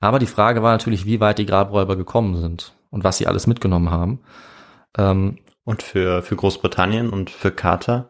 Aber 0.00 0.18
die 0.18 0.24
Frage 0.24 0.62
war 0.62 0.72
natürlich, 0.72 1.04
wie 1.04 1.20
weit 1.20 1.36
die 1.36 1.44
Grabräuber 1.46 1.96
gekommen 1.96 2.36
sind 2.36 2.72
und 2.96 3.04
was 3.04 3.18
sie 3.18 3.26
alles 3.26 3.46
mitgenommen 3.46 3.90
haben. 3.90 4.20
Ähm, 4.98 5.38
Und 5.64 5.82
für, 5.82 6.22
für 6.22 6.36
Großbritannien 6.36 7.10
und 7.10 7.28
für 7.30 7.50
Carter 7.50 8.08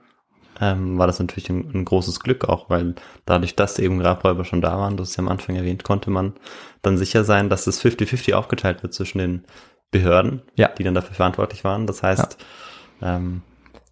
ähm, 0.60 0.96
war 0.98 1.06
das 1.06 1.18
natürlich 1.18 1.50
ein, 1.50 1.70
ein 1.74 1.84
großes 1.84 2.20
Glück 2.20 2.48
auch, 2.48 2.70
weil 2.70 2.94
dadurch, 3.24 3.56
dass 3.56 3.78
eben 3.78 3.98
Grabräuber 3.98 4.44
schon 4.44 4.60
da 4.62 4.78
waren, 4.78 4.96
das 4.96 5.10
ist 5.10 5.16
ja 5.16 5.22
am 5.24 5.28
Anfang 5.28 5.56
erwähnt, 5.56 5.82
konnte 5.84 6.10
man 6.10 6.34
dann 6.82 6.96
sicher 6.98 7.24
sein, 7.24 7.48
dass 7.50 7.66
es 7.66 7.82
50-50 7.84 8.34
aufgeteilt 8.34 8.82
wird 8.82 8.94
zwischen 8.94 9.18
den 9.18 9.44
Behörden, 9.90 10.42
Ja. 10.54 10.68
die 10.68 10.84
dann 10.84 10.94
dafür 10.94 11.14
verantwortlich 11.14 11.64
waren. 11.64 11.86
Das 11.86 12.02
heißt, 12.02 12.38
ähm, 13.02 13.42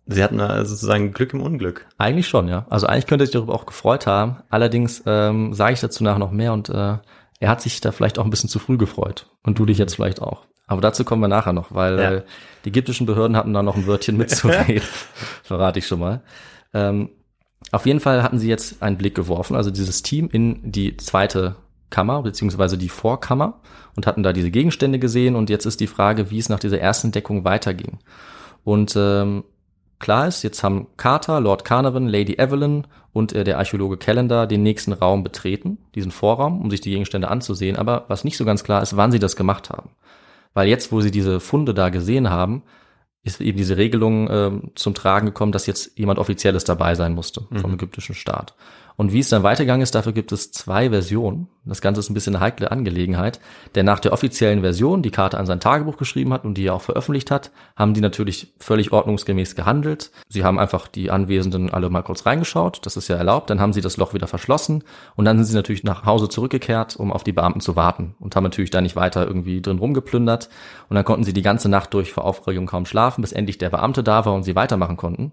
sie 0.07 0.22
hatten 0.22 0.40
äh, 0.40 0.64
sozusagen 0.64 1.12
Glück 1.12 1.35
im 1.35 1.40
Unglück. 1.42 1.87
Eigentlich 1.98 2.28
schon, 2.28 2.48
ja. 2.48 2.66
Also 2.70 2.87
eigentlich 2.87 3.07
könnte 3.07 3.26
sich 3.26 3.33
darüber 3.33 3.54
auch 3.54 3.66
gefreut 3.66 4.07
haben. 4.07 4.37
Allerdings 4.50 5.02
ähm, 5.07 5.52
sage 5.54 5.72
ich 5.74 5.80
dazu 5.80 6.04
nachher 6.04 6.18
noch 6.18 6.30
mehr 6.33 6.52
und 6.52 6.68
äh, 6.68 6.98
er 7.44 7.50
hat 7.50 7.61
sich 7.61 7.80
da 7.80 7.92
vielleicht 7.92 8.18
auch 8.18 8.24
ein 8.24 8.30
bisschen 8.30 8.48
zu 8.48 8.59
früh 8.59 8.76
gefreut. 8.78 9.26
Und 9.42 9.59
du 9.59 9.66
dich 9.66 9.78
jetzt 9.78 9.94
vielleicht 9.96 10.20
auch. 10.22 10.46
Aber 10.66 10.80
dazu 10.80 11.04
kommen 11.04 11.20
wir 11.20 11.28
nachher 11.28 11.52
noch, 11.52 11.74
weil 11.74 11.98
Ja. 11.98 12.11
äh, 12.12 12.22
die 12.64 12.70
ägyptischen 12.70 13.07
Behörden 13.07 13.37
hatten 13.37 13.52
da 13.52 13.62
noch 13.62 13.76
ein 13.76 13.87
Wörtchen 13.87 14.16
mitzureden. 14.16 14.83
Verrate 15.42 15.78
ich 15.78 15.87
schon 15.87 16.00
mal. 16.00 16.22
Ähm, 16.72 17.11
auf 17.70 17.85
jeden 17.87 18.00
Fall 18.00 18.22
hatten 18.22 18.38
sie 18.38 18.48
jetzt 18.48 18.83
einen 18.83 18.96
Blick 18.96 19.14
geworfen, 19.14 19.57
also 19.57 19.70
dieses 19.70 20.02
Team 20.02 20.28
in 20.33 20.72
die 20.72 20.96
zweite 20.96 21.57
Kammer, 21.90 22.22
beziehungsweise 22.22 22.78
die 22.78 22.88
Vorkammer 22.88 23.61
und 23.94 24.07
hatten 24.07 24.22
da 24.22 24.33
diese 24.33 24.50
Gegenstände 24.50 24.98
gesehen 24.98 25.37
und 25.37 25.50
jetzt 25.50 25.66
ist 25.66 25.80
die 25.80 25.87
Frage, 25.87 26.30
wie 26.30 26.38
es 26.38 26.48
nach 26.48 26.59
dieser 26.59 26.80
ersten 26.80 27.12
Deckung 27.12 27.44
weiterging. 27.44 27.98
Und 28.64 28.94
ähm, 28.96 29.44
klar 30.05 30.29
ist, 30.29 30.43
jetzt 30.43 30.62
haben 30.62 30.87
Carter, 30.99 31.40
Lord 31.40 31.64
Carnarvon, 31.64 32.09
Lady 32.09 32.35
Evelyn 32.35 32.87
und 33.14 33.33
äh, 33.33 33.43
der 33.43 33.57
Archäologe 33.57 33.97
Calendar 33.97 34.47
den 34.47 34.62
nächsten 34.62 34.93
Raum 34.93 35.25
betreten, 35.25 35.79
diesen 35.95 36.11
Vorraum, 36.11 36.61
um 36.61 36.71
sich 36.71 36.83
die 36.83 36.90
Gegenstände 36.90 37.29
anzusehen. 37.29 37.77
Aber 37.77 38.05
was 38.09 38.23
nicht 38.23 38.37
so 38.37 38.45
ganz 38.45 38.64
klar 38.64 38.83
ist, 38.83 38.99
wann 38.99 39.12
sie 39.12 39.19
das 39.19 39.35
gemacht 39.35 39.71
haben. 39.71 39.90
Weil 40.53 40.69
jetzt, 40.69 40.93
wo 40.93 41.01
sie 41.01 41.11
diese 41.11 41.40
Funde 41.40 41.73
da 41.73 41.88
gesehen 41.88 42.29
haben, 42.29 42.62
ist 43.23 43.40
eben 43.40 43.57
diese 43.57 43.79
Regelung 43.79 44.29
ähm, 44.31 44.71
zum 44.75 44.93
Tragen 44.93 45.25
gekommen, 45.25 45.53
dass 45.53 45.67
jetzt 45.67 45.99
jemand 45.99 46.19
Offizielles 46.19 46.64
dabei 46.64 46.95
sein 46.95 47.14
musste 47.14 47.47
vom 47.55 47.73
ägyptischen 47.73 48.14
Staat. 48.14 48.55
Und 48.96 49.12
wie 49.12 49.18
es 49.18 49.28
dann 49.28 49.42
weitergegangen 49.42 49.83
ist, 49.83 49.94
dafür 49.94 50.12
gibt 50.12 50.30
es 50.30 50.52
zwei 50.52 50.90
Versionen. 50.90 51.48
Das 51.64 51.80
Ganze 51.80 52.00
ist 52.00 52.11
ein 52.11 52.14
bisschen 52.14 52.37
eine 52.37 52.44
heikle 52.44 52.70
Angelegenheit, 52.70 53.40
denn 53.74 53.87
nach 53.87 53.98
der 53.98 54.12
offiziellen 54.12 54.61
Version, 54.61 55.02
die 55.02 55.11
Carter 55.11 55.38
an 55.38 55.46
sein 55.46 55.61
Tagebuch 55.61 55.96
geschrieben 55.96 56.33
hat 56.33 56.44
und 56.44 56.54
die 56.54 56.66
er 56.66 56.74
auch 56.74 56.83
veröffentlicht 56.83 57.30
hat, 57.30 57.50
haben 57.74 57.94
die 57.94 58.02
natürlich 58.02 58.52
völlig 58.59 58.92
ordnungsgemäß 58.92 59.57
gehandelt. 59.57 60.11
Sie 60.28 60.44
haben 60.44 60.59
einfach 60.59 60.87
die 60.88 61.11
Anwesenden 61.11 61.70
alle 61.70 61.88
mal 61.88 62.02
kurz 62.02 62.26
reingeschaut, 62.26 62.85
das 62.85 62.96
ist 62.96 63.09
ja 63.09 63.16
erlaubt, 63.16 63.48
dann 63.48 63.61
haben 63.61 63.72
sie 63.72 63.80
das 63.80 63.96
Loch 63.96 64.12
wieder 64.12 64.26
verschlossen 64.26 64.85
und 65.16 65.24
dann 65.24 65.38
sind 65.38 65.46
sie 65.46 65.54
natürlich 65.54 65.85
nach 65.85 66.04
Hause 66.04 66.28
zurückgekehrt, 66.28 66.96
um 66.96 67.12
auf 67.12 67.24
die 67.24 67.33
Beamten 67.33 67.61
zu 67.61 67.76
warten 67.76 68.14
und 68.20 68.37
haben 68.37 68.44
natürlich 68.44 68.70
da 68.70 68.83
nicht 68.83 68.94
weiter 68.94 69.26
irgendwie 69.26 69.62
drin 69.62 69.78
rumgeplündert 69.78 70.50
und 70.90 70.96
dann 70.96 71.04
konnten 71.04 71.24
sie 71.24 71.33
die 71.33 71.42
ganze 71.42 71.70
Nacht 71.70 71.94
durch 71.94 72.12
vor 72.12 72.24
Aufregung 72.24 72.66
kaum 72.66 72.85
schlafen, 72.85 73.22
bis 73.22 73.33
endlich 73.33 73.57
der 73.57 73.70
Beamte 73.70 74.02
da 74.04 74.26
war 74.26 74.35
und 74.35 74.42
sie 74.42 74.54
weitermachen 74.54 74.98
konnten. 74.98 75.33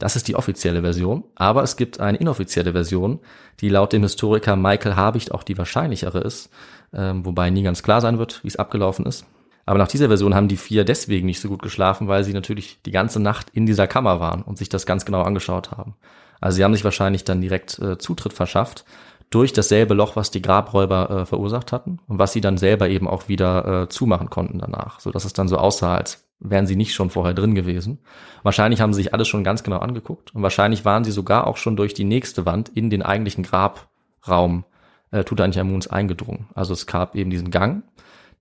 Das 0.00 0.16
ist 0.16 0.28
die 0.28 0.34
offizielle 0.34 0.80
Version, 0.80 1.24
aber 1.34 1.62
es 1.62 1.76
gibt 1.76 2.00
eine 2.00 2.16
inoffizielle 2.16 2.72
Version, 2.72 3.20
die 3.60 3.68
laut 3.68 3.92
dem 3.92 4.02
Historiker 4.02 4.56
Michael 4.56 4.96
Habicht 4.96 5.30
auch 5.30 5.42
die 5.42 5.58
wahrscheinlichere 5.58 6.20
ist, 6.20 6.48
ähm, 6.94 7.26
wobei 7.26 7.50
nie 7.50 7.62
ganz 7.62 7.82
klar 7.82 8.00
sein 8.00 8.18
wird, 8.18 8.42
wie 8.42 8.48
es 8.48 8.56
abgelaufen 8.56 9.04
ist. 9.04 9.26
Aber 9.66 9.78
nach 9.78 9.88
dieser 9.88 10.08
Version 10.08 10.34
haben 10.34 10.48
die 10.48 10.56
vier 10.56 10.84
deswegen 10.84 11.26
nicht 11.26 11.38
so 11.38 11.48
gut 11.48 11.60
geschlafen, 11.60 12.08
weil 12.08 12.24
sie 12.24 12.32
natürlich 12.32 12.80
die 12.82 12.92
ganze 12.92 13.20
Nacht 13.20 13.50
in 13.50 13.66
dieser 13.66 13.86
Kammer 13.86 14.20
waren 14.20 14.40
und 14.40 14.56
sich 14.56 14.70
das 14.70 14.86
ganz 14.86 15.04
genau 15.04 15.20
angeschaut 15.20 15.70
haben. 15.70 15.96
Also 16.40 16.56
sie 16.56 16.64
haben 16.64 16.72
sich 16.74 16.82
wahrscheinlich 16.82 17.24
dann 17.24 17.42
direkt 17.42 17.78
äh, 17.78 17.98
Zutritt 17.98 18.32
verschafft 18.32 18.86
durch 19.28 19.52
dasselbe 19.52 19.92
Loch, 19.92 20.16
was 20.16 20.30
die 20.30 20.40
Grabräuber 20.40 21.10
äh, 21.10 21.26
verursacht 21.26 21.72
hatten 21.72 22.00
und 22.08 22.18
was 22.18 22.32
sie 22.32 22.40
dann 22.40 22.56
selber 22.56 22.88
eben 22.88 23.06
auch 23.06 23.28
wieder 23.28 23.82
äh, 23.82 23.88
zumachen 23.90 24.30
konnten 24.30 24.60
danach, 24.60 24.98
so 24.98 25.10
dass 25.10 25.26
es 25.26 25.34
dann 25.34 25.46
so 25.46 25.58
aussah, 25.58 25.96
als 25.96 26.24
wären 26.40 26.66
sie 26.66 26.76
nicht 26.76 26.94
schon 26.94 27.10
vorher 27.10 27.34
drin 27.34 27.54
gewesen. 27.54 28.00
Wahrscheinlich 28.42 28.80
haben 28.80 28.92
sie 28.92 29.02
sich 29.02 29.14
alles 29.14 29.28
schon 29.28 29.44
ganz 29.44 29.62
genau 29.62 29.78
angeguckt 29.78 30.34
und 30.34 30.42
wahrscheinlich 30.42 30.84
waren 30.84 31.04
sie 31.04 31.12
sogar 31.12 31.46
auch 31.46 31.58
schon 31.58 31.76
durch 31.76 31.94
die 31.94 32.04
nächste 32.04 32.46
Wand 32.46 32.70
in 32.70 32.90
den 32.90 33.02
eigentlichen 33.02 33.44
Grabraum 33.44 34.64
äh, 35.10 35.22
Tutanchamuns 35.22 35.86
eingedrungen. 35.86 36.48
Also 36.54 36.72
es 36.72 36.86
gab 36.86 37.14
eben 37.14 37.30
diesen 37.30 37.50
Gang, 37.50 37.82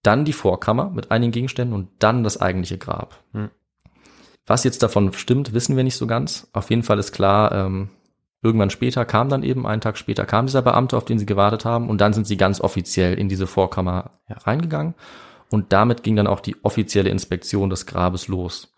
dann 0.02 0.26
die 0.26 0.34
Vorkammer 0.34 0.90
mit 0.90 1.12
einigen 1.12 1.32
Gegenständen 1.32 1.76
und 1.76 1.90
dann 2.00 2.24
das 2.24 2.42
eigentliche 2.42 2.78
Grab. 2.78 3.22
Hm. 3.34 3.50
Was 4.48 4.64
jetzt 4.64 4.82
davon 4.82 5.14
stimmt, 5.14 5.54
wissen 5.54 5.76
wir 5.76 5.84
nicht 5.84 5.98
so 5.98 6.08
ganz. 6.08 6.48
Auf 6.54 6.70
jeden 6.70 6.84
Fall 6.84 6.98
ist 6.98 7.12
klar, 7.12 7.52
ähm, 7.52 7.90
irgendwann 8.42 8.70
später 8.70 9.04
kam 9.04 9.30
dann 9.30 9.44
eben, 9.44 9.68
einen 9.68 9.82
Tag 9.82 9.98
später 9.98 10.26
kam 10.26 10.46
dieser 10.46 10.62
Beamte, 10.62 10.96
auf 10.96 11.06
den 11.06 11.20
sie 11.20 11.26
gewartet 11.26 11.66
haben 11.66 11.90
und 11.90 12.00
dann 12.00 12.14
sind 12.14 12.26
sie 12.26 12.38
ganz 12.38 12.62
offiziell 12.62 13.16
in 13.16 13.28
diese 13.28 13.46
Vorkammer 13.46 14.12
reingegangen 14.30 14.96
und 15.50 15.74
damit 15.74 16.04
ging 16.04 16.16
dann 16.16 16.28
auch 16.28 16.40
die 16.40 16.56
offizielle 16.64 17.10
Inspektion 17.10 17.70
des 17.70 17.86
Grabes 17.86 18.28
los. 18.28 18.74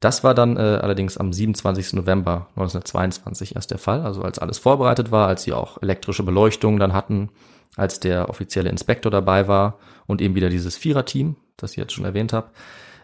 Das 0.00 0.24
war 0.24 0.34
dann 0.34 0.56
äh, 0.56 0.60
allerdings 0.60 1.18
am 1.18 1.32
27. 1.32 1.92
November 1.92 2.48
1922 2.56 3.54
erst 3.54 3.70
der 3.70 3.78
Fall, 3.78 4.00
also 4.00 4.22
als 4.22 4.38
alles 4.38 4.58
vorbereitet 4.58 5.10
war, 5.10 5.28
als 5.28 5.42
sie 5.42 5.52
auch 5.52 5.82
elektrische 5.82 6.22
Beleuchtung 6.22 6.78
dann 6.78 6.94
hatten, 6.94 7.28
als 7.76 8.00
der 8.00 8.30
offizielle 8.30 8.70
Inspektor 8.70 9.12
dabei 9.12 9.46
war 9.46 9.78
und 10.06 10.22
eben 10.22 10.34
wieder 10.34 10.48
dieses 10.48 10.76
Viererteam, 10.76 11.36
das 11.58 11.72
ich 11.72 11.76
jetzt 11.76 11.92
schon 11.92 12.06
erwähnt 12.06 12.32
habe. 12.32 12.50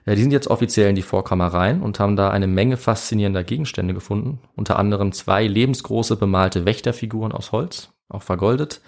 Äh, 0.07 0.15
die 0.15 0.23
sind 0.23 0.33
jetzt 0.33 0.49
offiziell 0.49 0.89
in 0.89 0.97
die 0.97 1.03
Vorkammer 1.03 1.49
rein 1.49 1.83
und 1.83 2.01
haben 2.01 2.17
da 2.17 2.31
eine 2.31 2.47
Menge 2.47 2.79
faszinierender 2.79 3.45
Gegenstände 3.45 3.93
gefunden, 3.93 4.41
unter 4.55 4.79
anderem 4.79 5.13
zwei 5.13 5.47
lebensgroße 5.47 6.17
bemalte 6.17 6.65
Wächterfiguren 6.65 7.33
aus 7.33 7.53
Holz, 7.53 7.91
auch 8.09 8.23
vergoldet, 8.23 8.81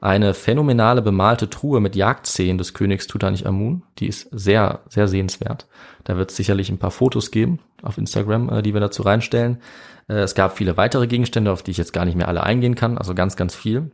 eine 0.00 0.34
phänomenale 0.34 1.02
bemalte 1.02 1.48
Truhe 1.48 1.80
mit 1.80 1.96
Jagdszenen 1.96 2.58
des 2.58 2.74
Königs 2.74 3.06
Tutanchamun. 3.06 3.82
Die 3.98 4.06
ist 4.06 4.28
sehr, 4.30 4.80
sehr 4.88 5.08
sehenswert. 5.08 5.66
Da 6.04 6.16
wird 6.16 6.30
es 6.30 6.36
sicherlich 6.36 6.70
ein 6.70 6.78
paar 6.78 6.90
Fotos 6.90 7.30
geben 7.30 7.58
auf 7.82 7.98
Instagram, 7.98 8.48
äh, 8.50 8.62
die 8.62 8.74
wir 8.74 8.80
dazu 8.80 9.02
reinstellen. 9.02 9.58
Äh, 10.08 10.14
es 10.20 10.34
gab 10.34 10.56
viele 10.56 10.76
weitere 10.76 11.06
Gegenstände, 11.06 11.52
auf 11.52 11.62
die 11.62 11.70
ich 11.70 11.78
jetzt 11.78 11.92
gar 11.92 12.04
nicht 12.04 12.16
mehr 12.16 12.28
alle 12.28 12.42
eingehen 12.42 12.74
kann, 12.74 12.98
also 12.98 13.14
ganz, 13.14 13.36
ganz 13.36 13.54
viel. 13.54 13.90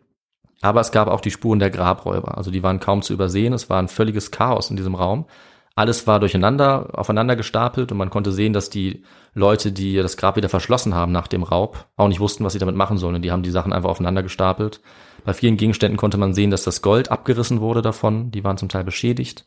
Aber 0.62 0.80
es 0.80 0.92
gab 0.92 1.08
auch 1.08 1.20
die 1.20 1.30
Spuren 1.30 1.58
der 1.58 1.70
Grabräuber. 1.70 2.36
Also 2.36 2.50
die 2.50 2.62
waren 2.62 2.80
kaum 2.80 3.02
zu 3.02 3.14
übersehen. 3.14 3.52
Es 3.52 3.70
war 3.70 3.78
ein 3.78 3.88
völliges 3.88 4.30
Chaos 4.30 4.70
in 4.70 4.76
diesem 4.76 4.94
Raum. 4.94 5.26
Alles 5.74 6.06
war 6.06 6.20
durcheinander, 6.20 6.90
aufeinander 6.92 7.36
gestapelt 7.36 7.90
und 7.90 7.96
man 7.96 8.10
konnte 8.10 8.32
sehen, 8.32 8.52
dass 8.52 8.68
die 8.68 9.04
Leute, 9.32 9.72
die 9.72 9.96
das 9.96 10.16
Grab 10.16 10.36
wieder 10.36 10.48
verschlossen 10.48 10.94
haben 10.94 11.12
nach 11.12 11.28
dem 11.28 11.42
Raub, 11.42 11.86
auch 11.96 12.08
nicht 12.08 12.20
wussten, 12.20 12.44
was 12.44 12.52
sie 12.52 12.58
damit 12.58 12.74
machen 12.74 12.98
sollen. 12.98 13.14
Und 13.14 13.22
die 13.22 13.30
haben 13.30 13.42
die 13.42 13.50
Sachen 13.50 13.72
einfach 13.72 13.88
aufeinander 13.88 14.22
gestapelt. 14.22 14.80
Bei 15.24 15.32
vielen 15.34 15.56
Gegenständen 15.56 15.96
konnte 15.96 16.18
man 16.18 16.34
sehen, 16.34 16.50
dass 16.50 16.64
das 16.64 16.82
Gold 16.82 17.10
abgerissen 17.10 17.60
wurde 17.60 17.82
davon. 17.82 18.30
Die 18.30 18.44
waren 18.44 18.56
zum 18.56 18.68
Teil 18.68 18.84
beschädigt. 18.84 19.44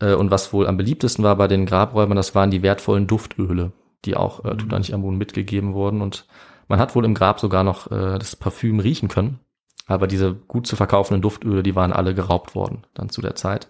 Äh, 0.00 0.14
und 0.14 0.30
was 0.30 0.52
wohl 0.52 0.66
am 0.66 0.76
beliebtesten 0.76 1.24
war 1.24 1.36
bei 1.36 1.48
den 1.48 1.66
Grabräubern, 1.66 2.16
das 2.16 2.34
waren 2.34 2.50
die 2.50 2.62
wertvollen 2.62 3.06
Duftöle, 3.06 3.72
die 4.04 4.16
auch 4.16 4.44
äh, 4.44 4.56
Tutanchamun 4.56 5.16
mitgegeben 5.16 5.74
wurden. 5.74 6.00
Und 6.00 6.26
man 6.68 6.78
hat 6.78 6.94
wohl 6.94 7.04
im 7.04 7.14
Grab 7.14 7.40
sogar 7.40 7.64
noch 7.64 7.90
äh, 7.90 8.18
das 8.18 8.36
Parfüm 8.36 8.80
riechen 8.80 9.08
können. 9.08 9.40
Aber 9.86 10.06
diese 10.06 10.34
gut 10.34 10.66
zu 10.66 10.74
verkaufenden 10.74 11.22
Duftöle, 11.22 11.62
die 11.62 11.76
waren 11.76 11.92
alle 11.92 12.14
geraubt 12.14 12.54
worden 12.54 12.84
dann 12.94 13.08
zu 13.08 13.22
der 13.22 13.36
Zeit. 13.36 13.68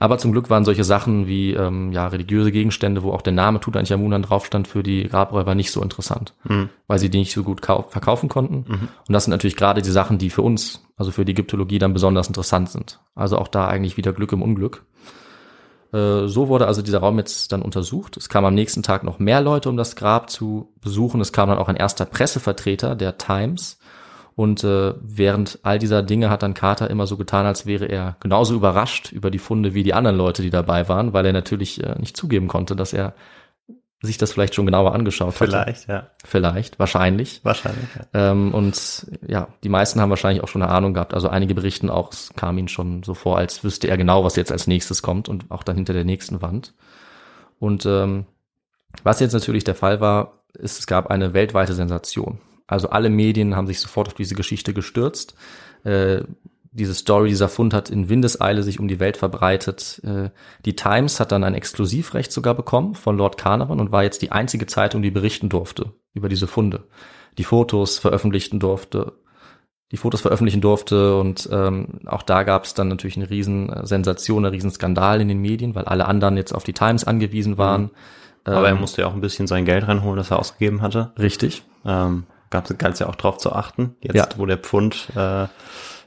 Aber 0.00 0.18
zum 0.18 0.30
Glück 0.32 0.48
waren 0.50 0.64
solche 0.64 0.84
Sachen 0.84 1.26
wie 1.26 1.52
ähm, 1.54 1.90
ja 1.92 2.06
religiöse 2.06 2.52
Gegenstände, 2.52 3.02
wo 3.02 3.12
auch 3.12 3.22
der 3.22 3.32
Name 3.32 3.58
Tutanchamun 3.60 4.10
dann 4.12 4.22
drauf 4.22 4.46
stand, 4.46 4.68
für 4.68 4.82
die 4.82 5.08
Grabräuber 5.08 5.54
nicht 5.54 5.72
so 5.72 5.82
interessant, 5.82 6.34
Mhm. 6.44 6.68
weil 6.86 6.98
sie 6.98 7.10
die 7.10 7.18
nicht 7.18 7.32
so 7.32 7.42
gut 7.42 7.62
kau- 7.62 7.88
verkaufen 7.88 8.28
konnten. 8.28 8.64
Und 8.68 9.12
das 9.12 9.24
sind 9.24 9.32
natürlich 9.32 9.56
gerade 9.56 9.82
die 9.82 9.90
Sachen, 9.90 10.18
die 10.18 10.30
für 10.30 10.42
uns, 10.42 10.84
also 10.96 11.10
für 11.10 11.24
die 11.24 11.32
Ägyptologie 11.32 11.78
dann 11.78 11.92
besonders 11.94 12.28
interessant 12.28 12.70
sind. 12.70 13.00
Also 13.16 13.38
auch 13.38 13.48
da 13.48 13.66
eigentlich 13.66 13.96
wieder 13.96 14.12
Glück 14.12 14.32
im 14.32 14.42
Unglück. 14.42 14.84
Äh, 15.92 16.26
So 16.28 16.48
wurde 16.48 16.66
also 16.66 16.82
dieser 16.82 16.98
Raum 16.98 17.18
jetzt 17.18 17.50
dann 17.52 17.62
untersucht. 17.62 18.16
Es 18.16 18.28
kamen 18.28 18.46
am 18.46 18.54
nächsten 18.54 18.82
Tag 18.82 19.04
noch 19.04 19.18
mehr 19.18 19.40
Leute, 19.40 19.68
um 19.68 19.76
das 19.76 19.96
Grab 19.96 20.30
zu 20.30 20.72
besuchen. 20.80 21.20
Es 21.20 21.32
kam 21.32 21.48
dann 21.48 21.58
auch 21.58 21.68
ein 21.68 21.76
erster 21.76 22.04
Pressevertreter 22.04 22.94
der 22.94 23.16
Times. 23.18 23.77
Und 24.38 24.62
äh, 24.62 24.94
während 25.00 25.58
all 25.64 25.80
dieser 25.80 26.04
Dinge 26.04 26.30
hat 26.30 26.44
dann 26.44 26.54
Carter 26.54 26.88
immer 26.88 27.08
so 27.08 27.16
getan, 27.16 27.44
als 27.44 27.66
wäre 27.66 27.86
er 27.86 28.16
genauso 28.20 28.54
überrascht 28.54 29.10
über 29.10 29.32
die 29.32 29.40
Funde 29.40 29.74
wie 29.74 29.82
die 29.82 29.94
anderen 29.94 30.16
Leute, 30.16 30.42
die 30.42 30.50
dabei 30.50 30.88
waren, 30.88 31.12
weil 31.12 31.26
er 31.26 31.32
natürlich 31.32 31.82
äh, 31.82 31.96
nicht 31.98 32.16
zugeben 32.16 32.46
konnte, 32.46 32.76
dass 32.76 32.92
er 32.92 33.14
sich 34.00 34.16
das 34.16 34.30
vielleicht 34.30 34.54
schon 34.54 34.64
genauer 34.64 34.94
angeschaut 34.94 35.40
hatte. 35.40 35.50
Vielleicht, 35.50 35.88
ja. 35.88 36.06
Vielleicht, 36.24 36.78
wahrscheinlich. 36.78 37.40
Wahrscheinlich, 37.42 37.88
ja. 37.96 38.30
Ähm, 38.30 38.54
und 38.54 39.08
ja, 39.26 39.48
die 39.64 39.68
meisten 39.68 40.00
haben 40.00 40.10
wahrscheinlich 40.10 40.44
auch 40.44 40.48
schon 40.48 40.62
eine 40.62 40.70
Ahnung 40.70 40.94
gehabt. 40.94 41.14
Also 41.14 41.28
einige 41.28 41.56
berichten 41.56 41.90
auch, 41.90 42.12
es 42.12 42.30
kam 42.36 42.58
ihnen 42.58 42.68
schon 42.68 43.02
so 43.02 43.14
vor, 43.14 43.38
als 43.38 43.64
wüsste 43.64 43.88
er 43.88 43.96
genau, 43.96 44.22
was 44.22 44.36
jetzt 44.36 44.52
als 44.52 44.68
nächstes 44.68 45.02
kommt 45.02 45.28
und 45.28 45.50
auch 45.50 45.64
dann 45.64 45.74
hinter 45.74 45.94
der 45.94 46.04
nächsten 46.04 46.42
Wand. 46.42 46.74
Und 47.58 47.86
ähm, 47.86 48.26
was 49.02 49.18
jetzt 49.18 49.32
natürlich 49.32 49.64
der 49.64 49.74
Fall 49.74 50.00
war, 50.00 50.34
ist, 50.52 50.78
es 50.78 50.86
gab 50.86 51.08
eine 51.08 51.34
weltweite 51.34 51.72
Sensation. 51.72 52.38
Also 52.68 52.90
alle 52.90 53.10
Medien 53.10 53.56
haben 53.56 53.66
sich 53.66 53.80
sofort 53.80 54.06
auf 54.06 54.14
diese 54.14 54.36
Geschichte 54.36 54.72
gestürzt. 54.72 55.34
Äh, 55.82 56.22
diese 56.70 56.94
Story, 56.94 57.30
dieser 57.30 57.48
Fund 57.48 57.72
hat 57.74 57.90
in 57.90 58.08
Windeseile 58.08 58.62
sich 58.62 58.78
um 58.78 58.86
die 58.88 59.00
Welt 59.00 59.16
verbreitet. 59.16 60.00
Äh, 60.04 60.30
die 60.64 60.76
Times 60.76 61.18
hat 61.18 61.32
dann 61.32 61.42
ein 61.42 61.54
Exklusivrecht 61.54 62.30
sogar 62.30 62.54
bekommen 62.54 62.94
von 62.94 63.16
Lord 63.16 63.38
Carnarvon 63.38 63.80
und 63.80 63.90
war 63.90 64.04
jetzt 64.04 64.22
die 64.22 64.30
einzige 64.30 64.66
Zeitung, 64.66 65.02
die 65.02 65.10
berichten 65.10 65.48
durfte 65.48 65.92
über 66.14 66.28
diese 66.28 66.46
Funde. 66.46 66.84
Die 67.38 67.44
Fotos 67.44 67.98
veröffentlichten 67.98 68.60
durfte, 68.60 69.14
die 69.90 69.96
Fotos 69.96 70.20
veröffentlichen 70.20 70.60
durfte 70.60 71.16
und 71.16 71.48
ähm, 71.50 72.00
auch 72.04 72.22
da 72.22 72.42
gab 72.42 72.64
es 72.64 72.74
dann 72.74 72.88
natürlich 72.88 73.16
eine 73.16 73.30
riesen 73.30 73.70
äh, 73.70 73.86
Sensation, 73.86 74.44
einen 74.44 74.54
riesen 74.54 74.70
Skandal 74.70 75.22
in 75.22 75.28
den 75.28 75.40
Medien, 75.40 75.74
weil 75.74 75.86
alle 75.86 76.04
anderen 76.06 76.36
jetzt 76.36 76.54
auf 76.54 76.64
die 76.64 76.74
Times 76.74 77.04
angewiesen 77.04 77.56
waren. 77.56 77.90
Aber 78.44 78.66
er 78.66 78.72
Ähm, 78.74 78.80
musste 78.80 79.02
ja 79.02 79.08
auch 79.08 79.14
ein 79.14 79.20
bisschen 79.22 79.46
sein 79.46 79.64
Geld 79.64 79.88
reinholen, 79.88 80.16
das 80.16 80.30
er 80.30 80.38
ausgegeben 80.38 80.82
hatte. 80.82 81.12
richtig. 81.18 81.64
Ähm, 81.86 82.24
gab 82.50 82.70
es 82.70 82.98
ja 82.98 83.08
auch 83.08 83.16
drauf 83.16 83.38
zu 83.38 83.52
achten. 83.52 83.96
Jetzt, 84.00 84.14
Ja. 84.16 84.28
wo 84.36 84.46
der 84.46 84.58
Pfund 84.58 85.08
äh, 85.14 85.46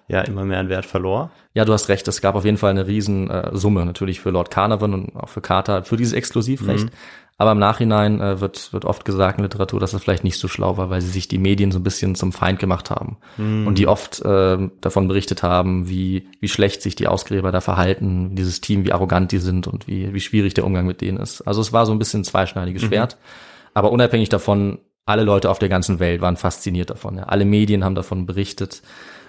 ja 0.08 0.22
immer 0.22 0.44
mehr 0.46 0.60
an 0.60 0.70
Wert 0.70 0.86
verlor. 0.86 1.32
Ja, 1.54 1.66
du 1.66 1.74
hast 1.74 1.90
recht, 1.90 2.08
es 2.08 2.22
gab 2.22 2.36
auf 2.36 2.46
jeden 2.46 2.58
Fall 2.58 2.72
eine 2.72 2.88
riesen 2.88 3.30
äh, 3.30 3.50
Summe 3.54 3.86
natürlich 3.86 4.20
für 4.22 4.30
Lord 4.30 4.52
Carnarvon 4.52 4.94
und 4.94 5.16
auch 5.16 5.30
für 5.30 5.42
Carter 5.42 5.84
für 5.84 5.98
dieses 5.98 6.14
Exklusivrecht. 6.14 6.90
Aber 7.38 7.54
im 7.54 7.60
Nachhinein 7.60 8.22
äh, 8.22 8.40
wird, 8.40 8.72
wird 8.72 8.86
oft 8.86 9.04
gesagt 9.04 9.40
in 9.40 9.44
Literatur, 9.44 9.80
dass 9.80 9.92
das 9.92 10.04
vielleicht 10.04 10.24
nicht 10.24 10.38
so 10.38 10.48
schlau 10.48 10.78
war, 10.78 10.92
weil 10.92 11.02
sie 11.02 11.10
sich 11.10 11.28
die 11.28 11.40
Medien 11.40 11.72
so 11.72 11.80
ein 11.80 11.84
bisschen 11.84 12.14
zum 12.14 12.32
Feind 12.34 12.60
gemacht 12.60 12.92
haben. 12.92 13.18
Und 13.38 13.80
die 13.80 13.88
oft 13.88 14.22
äh, 14.24 14.70
davon 14.80 15.08
berichtet 15.08 15.42
haben, 15.42 15.90
wie, 15.90 16.28
wie 16.40 16.48
schlecht 16.48 16.84
sich 16.84 16.96
die 16.96 17.08
Ausgräber 17.08 17.52
da 17.52 17.60
verhalten, 17.60 18.36
dieses 18.36 18.62
Team, 18.62 18.86
wie 18.86 18.94
arrogant 18.94 19.32
die 19.32 19.40
sind 19.40 19.66
und 19.66 19.88
wie, 19.88 20.14
wie 20.14 20.20
schwierig 20.20 20.54
der 20.54 20.66
Umgang 20.66 20.86
mit 20.86 21.02
denen 21.02 21.18
ist. 21.18 21.42
Also 21.42 21.62
es 21.62 21.74
war 21.74 21.88
so 21.88 21.94
ein 21.94 22.00
bisschen 22.00 22.22
ein 22.22 22.26
zweischneidiges 22.26 22.84
Schwert. 22.84 23.18
Aber 23.74 23.92
unabhängig 23.92 24.30
davon, 24.30 24.78
alle 25.06 25.24
Leute 25.24 25.50
auf 25.50 25.60
der 25.60 25.70
ganzen 25.70 26.00
Welt 26.00 26.22
waren 26.22 26.38
fasziniert 26.38 26.90
davon. 26.90 27.18
Ja. 27.18 27.24
Alle 27.24 27.46
Medien 27.46 27.84
haben 27.84 27.96
davon 27.96 28.26
berichtet. 28.26 28.82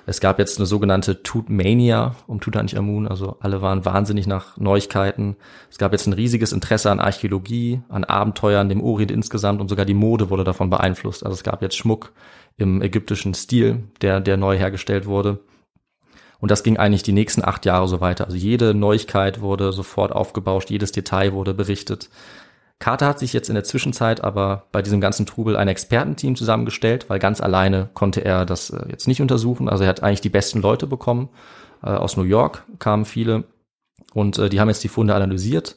Es 0.05 0.21
gab 0.21 0.39
jetzt 0.41 0.59
eine 0.59 0.67
sogenannte 0.67 1.23
Tutmania 1.23 2.17
um 2.27 2.41
Tutanchamun, 2.41 3.07
also 3.07 3.37
alle 3.39 3.63
waren 3.63 3.85
wahnsinnig 3.85 4.27
nach 4.27 4.57
Neuigkeiten. 4.57 5.37
Es 5.71 5.79
gab 5.79 5.93
jetzt 5.93 6.07
ein 6.07 6.13
riesiges 6.13 6.53
Interesse 6.53 6.91
an 6.91 6.99
Archäologie, 6.99 7.83
an 7.89 8.03
Abenteuern, 8.03 8.69
dem 8.69 8.83
Orient 8.83 9.13
insgesamt 9.13 9.61
und 9.61 9.69
sogar 9.69 9.85
die 9.85 9.95
Mode 9.95 10.29
wurde 10.29 10.43
davon 10.43 10.71
beeinflusst. 10.71 11.25
Also 11.25 11.35
es 11.35 11.45
gab 11.45 11.63
jetzt 11.63 11.77
Schmuck 11.77 12.13
im 12.57 12.83
ägyptischen 12.83 13.35
Stil, 13.35 13.85
der, 14.01 14.21
der 14.21 14.37
neu 14.37 14.59
hergestellt 14.59 15.07
wurde. 15.07 15.39
Und 16.41 16.51
das 16.51 16.65
ging 16.65 16.77
eigentlich 16.77 17.05
die 17.05 17.13
nächsten 17.13 17.45
acht 17.45 17.65
Jahre 17.65 17.87
so 17.87 18.01
weiter. 18.01 18.25
Also 18.25 18.37
jede 18.37 18.75
Neuigkeit 18.75 19.41
wurde 19.41 19.73
sofort 19.73 20.11
aufgebauscht, 20.11 20.71
jedes 20.71 20.91
Detail 20.91 21.33
wurde 21.33 21.55
berichtet. 21.55 22.11
Carter 22.83 23.07
hat 23.07 23.21
sich 23.21 23.33
jetzt 23.33 23.49
in 23.49 23.55
der 23.55 23.63
Zwischenzeit 23.63 24.25
aber 24.25 24.65
bei 24.73 24.83
diesem 24.83 25.01
ganzen 25.01 25.25
Trubel 25.25 25.57
ein 25.57 25.69
Expertenteam 25.69 26.35
zusammengestellt, 26.35 27.09
weil 27.09 27.21
ganz 27.21 27.41
alleine 27.41 27.89
konnte 27.95 28.25
er 28.25 28.45
das 28.45 28.71
äh, 28.71 28.89
jetzt 28.91 29.07
nicht 29.07 29.23
untersuchen. 29.23 29.69
Also 29.69 29.85
er 29.85 29.91
hat 29.91 30.03
eigentlich 30.03 30.21
die 30.21 30.31
besten 30.31 30.61
Leute 30.61 30.89
bekommen. 30.89 31.29
Äh, 31.85 31.91
aus 31.91 32.17
New 32.17 32.25
York 32.25 32.65
kamen 32.81 33.05
viele 33.05 33.45
und 34.15 34.37
äh, 34.37 34.49
die 34.49 34.59
haben 34.59 34.67
jetzt 34.67 34.83
die 34.83 34.89
Funde 34.89 35.15
analysiert, 35.15 35.77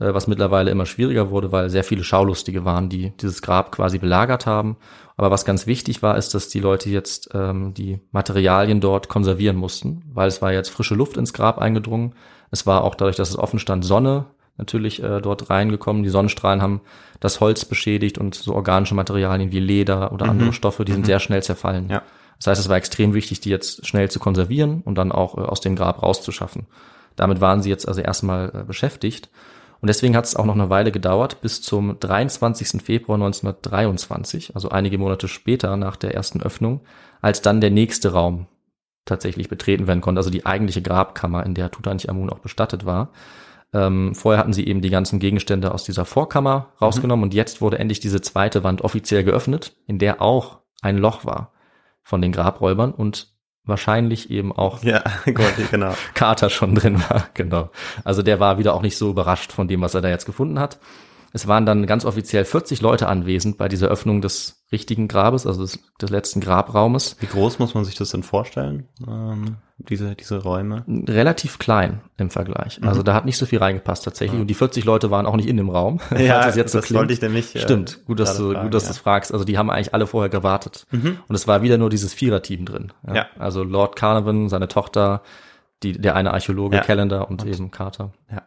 was 0.00 0.28
mittlerweile 0.28 0.70
immer 0.70 0.86
schwieriger 0.86 1.30
wurde, 1.30 1.50
weil 1.50 1.70
sehr 1.70 1.82
viele 1.82 2.04
Schaulustige 2.04 2.64
waren, 2.64 2.88
die 2.88 3.10
dieses 3.20 3.42
Grab 3.42 3.72
quasi 3.72 3.98
belagert 3.98 4.46
haben. 4.46 4.76
Aber 5.16 5.32
was 5.32 5.44
ganz 5.44 5.66
wichtig 5.66 6.02
war, 6.02 6.16
ist, 6.16 6.34
dass 6.34 6.48
die 6.48 6.60
Leute 6.60 6.88
jetzt 6.88 7.30
ähm, 7.34 7.74
die 7.74 7.98
Materialien 8.12 8.80
dort 8.80 9.08
konservieren 9.08 9.56
mussten, 9.56 10.04
weil 10.14 10.28
es 10.28 10.40
war 10.40 10.52
jetzt 10.52 10.70
frische 10.70 10.94
Luft 10.94 11.16
ins 11.16 11.32
Grab 11.32 11.58
eingedrungen. 11.58 12.14
Es 12.52 12.64
war 12.64 12.84
auch 12.84 12.94
dadurch, 12.94 13.16
dass 13.16 13.28
es 13.28 13.38
offen 13.38 13.58
stand, 13.58 13.84
Sonne 13.84 14.26
natürlich 14.58 15.02
äh, 15.02 15.20
dort 15.20 15.48
reingekommen. 15.48 16.02
Die 16.02 16.08
Sonnenstrahlen 16.08 16.60
haben 16.60 16.80
das 17.20 17.40
Holz 17.40 17.64
beschädigt 17.64 18.18
und 18.18 18.34
so 18.34 18.54
organische 18.54 18.94
Materialien 18.94 19.52
wie 19.52 19.60
Leder 19.60 20.12
oder 20.12 20.26
andere 20.26 20.52
Stoffe, 20.52 20.84
die 20.84 20.92
sind 20.92 21.06
sehr 21.06 21.20
schnell 21.20 21.42
zerfallen. 21.42 21.88
Ja. 21.88 22.02
Das 22.38 22.48
heißt, 22.48 22.60
es 22.60 22.68
war 22.68 22.76
extrem 22.76 23.14
wichtig, 23.14 23.40
die 23.40 23.50
jetzt 23.50 23.86
schnell 23.86 24.10
zu 24.10 24.20
konservieren 24.20 24.82
und 24.84 24.96
dann 24.96 25.12
auch 25.12 25.36
äh, 25.36 25.40
aus 25.40 25.60
dem 25.60 25.76
Grab 25.76 26.02
rauszuschaffen. 26.02 26.66
Damit 27.16 27.40
waren 27.40 27.62
sie 27.62 27.70
jetzt 27.70 27.88
also 27.88 28.00
erstmal 28.00 28.52
äh, 28.54 28.64
beschäftigt. 28.64 29.28
Und 29.80 29.86
deswegen 29.86 30.16
hat 30.16 30.24
es 30.24 30.34
auch 30.34 30.44
noch 30.44 30.54
eine 30.54 30.70
Weile 30.70 30.90
gedauert, 30.90 31.40
bis 31.40 31.62
zum 31.62 31.98
23. 32.00 32.82
Februar 32.82 33.16
1923, 33.16 34.56
also 34.56 34.70
einige 34.70 34.98
Monate 34.98 35.28
später 35.28 35.76
nach 35.76 35.94
der 35.94 36.14
ersten 36.14 36.42
Öffnung, 36.42 36.80
als 37.20 37.42
dann 37.42 37.60
der 37.60 37.70
nächste 37.70 38.12
Raum 38.12 38.46
tatsächlich 39.04 39.48
betreten 39.48 39.86
werden 39.86 40.00
konnte, 40.00 40.18
also 40.18 40.30
die 40.30 40.46
eigentliche 40.46 40.82
Grabkammer, 40.82 41.46
in 41.46 41.54
der 41.54 41.70
Tutanchamun 41.70 42.30
auch 42.30 42.40
bestattet 42.40 42.86
war. 42.86 43.10
Ähm, 43.74 44.14
vorher 44.14 44.40
hatten 44.40 44.52
sie 44.52 44.66
eben 44.66 44.80
die 44.80 44.90
ganzen 44.90 45.18
Gegenstände 45.18 45.72
aus 45.72 45.84
dieser 45.84 46.04
Vorkammer 46.04 46.72
rausgenommen 46.80 47.24
und 47.24 47.34
jetzt 47.34 47.60
wurde 47.60 47.78
endlich 47.78 48.00
diese 48.00 48.20
zweite 48.20 48.64
Wand 48.64 48.82
offiziell 48.82 49.24
geöffnet, 49.24 49.76
in 49.86 49.98
der 49.98 50.22
auch 50.22 50.60
ein 50.80 50.96
Loch 50.96 51.24
war 51.24 51.52
von 52.02 52.22
den 52.22 52.32
Grabräubern 52.32 52.92
und 52.92 53.34
wahrscheinlich 53.64 54.30
eben 54.30 54.52
auch 54.52 54.82
Ja, 54.82 55.04
gut, 55.26 55.70
genau. 55.70 55.94
Carter 56.14 56.48
schon 56.48 56.74
drin 56.74 57.02
war, 57.08 57.28
genau. 57.34 57.70
Also 58.04 58.22
der 58.22 58.40
war 58.40 58.58
wieder 58.58 58.74
auch 58.74 58.82
nicht 58.82 58.96
so 58.96 59.10
überrascht 59.10 59.52
von 59.52 59.68
dem, 59.68 59.82
was 59.82 59.94
er 59.94 60.00
da 60.00 60.08
jetzt 60.08 60.24
gefunden 60.24 60.58
hat. 60.58 60.78
Es 61.34 61.46
waren 61.46 61.66
dann 61.66 61.86
ganz 61.86 62.06
offiziell 62.06 62.46
40 62.46 62.80
Leute 62.80 63.06
anwesend 63.06 63.58
bei 63.58 63.68
dieser 63.68 63.88
Öffnung 63.88 64.22
des 64.22 64.64
richtigen 64.72 65.08
Grabes, 65.08 65.46
also 65.46 65.60
des, 65.60 65.78
des 66.00 66.08
letzten 66.08 66.40
Grabraumes. 66.40 67.16
Wie 67.20 67.26
groß 67.26 67.58
muss 67.58 67.74
man 67.74 67.84
sich 67.84 67.96
das 67.96 68.10
denn 68.10 68.22
vorstellen, 68.22 68.88
ähm, 69.06 69.56
diese, 69.78 70.14
diese 70.16 70.42
Räume? 70.42 70.84
Relativ 70.86 71.58
klein 71.58 72.00
im 72.16 72.30
Vergleich. 72.30 72.80
Also 72.82 73.02
da 73.02 73.14
hat 73.14 73.24
nicht 73.24 73.38
so 73.38 73.46
viel 73.46 73.60
reingepasst 73.60 74.04
tatsächlich. 74.04 74.40
Und 74.40 74.48
die 74.48 74.54
40 74.54 74.84
Leute 74.84 75.10
waren 75.10 75.24
auch 75.24 75.36
nicht 75.36 75.48
in 75.48 75.56
dem 75.56 75.70
Raum. 75.70 76.00
Ja, 76.18 76.48
es 76.48 76.56
jetzt 76.56 76.72
so 76.72 76.80
das 76.80 76.92
wollte 76.92 77.12
ich 77.12 77.20
nämlich, 77.22 77.54
äh, 77.54 77.60
Stimmt, 77.60 78.04
gut, 78.06 78.18
dass 78.18 78.36
du, 78.36 78.52
fragen, 78.52 78.64
gut, 78.64 78.74
dass 78.74 78.82
ja. 78.84 78.88
du 78.88 78.92
es 78.92 78.98
fragst. 78.98 79.32
Also 79.32 79.44
die 79.44 79.56
haben 79.56 79.70
eigentlich 79.70 79.94
alle 79.94 80.06
vorher 80.06 80.28
gewartet. 80.28 80.86
Und 80.90 81.34
es 81.34 81.46
war 81.46 81.62
wieder 81.62 81.78
nur 81.78 81.90
dieses 81.90 82.12
Viererteam 82.12 82.64
drin. 82.64 82.92
Ja. 83.12 83.26
Also 83.38 83.62
Lord 83.62 83.96
Carnarvon, 83.96 84.48
seine 84.48 84.68
Tochter, 84.68 85.22
die, 85.82 85.92
der 85.92 86.16
eine 86.16 86.32
Archäologe, 86.32 86.76
Ja. 86.76 86.82
Callender 86.82 87.30
und, 87.30 87.44
eben 87.46 87.70
Carter. 87.70 88.12
Ja. 88.30 88.42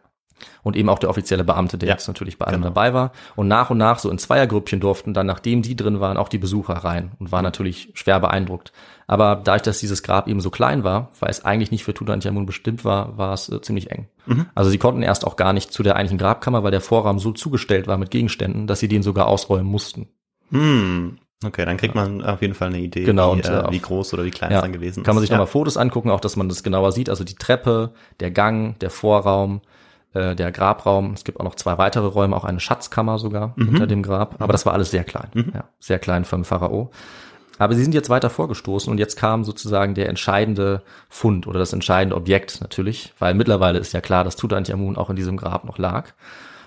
Und 0.62 0.76
eben 0.76 0.88
auch 0.88 0.98
der 0.98 1.10
offizielle 1.10 1.44
Beamte, 1.44 1.78
der 1.78 1.88
Ja, 1.88 1.94
jetzt 1.94 2.08
natürlich 2.08 2.38
bei 2.38 2.46
allem 2.46 2.60
genau. 2.62 2.68
dabei 2.74 2.94
war. 2.94 3.12
Und 3.36 3.48
nach 3.48 3.70
und 3.70 3.78
nach, 3.78 3.98
so 3.98 4.10
in 4.10 4.18
Zweiergrüppchen 4.18 4.80
durften 4.80 5.14
dann, 5.14 5.26
nachdem 5.26 5.62
die 5.62 5.76
drin 5.76 6.00
waren, 6.00 6.16
auch 6.16 6.28
die 6.28 6.38
Besucher 6.38 6.74
rein 6.74 7.12
und 7.18 7.28
Mhm. 7.28 7.32
waren 7.32 7.44
natürlich 7.44 7.90
schwer 7.94 8.20
beeindruckt. 8.20 8.72
Aber 9.06 9.40
dadurch, 9.42 9.62
dass 9.62 9.80
dieses 9.80 10.02
Grab 10.02 10.28
eben 10.28 10.40
so 10.40 10.50
klein 10.50 10.84
war, 10.84 11.10
weil 11.20 11.28
es 11.30 11.44
eigentlich 11.44 11.70
nicht 11.70 11.84
für 11.84 11.92
Tutanchamun 11.92 12.46
bestimmt 12.46 12.84
war, 12.84 13.18
war 13.18 13.34
es 13.34 13.48
äh, 13.48 13.60
ziemlich 13.60 13.90
eng. 13.90 14.06
Mhm. 14.26 14.46
Also 14.54 14.70
sie 14.70 14.78
konnten 14.78 15.02
erst 15.02 15.26
auch 15.26 15.36
gar 15.36 15.52
nicht 15.52 15.72
zu 15.72 15.82
der 15.82 15.96
eigentlichen 15.96 16.18
Grabkammer, 16.18 16.62
weil 16.62 16.70
der 16.70 16.80
Vorraum 16.80 17.18
so 17.18 17.32
zugestellt 17.32 17.86
war 17.88 17.98
mit 17.98 18.10
Gegenständen, 18.10 18.66
dass 18.66 18.80
sie 18.80 18.88
den 18.88 19.02
sogar 19.02 19.26
ausräumen 19.26 19.66
mussten. 19.70 20.08
Hm. 20.50 21.18
Okay, 21.44 21.64
dann 21.64 21.76
kriegt 21.76 21.96
man 21.96 22.22
auf 22.22 22.40
jeden 22.40 22.54
Fall 22.54 22.68
eine 22.68 22.78
Idee, 22.78 23.02
Genau, 23.04 23.30
wie, 23.32 23.38
und, 23.38 23.46
äh, 23.46 23.60
äh, 23.62 23.70
wie 23.72 23.80
groß 23.80 24.14
oder 24.14 24.24
wie 24.24 24.30
klein 24.30 24.52
Ja, 24.52 24.58
es 24.58 24.62
dann 24.62 24.72
gewesen 24.72 25.02
kann 25.02 25.16
man 25.16 25.22
ist. 25.22 25.26
sich 25.28 25.30
nochmal 25.32 25.48
Fotos 25.48 25.76
angucken, 25.76 26.10
auch 26.10 26.20
dass 26.20 26.36
man 26.36 26.48
das 26.48 26.62
genauer 26.62 26.92
sieht. 26.92 27.10
Also 27.10 27.24
die 27.24 27.34
Treppe, 27.34 27.94
der 28.20 28.30
Gang, 28.30 28.78
der 28.78 28.90
Vorraum, 28.90 29.60
äh, 30.14 30.34
der 30.34 30.52
Grabraum. 30.52 31.12
Es 31.14 31.24
gibt 31.24 31.40
auch 31.40 31.44
noch 31.44 31.54
zwei 31.54 31.78
weitere 31.78 32.06
Räume, 32.06 32.36
auch 32.36 32.44
eine 32.44 32.60
Schatzkammer 32.60 33.18
sogar 33.18 33.52
Mhm. 33.56 33.66
hinter 33.68 33.86
dem 33.86 34.02
Grab. 34.02 34.36
Aber 34.40 34.52
das 34.52 34.66
war 34.66 34.72
alles 34.74 34.90
sehr 34.90 35.04
klein. 35.04 35.28
Ja, 35.54 35.64
sehr 35.80 35.98
klein 35.98 36.24
für 36.24 36.36
einen 36.36 36.44
Pharao. 36.44 36.90
Aber 37.58 37.74
sie 37.74 37.82
sind 37.82 37.94
jetzt 37.94 38.10
weiter 38.10 38.30
vorgestoßen 38.30 38.90
und 38.90 38.98
jetzt 38.98 39.16
kam 39.16 39.44
sozusagen 39.44 39.94
der 39.94 40.08
entscheidende 40.08 40.82
Fund 41.08 41.46
oder 41.46 41.58
das 41.60 41.72
entscheidende 41.72 42.16
Objekt 42.16 42.60
natürlich, 42.60 43.12
weil 43.18 43.34
mittlerweile 43.34 43.78
ist 43.78 43.92
ja 43.92 44.00
klar, 44.00 44.24
dass 44.24 44.36
Tutanchamun 44.36 44.96
auch 44.96 45.10
in 45.10 45.16
diesem 45.16 45.36
Grab 45.36 45.64
noch 45.64 45.78
lag. 45.78 46.08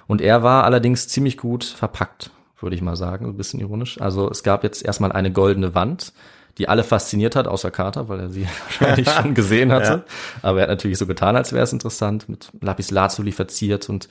Und 0.08 0.22
er 0.22 0.44
war 0.44 0.64
allerdings 0.64 1.08
ziemlich 1.08 1.38
gut 1.38 1.64
verpackt, 1.64 2.30
würde 2.62 2.76
ich 2.76 2.82
mal 2.84 2.96
sagen, 2.96 3.26
ein 3.26 3.36
bisschen 3.38 3.60
ironisch. 3.60 4.00
Also 4.00 4.30
es 4.30 4.44
gab 4.44 4.64
jetzt 4.64 4.86
erstmal 4.86 5.12
eine 5.12 5.32
goldene 5.32 5.74
Wand, 5.76 6.14
die 6.58 6.70
alle 6.70 6.84
fasziniert 6.84 7.36
hat, 7.36 7.48
außer 7.48 7.72
Carter, 7.72 8.08
weil 8.08 8.20
er 8.20 8.30
sie 8.30 8.48
wahrscheinlich 8.64 9.10
schon 9.10 9.34
gesehen 9.34 9.72
hatte. 9.72 10.06
Aber 10.42 10.60
er 10.60 10.64
hat 10.64 10.70
natürlich 10.70 10.98
so 10.98 11.08
getan, 11.08 11.36
als 11.36 11.54
wäre 11.54 11.64
es 11.64 11.74
interessant, 11.74 12.30
mit 12.30 12.52
Lapis 12.62 12.92
Lazuli 12.92 13.32
verziert 13.32 13.90
und 13.90 14.08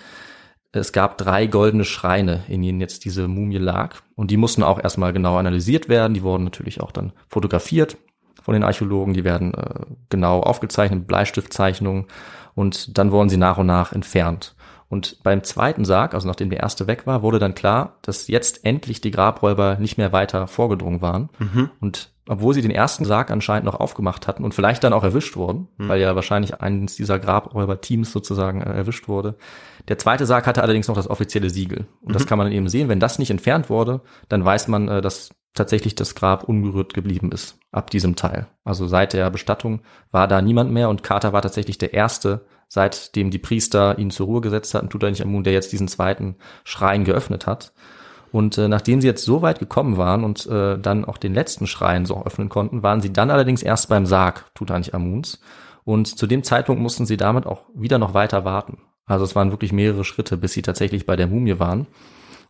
es 0.81 0.93
gab 0.93 1.19
drei 1.19 1.47
goldene 1.47 1.85
Schreine, 1.85 2.43
in 2.49 2.63
denen 2.63 2.81
jetzt 2.81 3.05
diese 3.05 3.29
Mumie 3.29 3.59
lag. 3.59 3.97
Und 4.17 4.31
die 4.33 4.37
mussten 4.37 4.65
auch 4.65 4.83
erstmal 4.83 5.13
genau 5.13 5.37
analysiert 5.37 5.89
werden. 5.89 6.15
Die 6.15 6.23
wurden 6.23 6.43
natürlich 6.43 6.81
auch 6.81 6.91
dann 6.91 7.13
fotografiert 7.29 7.97
von 8.43 8.55
den 8.55 8.65
Archäologen. 8.65 9.15
Die 9.15 9.23
werden 9.23 9.55
äh, 9.55 9.87
genau 10.11 10.41
aufgezeichnet 10.41 11.07
Bleistiftzeichnungen. 11.07 12.07
Und 12.57 12.99
dann 12.99 13.13
wurden 13.13 13.29
sie 13.29 13.37
nach 13.37 13.59
und 13.59 13.67
nach 13.67 13.93
entfernt. 13.93 14.57
Und 14.89 15.23
beim 15.23 15.43
zweiten 15.43 15.85
Sarg, 15.85 16.15
also 16.15 16.29
nachdem 16.29 16.51
der 16.51 16.61
erste 16.61 16.87
weg 16.87 17.07
war, 17.07 17.23
wurde 17.23 17.39
dann 17.39 17.55
klar, 17.55 17.99
dass 18.03 18.29
jetzt 18.29 18.65
endlich 18.65 19.01
die 19.01 19.11
Grabräuber 19.11 19.77
nicht 19.77 19.99
mehr 19.99 20.13
weiter 20.13 20.47
vorgedrungen 20.47 21.01
waren. 21.01 21.31
Und 21.81 22.11
obwohl 22.29 22.55
sie 22.55 22.63
den 22.63 22.71
ersten 22.71 23.05
Sarg 23.05 23.31
anscheinend 23.31 23.67
noch 23.67 23.79
aufgemacht 23.79 24.27
hatten 24.27 24.45
und 24.45 24.55
vielleicht 24.55 24.83
dann 24.83 24.95
auch 24.95 25.05
erwischt 25.05 25.37
wurden, 25.37 25.69
weil 25.89 26.01
ja 26.01 26.15
wahrscheinlich 26.15 26.61
eines 26.61 26.97
dieser 26.97 27.19
Grabräuber-Teams 27.19 28.13
sozusagen 28.13 28.63
äh, 28.63 28.73
erwischt 28.73 29.09
wurde. 29.09 29.37
Der 29.89 29.99
zweite 29.99 30.25
Sarg 30.25 30.47
hatte 30.47 30.63
allerdings 30.63 30.89
noch 30.89 30.97
das 30.97 31.11
offizielle 31.11 31.51
Siegel. 31.51 31.87
Und 32.01 32.15
das 32.15 32.27
kann 32.27 32.39
man 32.39 32.51
eben 32.51 32.69
sehen. 32.69 32.89
Wenn 32.89 33.01
das 33.01 33.19
nicht 33.19 33.31
entfernt 33.31 33.69
wurde, 33.69 34.01
dann 34.29 34.45
weiß 34.45 34.69
man, 34.69 34.89
äh, 34.89 35.03
dass 35.03 35.31
tatsächlich 35.53 35.95
das 35.95 36.15
Grab 36.15 36.45
unberührt 36.45 36.95
geblieben 36.95 37.31
ist 37.31 37.59
ab 37.71 37.91
diesem 37.91 38.17
Teil. 38.17 38.49
Also 38.65 38.87
seit 38.87 39.13
der 39.13 39.31
Bestattung 39.31 39.83
war 40.11 40.27
da 40.27 40.43
niemand 40.43 40.73
mehr 40.73 40.89
und 40.89 41.03
Carter 41.03 41.33
war 41.33 41.43
tatsächlich 41.43 41.79
der 41.79 41.93
erste, 41.93 42.47
seitdem 42.69 43.31
die 43.31 43.39
Priester 43.39 43.99
ihn 43.99 44.11
zur 44.11 44.27
Ruhe 44.27 44.41
gesetzt 44.41 44.75
hatten, 44.75 44.91
Tutanchamun, 44.91 45.45
der 45.45 45.53
jetzt 45.53 45.73
diesen 45.73 45.89
zweiten 45.89 46.37
Schrein 46.65 47.05
geöffnet 47.05 47.47
hat. 47.47 47.73
Und 48.33 48.59
äh, 48.59 48.67
nachdem 48.67 49.01
sie 49.01 49.07
jetzt 49.07 49.25
so 49.25 49.43
weit 49.43 49.61
gekommen 49.61 49.97
waren 49.97 50.25
und 50.25 50.47
äh, 50.47 50.77
dann 50.77 51.05
auch 51.05 51.19
den 51.19 51.35
letzten 51.35 51.69
Schrein 51.69 52.05
so 52.05 52.25
öffnen 52.25 52.49
konnten, 52.49 52.83
waren 52.83 53.01
sie 53.01 53.13
dann 53.13 53.31
allerdings 53.31 53.63
erst 53.63 53.89
beim 53.89 54.07
Sarg 54.07 54.53
Tutanchamuns. 54.55 55.41
Und 55.85 56.19
zu 56.19 56.27
dem 56.27 56.43
Zeitpunkt 56.43 56.83
mussten 56.83 57.07
sie 57.07 57.17
damit 57.17 57.47
auch 57.47 57.63
wieder 57.75 57.99
noch 57.99 58.13
weiter 58.13 58.45
warten. 58.45 58.79
Also 59.07 59.25
es 59.25 59.37
waren 59.37 59.51
wirklich 59.51 59.73
mehrere 59.73 60.03
Schritte, 60.03 60.37
bis 60.37 60.53
sie 60.53 60.63
tatsächlich 60.63 61.07
bei 61.07 61.15
der 61.15 61.29
Mumie 61.29 61.61
waren. 61.61 61.87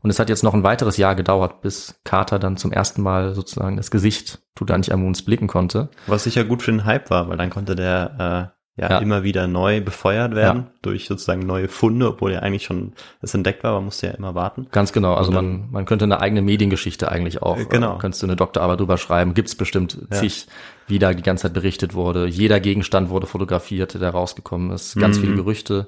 Und 0.00 0.10
es 0.10 0.18
hat 0.18 0.28
jetzt 0.28 0.42
noch 0.42 0.54
ein 0.54 0.62
weiteres 0.62 0.98
Jahr 0.98 1.14
gedauert, 1.14 1.62
bis 1.62 2.00
Carter 2.04 2.38
dann 2.38 2.56
zum 2.56 2.72
ersten 2.72 3.02
Mal 3.02 3.34
sozusagen 3.34 3.76
das 3.76 3.90
Gesicht 3.90 4.42
Tutanchamuns 4.54 5.22
blicken 5.22 5.48
konnte. 5.48 5.88
Was 6.06 6.24
sicher 6.24 6.44
gut 6.44 6.62
für 6.62 6.72
den 6.72 6.84
Hype 6.84 7.10
war, 7.10 7.28
weil 7.28 7.38
dann 7.38 7.50
konnte 7.50 7.74
der 7.74 8.52
äh, 8.52 8.63
ja, 8.76 8.90
Ja. 8.90 8.98
immer 8.98 9.22
wieder 9.22 9.46
neu 9.46 9.80
befeuert 9.80 10.34
werden 10.34 10.62
Ja. 10.62 10.70
durch 10.82 11.06
sozusagen 11.06 11.46
neue 11.46 11.68
Funde, 11.68 12.08
obwohl 12.08 12.32
ja 12.32 12.40
eigentlich 12.40 12.64
schon 12.64 12.92
es 13.22 13.32
entdeckt 13.34 13.62
war, 13.62 13.72
man 13.74 13.84
musste 13.84 14.08
ja 14.08 14.14
immer 14.14 14.34
warten. 14.34 14.66
Ganz 14.72 14.92
genau. 14.92 15.14
Also 15.14 15.30
dann- 15.32 15.60
man, 15.60 15.70
man 15.70 15.84
könnte 15.84 16.04
eine 16.06 16.20
eigene 16.20 16.42
Mediengeschichte 16.42 17.10
eigentlich 17.10 17.40
auch. 17.42 17.56
Äh, 17.58 17.66
genau. 17.66 17.96
Äh, 17.96 17.98
könntest 17.98 18.22
du 18.22 18.26
eine 18.26 18.36
Doktorarbeit 18.36 18.80
drüber 18.80 18.98
schreiben. 18.98 19.34
Gibt's 19.34 19.54
bestimmt 19.54 19.98
Ja. 20.10 20.18
zig, 20.18 20.46
wie 20.88 20.98
da 20.98 21.14
die 21.14 21.22
ganze 21.22 21.42
Zeit 21.42 21.54
berichtet 21.54 21.94
wurde. 21.94 22.26
Jeder 22.26 22.58
Gegenstand 22.58 23.10
wurde 23.10 23.26
fotografiert, 23.28 23.94
der 23.94 24.10
rausgekommen 24.10 24.70
ist. 24.72 24.96
Ganz 24.98 25.18
Mhm. 25.18 25.20
viele 25.22 25.34
Gerüchte. 25.36 25.86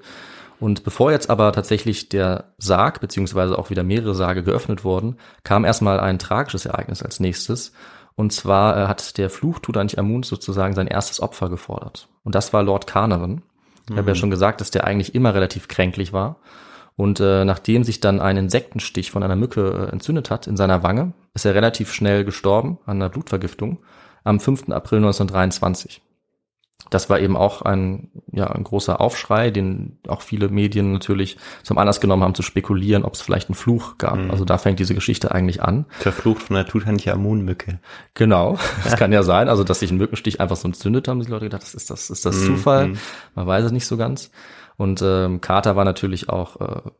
Und 0.58 0.84
bevor 0.84 1.10
jetzt 1.12 1.28
aber 1.28 1.52
tatsächlich 1.52 2.08
der 2.08 2.44
Sarg, 2.56 3.00
beziehungsweise 3.00 3.58
auch 3.58 3.68
wieder 3.68 3.82
mehrere 3.82 4.14
Sarge 4.14 4.42
geöffnet 4.42 4.84
wurden, 4.84 5.16
kam 5.44 5.64
erstmal 5.66 6.00
ein 6.00 6.18
tragisches 6.18 6.64
Ereignis 6.64 7.02
als 7.02 7.20
nächstes. 7.20 7.72
Und 8.14 8.32
zwar 8.32 8.76
äh, 8.84 8.86
hat 8.86 9.18
der 9.18 9.28
Fluch 9.28 9.58
Tutanchamuns 9.58 10.28
sozusagen 10.28 10.74
sein 10.74 10.86
erstes 10.86 11.20
Opfer 11.20 11.50
gefordert. 11.50 12.08
Und 12.26 12.34
das 12.34 12.52
war 12.52 12.64
Lord 12.64 12.88
Carnarvon. 12.88 13.42
Ich 13.88 13.96
habe 13.96 14.10
ja 14.10 14.16
schon 14.16 14.32
gesagt, 14.32 14.60
dass 14.60 14.72
der 14.72 14.82
eigentlich 14.82 15.14
immer 15.14 15.32
relativ 15.32 15.68
kränklich 15.68 16.12
war. 16.12 16.40
Und 16.96 17.20
äh, 17.20 17.44
nachdem 17.44 17.84
sich 17.84 18.00
dann 18.00 18.20
ein 18.20 18.36
Insektenstich 18.36 19.12
von 19.12 19.22
einer 19.22 19.36
Mücke 19.36 19.88
äh, 19.88 19.92
entzündet 19.92 20.28
hat 20.28 20.48
in 20.48 20.56
seiner 20.56 20.82
Wange, 20.82 21.12
ist 21.34 21.44
er 21.44 21.54
relativ 21.54 21.92
schnell 21.92 22.24
gestorben 22.24 22.78
an 22.84 22.96
einer 22.96 23.10
Blutvergiftung 23.10 23.78
am 24.24 24.40
5. 24.40 24.70
April 24.70 24.98
1923. 24.98 26.02
Das 26.90 27.10
war 27.10 27.18
eben 27.18 27.36
auch 27.36 27.62
ein, 27.62 28.10
ja, 28.32 28.46
ein 28.46 28.62
großer 28.62 29.00
Aufschrei, 29.00 29.50
den 29.50 29.98
auch 30.06 30.22
viele 30.22 30.48
Medien 30.48 30.92
natürlich 30.92 31.36
zum 31.62 31.78
Anlass 31.78 32.00
genommen 32.00 32.22
haben, 32.22 32.34
zu 32.34 32.42
spekulieren, 32.42 33.04
ob 33.04 33.14
es 33.14 33.20
vielleicht 33.20 33.48
einen 33.48 33.56
Fluch 33.56 33.98
gab. 33.98 34.18
Also 34.30 34.44
da 34.44 34.58
fängt 34.58 34.78
diese 34.78 34.94
Geschichte 34.94 35.32
eigentlich 35.32 35.62
an. 35.62 35.86
Verflucht 35.98 36.42
von 36.44 36.56
der 36.56 36.66
Tutanchamun-Mücke. 36.66 37.80
Genau, 38.14 38.58
das 38.84 38.96
kann 38.96 39.12
ja 39.12 39.22
sein, 39.22 39.48
also 39.48 39.64
dass 39.64 39.80
sich 39.80 39.90
ein 39.90 39.98
Mückenstich 39.98 40.40
einfach 40.40 40.56
so 40.56 40.68
entzündet 40.68 41.08
haben, 41.08 41.20
die 41.20 41.30
Leute 41.30 41.46
gedacht, 41.46 41.62
das 41.62 41.74
ist 41.74 41.90
das, 41.90 42.10
ist 42.10 42.24
das 42.24 42.44
Zufall, 42.44 42.92
man 43.34 43.46
weiß 43.46 43.64
es 43.64 43.72
nicht 43.72 43.86
so 43.86 43.96
ganz. 43.96 44.30
Und 44.76 45.02
ähm, 45.02 45.40
Carter 45.40 45.74
war 45.74 45.84
natürlich 45.84 46.28
auch 46.28 46.60
äh, 46.60 46.90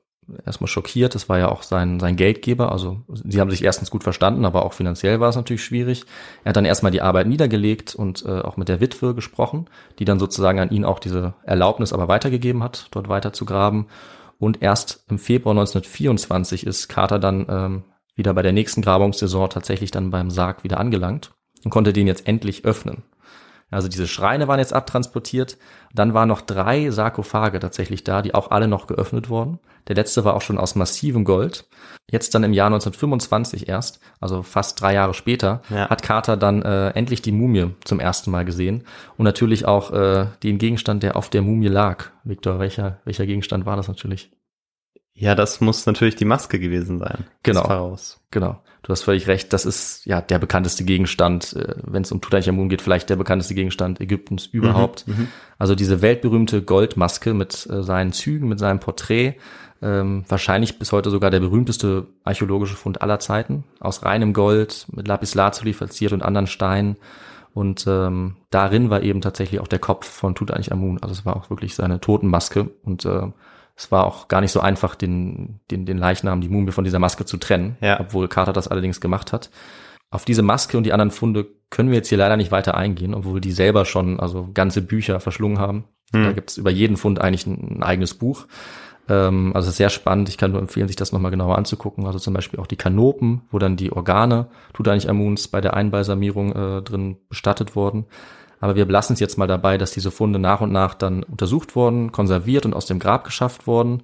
erstmal 0.45 0.69
schockiert, 0.69 1.15
das 1.15 1.29
war 1.29 1.39
ja 1.39 1.49
auch 1.49 1.63
sein, 1.63 2.01
sein 2.01 2.17
Geldgeber, 2.17 2.73
also 2.73 3.03
sie 3.09 3.41
haben 3.41 3.51
sich 3.51 3.63
erstens 3.63 3.91
gut 3.91 4.03
verstanden, 4.03 4.45
aber 4.45 4.65
auch 4.65 4.73
finanziell 4.73 5.21
war 5.21 5.29
es 5.29 5.37
natürlich 5.37 5.65
schwierig. 5.65 6.05
Er 6.45 6.51
hat 6.51 6.57
dann 6.57 6.65
erstmal 6.65 6.93
die 6.93 7.03
Arbeit 7.03 7.27
niedergelegt 7.27 7.95
und 7.95 8.25
äh, 8.25 8.41
auch 8.41 8.57
mit 8.57 8.69
der 8.69 8.81
Witwe 8.81 9.15
gesprochen, 9.15 9.67
die 9.99 10.05
dann 10.05 10.19
sozusagen 10.19 10.59
an 10.59 10.71
ihn 10.71 10.85
auch 10.85 10.99
diese 10.99 11.35
Erlaubnis 11.45 11.93
aber 11.93 12.09
weitergegeben 12.09 12.63
hat, 12.63 12.89
dort 12.91 13.09
weiter 13.09 13.33
zu 13.33 13.45
graben. 13.45 13.87
Und 14.39 14.63
erst 14.63 15.05
im 15.09 15.19
Februar 15.19 15.53
1924 15.53 16.67
ist 16.67 16.89
Carter 16.89 17.19
dann 17.19 17.47
ähm, 17.49 17.85
wieder 18.15 18.35
bei 18.35 18.43
der 18.43 18.53
nächsten 18.53 18.83
Grabungssaison 18.83 19.49
tatsächlich 19.51 19.91
dann 19.91 20.11
beim 20.11 20.31
Sarg 20.31 20.65
wieder 20.65 20.79
angelangt 20.79 21.33
und 21.65 21.71
konnte 21.71 21.93
den 21.93 22.07
jetzt 22.07 22.27
endlich 22.27 22.65
öffnen. 22.65 23.05
Also 23.71 23.89
diese 23.89 24.07
Schreine 24.07 24.47
waren 24.49 24.61
jetzt 24.61 24.73
abtransportiert. 24.73 25.59
Dann 25.93 26.15
waren 26.15 26.29
noch 26.29 26.41
drei 26.41 26.91
Sarkophage 26.91 27.59
tatsächlich 27.59 28.05
da, 28.05 28.23
die 28.23 28.35
auch 28.35 28.51
alle 28.51 28.69
noch 28.69 28.87
geöffnet 28.87 29.29
wurden. 29.29 29.59
Der 29.89 29.97
letzte 29.97 30.25
war 30.25 30.35
auch 30.35 30.43
schon 30.43 30.59
aus 30.59 30.75
massivem 30.75 31.25
Gold. 31.25 31.67
Jetzt 32.11 32.35
dann 32.35 32.45
im 32.45 32.53
Jahr 32.53 32.67
1925 32.67 33.69
erst, 33.69 34.01
also 34.21 34.43
fast 34.43 34.81
drei 34.81 34.95
Jahre 34.95 35.15
später, 35.15 35.63
Ja. 35.71 35.89
hat 35.89 36.03
Carter 36.03 36.37
dann 36.37 36.63
äh, 36.63 36.91
endlich 36.91 37.23
die 37.23 37.33
Mumie 37.33 37.71
zum 37.85 38.01
ersten 38.01 38.31
Mal 38.31 38.45
gesehen 38.45 38.85
und 39.17 39.25
natürlich 39.25 39.67
auch 39.67 39.93
äh, 39.93 40.27
den 40.43 40.59
Gegenstand, 40.59 41.03
der 41.03 41.17
auf 41.17 41.31
der 41.31 41.43
Mumie 41.43 41.69
lag. 41.69 42.07
Victor, 42.25 42.59
welcher 42.59 42.99
welcher 43.05 43.27
Gegenstand 43.27 43.67
war 43.67 43.77
das 43.77 43.89
natürlich? 43.89 44.31
Ja, 45.19 45.35
das 45.35 45.61
muss 45.63 45.87
natürlich 45.87 46.15
die 46.17 46.27
Maske 46.27 46.59
gewesen 46.59 46.99
sein. 46.99 47.25
Genau. 47.43 47.63
Genau, 48.31 48.61
du 48.83 48.91
hast 48.93 49.03
völlig 49.03 49.29
recht. 49.29 49.51
Das 49.55 49.65
ist 49.65 50.05
ja 50.05 50.21
der 50.21 50.39
bekannteste 50.39 50.85
Gegenstand, 50.85 51.55
äh, 51.55 51.75
wenn 51.85 52.03
es 52.03 52.13
um 52.13 52.21
Tutanchamun 52.21 52.69
geht, 52.69 52.83
vielleicht 52.83 53.09
der 53.09 53.17
bekannteste 53.17 53.55
Gegenstand 53.55 54.01
Ägyptens 54.01 54.45
überhaupt. 54.47 55.07
Also 55.59 55.75
diese 55.75 56.03
weltberühmte 56.03 56.63
Goldmaske 56.63 57.33
mit 57.33 57.67
äh, 57.71 57.83
seinen 57.83 58.13
Zügen, 58.13 58.47
mit 58.49 58.59
seinem 58.59 58.79
Porträt, 58.79 59.37
ähm, 59.83 60.25
wahrscheinlich 60.29 60.79
bis 60.79 60.93
heute 60.93 61.11
sogar 61.11 61.31
der 61.31 61.41
berühmteste 61.41 62.07
archäologische 62.25 62.77
Fund 62.77 63.03
aller 63.03 63.19
Zeiten, 63.19 63.65
aus 63.81 64.05
reinem 64.05 64.33
Gold, 64.33 64.87
mit 64.93 65.07
Lapis 65.09 65.35
Lazuli 65.35 65.73
verziert 65.73 66.13
und 66.13 66.23
anderen 66.23 66.47
Steinen. 66.47 66.97
Und 67.55 67.87
ähm, 67.89 68.37
darin 68.51 68.91
war 68.91 69.03
eben 69.03 69.21
tatsächlich 69.23 69.61
auch 69.61 69.69
der 69.69 69.79
Kopf 69.79 70.07
von 70.07 70.35
Tutanchamun. 70.35 70.99
Also 71.03 71.13
es 71.15 71.25
war 71.25 71.37
auch 71.37 71.49
wirklich 71.51 71.75
seine 71.75 72.01
Totenmaske 72.01 72.71
und 72.85 73.05
äh, 73.07 73.29
es 73.77 73.91
war 73.93 74.07
auch 74.07 74.29
gar 74.29 74.41
nicht 74.41 74.53
so 74.53 74.61
einfach, 74.61 74.95
den, 74.95 75.61
den, 75.71 75.87
den 75.87 75.99
Leichnam, 75.99 76.41
die 76.41 76.49
Mumie 76.49 76.73
von 76.73 76.85
dieser 76.85 76.99
Maske 76.99 77.25
zu 77.25 77.37
trennen, 77.37 77.77
Ja. 77.81 78.01
obwohl 78.01 78.29
Carter 78.29 78.53
das 78.53 78.69
allerdings 78.69 79.01
gemacht 79.01 79.33
hat. 79.33 79.51
Auf 80.11 80.25
diese 80.25 80.43
Maske 80.43 80.77
und 80.79 80.85
die 80.85 80.93
anderen 80.93 81.11
Funde 81.11 81.47
können 81.69 81.91
wir 81.91 81.97
jetzt 81.97 82.09
hier 82.09 82.19
leider 82.19 82.37
nicht 82.37 82.53
weiter 82.53 82.77
eingehen, 82.77 83.15
obwohl 83.15 83.41
die 83.41 83.53
selber 83.53 83.85
schon 83.85 84.21
also 84.21 84.49
ganze 84.55 84.81
Bücher 84.83 85.21
verschlungen 85.21 85.59
haben. 85.59 85.85
Da 86.13 86.33
gibt 86.33 86.51
es 86.51 86.57
über 86.59 86.71
jeden 86.71 86.97
Fund 86.97 87.21
eigentlich 87.21 87.47
ein, 87.47 87.79
ein 87.79 87.83
eigenes 87.83 88.15
Buch. 88.15 88.47
Ähm, 89.09 89.53
also 89.55 89.71
sehr 89.71 89.91
spannend. 89.91 90.29
Ich 90.29 90.39
kann 90.39 90.53
nur 90.53 90.61
empfehlen, 90.61 90.89
sich 90.89 90.97
das 90.97 91.13
nochmal 91.13 91.31
genauer 91.31 91.59
anzugucken. 91.59 92.07
Also 92.07 92.19
zum 92.19 92.35
Beispiel 92.35 92.61
auch 92.61 92.67
die 92.67 92.77
Kanopen, 92.77 93.43
wo 93.51 93.59
dann 93.59 93.77
die 93.77 93.93
Organe 93.93 94.49
Tutanchamuns 94.75 95.49
bei 95.49 95.61
der 95.61 95.75
Einbalsamierung 95.75 96.53
äh, 96.53 96.83
drin 96.83 97.17
bestattet 97.29 97.77
wurden. 97.77 98.07
Aber 98.61 98.75
wir 98.75 98.87
belassen 98.87 99.15
es 99.15 99.21
jetzt 99.21 99.37
mal 99.37 99.47
dabei, 99.47 99.79
dass 99.79 99.93
diese 99.93 100.11
Funde 100.11 100.39
nach 100.39 100.61
und 100.61 100.73
nach 100.73 100.95
dann 100.95 101.23
untersucht 101.23 101.77
wurden, 101.77 102.11
konserviert 102.11 102.65
und 102.65 102.75
aus 102.75 102.87
dem 102.87 102.99
Grab 102.99 103.25
geschafft 103.25 103.67
wurden. 103.67 104.03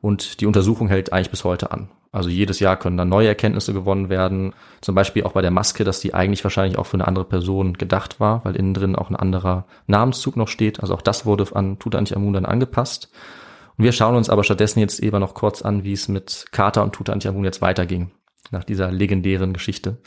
Und 0.00 0.40
die 0.40 0.46
Untersuchung 0.46 0.88
hält 0.88 1.12
eigentlich 1.12 1.30
bis 1.30 1.44
heute 1.44 1.72
an. 1.72 1.88
Also 2.12 2.28
jedes 2.28 2.60
Jahr 2.60 2.76
können 2.76 2.96
dann 2.96 3.08
neue 3.08 3.26
Erkenntnisse 3.26 3.72
gewonnen 3.72 4.08
werden. 4.08 4.52
Zum 4.82 4.94
Beispiel 4.94 5.24
auch 5.24 5.32
bei 5.32 5.42
der 5.42 5.50
Maske, 5.50 5.82
dass 5.82 5.98
die 5.98 6.14
eigentlich 6.14 6.44
wahrscheinlich 6.44 6.78
auch 6.78 6.86
für 6.86 6.94
eine 6.94 7.08
andere 7.08 7.24
Person 7.24 7.72
gedacht 7.72 8.20
war, 8.20 8.44
weil 8.44 8.54
innen 8.54 8.74
drin 8.74 8.94
auch 8.94 9.10
ein 9.10 9.16
anderer 9.16 9.64
Namenszug 9.88 10.36
noch 10.36 10.46
steht. 10.46 10.80
Also 10.80 10.94
auch 10.94 11.02
das 11.02 11.26
wurde 11.26 11.44
an 11.56 11.80
Tutanchamun 11.80 12.34
dann 12.34 12.46
angepasst. 12.46 13.10
Und 13.76 13.84
wir 13.84 13.92
schauen 13.92 14.16
uns 14.16 14.30
aber 14.30 14.44
stattdessen 14.44 14.80
jetzt 14.80 15.00
eben 15.00 15.20
noch 15.20 15.34
kurz 15.34 15.62
an, 15.62 15.84
wie 15.84 15.92
es 15.92 16.08
mit 16.08 16.46
Carter 16.52 16.82
und 16.82 16.92
Tutanchamun 16.92 17.44
jetzt 17.44 17.60
weiterging, 17.60 18.12
nach 18.50 18.64
dieser 18.64 18.90
legendären 18.90 19.52
Geschichte. 19.52 19.98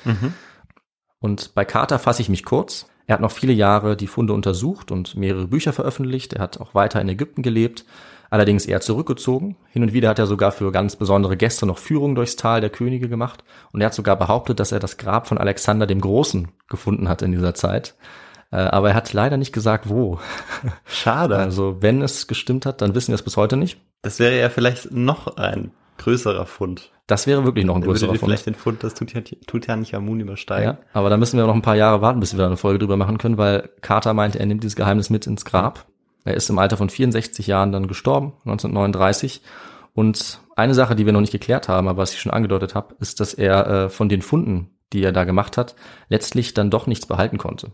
Und 1.19 1.53
bei 1.55 1.65
Carter 1.65 1.99
fasse 1.99 2.21
ich 2.21 2.29
mich 2.29 2.45
kurz. 2.45 2.87
Er 3.07 3.13
hat 3.15 3.21
noch 3.21 3.31
viele 3.31 3.53
Jahre 3.53 3.95
die 3.95 4.07
Funde 4.07 4.33
untersucht 4.33 4.91
und 4.91 5.15
mehrere 5.15 5.47
Bücher 5.47 5.73
veröffentlicht. 5.73 6.33
Er 6.33 6.41
hat 6.41 6.59
auch 6.59 6.75
weiter 6.75 6.99
in 7.01 7.07
Ägypten 7.09 7.41
gelebt, 7.41 7.85
allerdings 8.29 8.65
eher 8.65 8.81
zurückgezogen. 8.81 9.55
Hin 9.69 9.83
und 9.83 9.93
wieder 9.93 10.09
hat 10.09 10.19
er 10.19 10.27
sogar 10.27 10.51
für 10.51 10.71
ganz 10.71 10.97
besondere 10.97 11.37
Gäste 11.37 11.65
noch 11.65 11.77
Führungen 11.77 12.15
durchs 12.15 12.35
Tal 12.35 12.59
der 12.61 12.69
Könige 12.69 13.07
gemacht. 13.07 13.43
Und 13.71 13.81
er 13.81 13.87
hat 13.87 13.93
sogar 13.93 14.17
behauptet, 14.17 14.59
dass 14.59 14.73
er 14.73 14.79
das 14.79 14.97
Grab 14.97 15.27
von 15.27 15.37
Alexander 15.37 15.87
dem 15.87 16.01
Großen 16.01 16.49
gefunden 16.67 17.07
hat 17.07 17.21
in 17.21 17.31
dieser 17.31 17.53
Zeit. 17.53 17.95
Äh, 18.51 18.57
aber 18.57 18.89
er 18.89 18.95
hat 18.95 19.13
leider 19.13 19.37
nicht 19.37 19.53
gesagt, 19.53 19.89
wo. 19.89 20.19
Schade. 20.85 21.37
Also 21.37 21.81
wenn 21.81 22.01
es 22.01 22.27
gestimmt 22.27 22.65
hat, 22.65 22.81
dann 22.81 22.95
wissen 22.95 23.09
wir 23.09 23.15
es 23.15 23.23
bis 23.23 23.37
heute 23.37 23.57
nicht. 23.57 23.79
Das 24.01 24.19
wäre 24.19 24.39
ja 24.39 24.49
vielleicht 24.49 24.91
noch 24.91 25.37
ein 25.37 25.71
größerer 25.97 26.45
Fund. 26.45 26.91
Das 27.07 27.25
wäre 27.25 27.45
wirklich 27.45 27.65
noch 27.65 27.75
ein 27.75 27.81
Dann 27.81 27.87
würde 27.87 27.99
größerer 27.99 28.13
dir 28.13 28.19
Fund. 28.19 28.29
vielleicht 28.29 28.45
den 28.45 28.55
Fund 28.55 28.83
des 28.83 28.93
Tutanchamun 28.93 30.19
übersteigen. 30.19 30.71
Ja, 30.71 30.77
aber 30.93 31.09
da 31.09 31.17
müssen 31.17 31.37
wir 31.37 31.47
noch 31.47 31.55
ein 31.55 31.61
paar 31.61 31.75
Jahre 31.75 32.01
warten, 32.01 32.19
bis 32.19 32.33
wir 32.33 32.39
da 32.39 32.45
eine 32.45 32.57
Folge 32.57 32.79
drüber 32.79 32.97
machen 32.97 33.17
können, 33.17 33.37
weil 33.37 33.69
Carter 33.81 34.13
meinte, 34.13 34.39
er 34.39 34.45
nimmt 34.45 34.63
dieses 34.63 34.75
Geheimnis 34.75 35.09
mit 35.09 35.25
ins 35.25 35.45
Grab. 35.45 35.87
Er 36.25 36.33
ist 36.33 36.49
im 36.49 36.59
Alter 36.59 36.75
von 36.75 36.89
64 36.89 37.47
Jahren 37.47 37.71
dann 37.71 37.87
gestorben, 37.87 38.33
1939. 38.45 39.41
Und 39.93 40.41
eine 40.57 40.73
Sache, 40.73 40.95
die 40.95 41.05
wir 41.05 41.13
noch 41.13 41.21
nicht 41.21 41.31
geklärt 41.31 41.69
haben, 41.69 41.87
aber 41.87 42.01
was 42.01 42.13
ich 42.13 42.19
schon 42.19 42.33
angedeutet 42.33 42.75
habe, 42.75 42.95
ist, 42.99 43.19
dass 43.21 43.33
er 43.33 43.67
äh, 43.67 43.89
von 43.89 44.09
den 44.09 44.21
Funden, 44.21 44.69
die 44.91 45.01
er 45.01 45.13
da 45.13 45.23
gemacht 45.23 45.57
hat, 45.57 45.75
letztlich 46.09 46.53
dann 46.53 46.69
doch 46.69 46.85
nichts 46.87 47.05
behalten 47.05 47.37
konnte. 47.37 47.71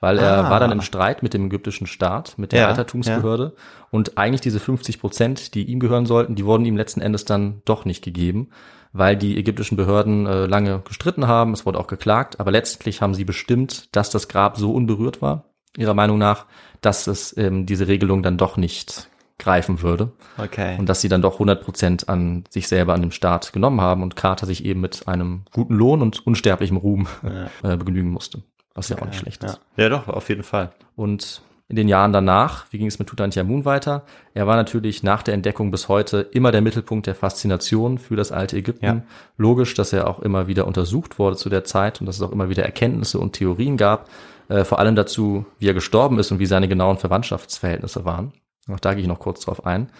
Weil 0.00 0.18
er 0.18 0.44
Ah. 0.46 0.50
war 0.50 0.60
dann 0.60 0.72
im 0.72 0.82
Streit 0.82 1.22
mit 1.22 1.32
dem 1.32 1.46
ägyptischen 1.46 1.86
Staat, 1.86 2.36
mit 2.38 2.52
der 2.52 2.60
Ja, 2.62 2.68
Altertumsbehörde. 2.68 3.54
Und 3.90 4.18
eigentlich 4.18 4.42
diese 4.42 4.60
50 4.60 5.00
Prozent, 5.00 5.54
die 5.54 5.64
ihm 5.64 5.80
gehören 5.80 6.04
sollten, 6.06 6.34
die 6.34 6.44
wurden 6.44 6.66
ihm 6.66 6.76
letzten 6.76 7.00
Endes 7.00 7.24
dann 7.24 7.62
doch 7.64 7.84
nicht 7.86 8.04
gegeben, 8.04 8.50
weil 8.92 9.16
die 9.16 9.38
ägyptischen 9.38 9.76
Behörden 9.76 10.26
äh, 10.26 10.46
lange 10.46 10.80
gestritten 10.86 11.26
haben. 11.26 11.52
Es 11.54 11.64
wurde 11.64 11.78
auch 11.78 11.86
geklagt, 11.86 12.40
aber 12.40 12.50
letztlich 12.50 13.00
haben 13.00 13.14
sie 13.14 13.24
bestimmt, 13.24 13.94
dass 13.96 14.10
das 14.10 14.28
Grab 14.28 14.58
so 14.58 14.72
unberührt 14.74 15.22
war, 15.22 15.44
ihrer 15.78 15.94
Meinung 15.94 16.18
nach, 16.18 16.44
dass 16.82 17.06
es 17.06 17.34
ähm, 17.38 17.64
diese 17.66 17.88
Regelung 17.88 18.22
dann 18.22 18.36
doch 18.36 18.56
nicht 18.58 19.08
greifen 19.38 19.82
würde 19.82 20.12
Okay. 20.38 20.76
und 20.78 20.88
dass 20.88 21.00
sie 21.02 21.08
dann 21.10 21.20
doch 21.22 21.34
100 21.34 21.62
Prozent 21.62 22.08
an 22.08 22.44
sich 22.48 22.68
selber, 22.68 22.94
an 22.94 23.02
dem 23.02 23.10
Staat 23.12 23.52
genommen 23.52 23.80
haben 23.82 24.02
und 24.02 24.16
Carter 24.16 24.46
sich 24.46 24.64
eben 24.64 24.80
mit 24.80 25.08
einem 25.08 25.42
guten 25.52 25.74
Lohn 25.74 26.00
und 26.02 26.26
unsterblichem 26.26 26.76
Ruhm 26.78 27.06
äh, 27.62 27.76
begnügen 27.76 28.10
musste, 28.10 28.42
was 28.76 28.88
ja 28.88 28.98
auch 28.98 29.06
nicht 29.06 29.18
schlecht 29.18 29.42
ist. 29.42 29.60
ja. 29.76 29.84
ja, 29.84 29.88
doch, 29.88 30.08
auf 30.08 30.28
jeden 30.28 30.42
Fall. 30.42 30.70
Und 30.94 31.42
in 31.68 31.74
den 31.74 31.88
Jahren 31.88 32.12
danach, 32.12 32.66
wie 32.70 32.78
ging 32.78 32.86
es 32.86 33.00
mit 33.00 33.08
Tutanchamun 33.08 33.64
weiter? 33.64 34.04
Er 34.34 34.46
war 34.46 34.54
natürlich 34.54 35.02
nach 35.02 35.22
der 35.22 35.34
Entdeckung 35.34 35.72
bis 35.72 35.88
heute 35.88 36.20
immer 36.20 36.52
der 36.52 36.60
Mittelpunkt 36.60 37.08
der 37.08 37.16
Faszination 37.16 37.98
für 37.98 38.14
das 38.14 38.30
alte 38.30 38.56
Ägypten. 38.56 38.84
Ja. 38.84 39.02
Logisch, 39.36 39.74
dass 39.74 39.92
er 39.92 40.08
auch 40.08 40.20
immer 40.20 40.46
wieder 40.46 40.66
untersucht 40.66 41.18
wurde 41.18 41.36
zu 41.36 41.48
der 41.48 41.64
Zeit 41.64 42.00
und 42.00 42.06
dass 42.06 42.16
es 42.16 42.22
auch 42.22 42.30
immer 42.30 42.48
wieder 42.48 42.62
Erkenntnisse 42.62 43.18
und 43.18 43.32
Theorien 43.32 43.76
gab, 43.76 44.08
äh, 44.48 44.64
vor 44.64 44.78
allem 44.78 44.94
dazu, 44.94 45.44
wie 45.58 45.68
er 45.68 45.74
gestorben 45.74 46.20
ist 46.20 46.30
und 46.30 46.38
wie 46.38 46.46
seine 46.46 46.68
genauen 46.68 46.98
Verwandtschaftsverhältnisse 46.98 48.04
waren. 48.04 48.32
Auch 48.72 48.80
da 48.80 48.94
gehe 48.94 49.02
ich 49.02 49.08
noch 49.08 49.18
kurz 49.18 49.44
drauf 49.44 49.66
ein. 49.66 49.90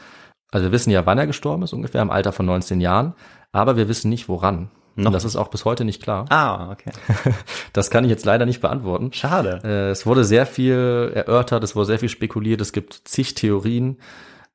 Also 0.53 0.67
wir 0.67 0.73
wissen 0.73 0.91
ja, 0.91 1.05
wann 1.05 1.19
er 1.19 1.27
gestorben 1.27 1.65
ist, 1.65 1.73
ungefähr 1.73 2.03
im 2.03 2.11
Alter 2.11 2.31
von 2.31 2.47
19 2.47 2.81
Jahren, 2.81 3.15
aber 3.51 3.77
wir 3.77 3.89
wissen 3.89 4.09
nicht, 4.09 4.29
woran. 4.29 4.71
Noch 4.97 5.07
Und 5.07 5.13
das 5.13 5.25
ist 5.25 5.37
auch 5.37 5.49
bis 5.49 5.65
heute 5.65 5.85
nicht 5.85 6.03
klar. 6.03 6.25
Ah, 6.31 6.71
okay. 6.73 6.91
Das 7.73 7.91
kann 7.91 8.05
ich 8.05 8.11
jetzt 8.11 8.25
leider 8.25 8.47
nicht 8.47 8.61
beantworten. 8.61 9.13
Schade. 9.13 9.61
Äh, 9.63 9.91
Es 9.91 10.07
wurde 10.07 10.25
sehr 10.25 10.47
viel 10.47 11.13
erörtert, 11.15 11.63
es 11.65 11.77
wurde 11.77 11.87
sehr 11.87 11.99
viel 11.99 12.09
spekuliert, 12.09 12.61
es 12.61 12.73
gibt 12.73 13.03
zig 13.05 13.35
Theorien. 13.35 13.99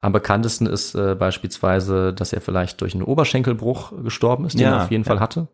Am 0.03 0.13
bekanntesten 0.13 0.65
ist 0.65 0.95
äh, 0.95 1.13
beispielsweise, 1.13 2.11
dass 2.11 2.33
er 2.33 2.41
vielleicht 2.41 2.81
durch 2.81 2.95
einen 2.95 3.03
Oberschenkelbruch 3.03 3.93
gestorben 4.03 4.45
ist, 4.45 4.55
den 4.55 4.61
Ja, 4.61 4.77
er 4.77 4.83
auf 4.85 4.89
jeden 4.91 5.03
ja. 5.03 5.07
Fall 5.07 5.19
hatte. 5.19 5.47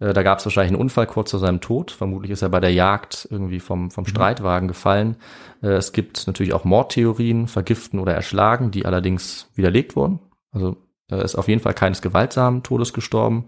Äh, 0.00 0.14
da 0.14 0.22
gab 0.22 0.38
es 0.38 0.46
wahrscheinlich 0.46 0.72
einen 0.72 0.80
Unfall 0.80 1.06
kurz 1.06 1.30
vor 1.32 1.40
seinem 1.40 1.60
Tod. 1.60 1.90
Vermutlich 1.90 2.30
ist 2.30 2.40
er 2.40 2.48
bei 2.48 2.60
der 2.60 2.72
Jagd 2.72 3.28
irgendwie 3.30 3.60
vom, 3.60 3.90
vom 3.90 4.06
Streitwagen 4.06 4.66
gefallen. 4.66 5.16
Äh, 5.62 5.72
es 5.72 5.92
gibt 5.92 6.26
natürlich 6.26 6.54
auch 6.54 6.64
Mordtheorien, 6.64 7.48
vergiften 7.48 8.00
oder 8.00 8.14
erschlagen, 8.14 8.70
die 8.70 8.86
allerdings 8.86 9.48
widerlegt 9.56 9.94
wurden. 9.94 10.20
Also 10.52 10.78
er 11.08 11.20
ist 11.22 11.34
auf 11.34 11.48
jeden 11.48 11.60
Fall 11.60 11.74
keines 11.74 12.00
gewaltsamen 12.00 12.62
Todes 12.62 12.94
gestorben, 12.94 13.44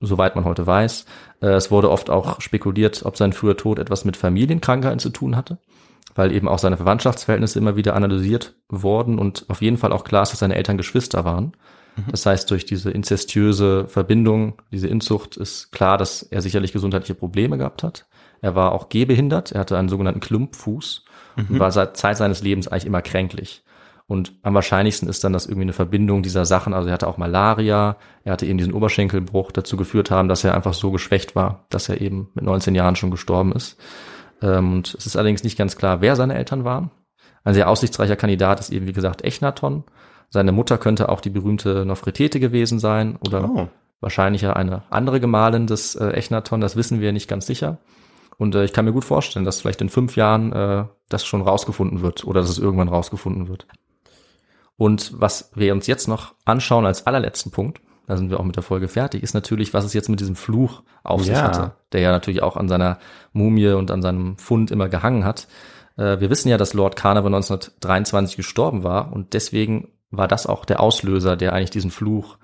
soweit 0.00 0.36
man 0.36 0.44
heute 0.44 0.66
weiß. 0.66 1.06
Äh, 1.40 1.48
es 1.48 1.70
wurde 1.70 1.90
oft 1.90 2.10
auch 2.10 2.40
spekuliert, 2.40 3.04
ob 3.04 3.16
sein 3.16 3.32
früher 3.32 3.56
Tod 3.56 3.78
etwas 3.78 4.04
mit 4.04 4.16
Familienkrankheiten 4.16 4.98
zu 4.98 5.10
tun 5.10 5.36
hatte, 5.36 5.58
weil 6.14 6.32
eben 6.32 6.48
auch 6.48 6.58
seine 6.58 6.76
Verwandtschaftsverhältnisse 6.76 7.58
immer 7.58 7.76
wieder 7.76 7.94
analysiert 7.94 8.54
wurden 8.68 9.18
und 9.18 9.46
auf 9.48 9.62
jeden 9.62 9.78
Fall 9.78 9.92
auch 9.92 10.04
klar 10.04 10.22
ist, 10.22 10.32
dass 10.32 10.40
seine 10.40 10.56
Eltern 10.56 10.76
Geschwister 10.76 11.24
waren. 11.24 11.52
Das 12.10 12.24
heißt, 12.26 12.50
durch 12.50 12.64
diese 12.64 12.90
inzestiöse 12.90 13.88
Verbindung, 13.88 14.54
diese 14.70 14.88
Inzucht 14.88 15.36
ist 15.36 15.72
klar, 15.72 15.98
dass 15.98 16.22
er 16.22 16.42
sicherlich 16.42 16.72
gesundheitliche 16.72 17.14
Probleme 17.14 17.58
gehabt 17.58 17.82
hat. 17.82 18.06
Er 18.40 18.54
war 18.54 18.72
auch 18.72 18.88
gehbehindert, 18.88 19.52
er 19.52 19.60
hatte 19.60 19.76
einen 19.76 19.88
sogenannten 19.88 20.20
Klumpfuß 20.20 21.04
und 21.36 21.58
war 21.58 21.72
seit 21.72 21.96
Zeit 21.96 22.16
seines 22.16 22.42
Lebens 22.42 22.68
eigentlich 22.68 22.86
immer 22.86 23.02
kränklich. 23.02 23.64
Und 24.08 24.32
am 24.42 24.54
wahrscheinlichsten 24.54 25.06
ist 25.08 25.22
dann, 25.22 25.34
dass 25.34 25.44
irgendwie 25.46 25.62
eine 25.66 25.72
Verbindung 25.74 26.22
dieser 26.22 26.46
Sachen, 26.46 26.72
also 26.72 26.88
er 26.88 26.94
hatte 26.94 27.06
auch 27.06 27.18
Malaria, 27.18 27.96
er 28.24 28.32
hatte 28.32 28.46
eben 28.46 28.56
diesen 28.58 28.72
Oberschenkelbruch, 28.72 29.52
dazu 29.52 29.76
geführt 29.76 30.10
haben, 30.10 30.28
dass 30.28 30.42
er 30.44 30.54
einfach 30.54 30.72
so 30.74 30.90
geschwächt 30.90 31.36
war, 31.36 31.66
dass 31.68 31.90
er 31.90 32.00
eben 32.00 32.30
mit 32.34 32.42
19 32.44 32.74
Jahren 32.74 32.96
schon 32.96 33.10
gestorben 33.10 33.52
ist. 33.52 33.78
Ähm, 34.40 34.72
Und 34.72 34.94
es 34.98 35.04
ist 35.06 35.16
allerdings 35.16 35.44
nicht 35.44 35.58
ganz 35.58 35.76
klar, 35.76 36.00
wer 36.00 36.16
seine 36.16 36.34
Eltern 36.34 36.64
waren. 36.64 36.90
Ein 37.44 37.52
sehr 37.54 37.68
aussichtsreicher 37.68 38.16
Kandidat 38.16 38.60
ist 38.60 38.70
eben, 38.70 38.86
wie 38.86 38.92
gesagt, 38.94 39.22
Echnaton. 39.24 39.84
Seine 40.30 40.52
Mutter 40.52 40.78
könnte 40.78 41.10
auch 41.10 41.20
die 41.20 41.30
berühmte 41.30 41.84
Nofretete 41.84 42.40
gewesen 42.40 42.78
sein 42.78 43.18
oder 43.26 43.44
Oh. 43.48 43.68
wahrscheinlich 44.00 44.40
ja 44.42 44.54
eine 44.54 44.84
andere 44.90 45.20
Gemahlin 45.20 45.66
des 45.66 45.96
äh, 45.96 46.08
Echnaton, 46.12 46.60
das 46.62 46.76
wissen 46.76 47.00
wir 47.00 47.12
nicht 47.12 47.28
ganz 47.28 47.46
sicher. 47.46 47.76
Und 48.38 48.54
äh, 48.54 48.64
ich 48.64 48.72
kann 48.72 48.86
mir 48.86 48.92
gut 48.92 49.04
vorstellen, 49.04 49.44
dass 49.44 49.60
vielleicht 49.60 49.82
in 49.82 49.88
fünf 49.90 50.16
Jahren 50.16 50.52
äh, 50.52 50.84
das 51.10 51.26
schon 51.26 51.42
rausgefunden 51.42 52.00
wird 52.00 52.24
oder 52.24 52.40
dass 52.40 52.48
es 52.50 52.58
irgendwann 52.58 52.88
rausgefunden 52.88 53.48
wird. 53.48 53.66
Und 54.78 55.12
was 55.20 55.50
wir 55.54 55.74
uns 55.74 55.86
jetzt 55.86 56.06
noch 56.08 56.34
anschauen 56.46 56.86
als 56.86 57.06
allerletzten 57.06 57.52
Punkt, 57.52 57.82
da 58.06 58.16
sind 58.16 58.30
wir 58.30 58.40
auch 58.40 58.44
mit 58.44 58.56
der 58.56 58.62
Folge 58.62 58.88
fertig, 58.88 59.22
ist 59.22 59.34
natürlich, 59.34 59.74
was 59.74 59.84
es 59.84 59.92
jetzt 59.92 60.08
mit 60.08 60.20
diesem 60.20 60.36
Fluch 60.36 60.82
auf 61.02 61.22
sich 61.24 61.34
Ja. 61.34 61.42
hatte, 61.42 61.72
der 61.92 62.00
ja 62.00 62.10
natürlich 62.10 62.42
auch 62.42 62.56
an 62.56 62.68
seiner 62.68 62.98
Mumie 63.32 63.68
und 63.72 63.90
an 63.90 64.00
seinem 64.00 64.38
Fund 64.38 64.70
immer 64.70 64.88
gehangen 64.88 65.24
hat. 65.24 65.46
Äh, 65.98 66.20
wir 66.20 66.30
wissen 66.30 66.48
ja, 66.48 66.56
dass 66.56 66.72
Lord 66.72 66.96
Carnarvon 66.96 67.34
1923 67.34 68.36
gestorben 68.36 68.82
war 68.84 69.12
und 69.12 69.34
deswegen 69.34 69.88
war 70.10 70.28
das 70.28 70.46
auch 70.46 70.64
der 70.64 70.80
Auslöser, 70.80 71.36
der 71.36 71.52
eigentlich 71.52 71.70
diesen 71.70 71.90
Fluch 71.90 72.38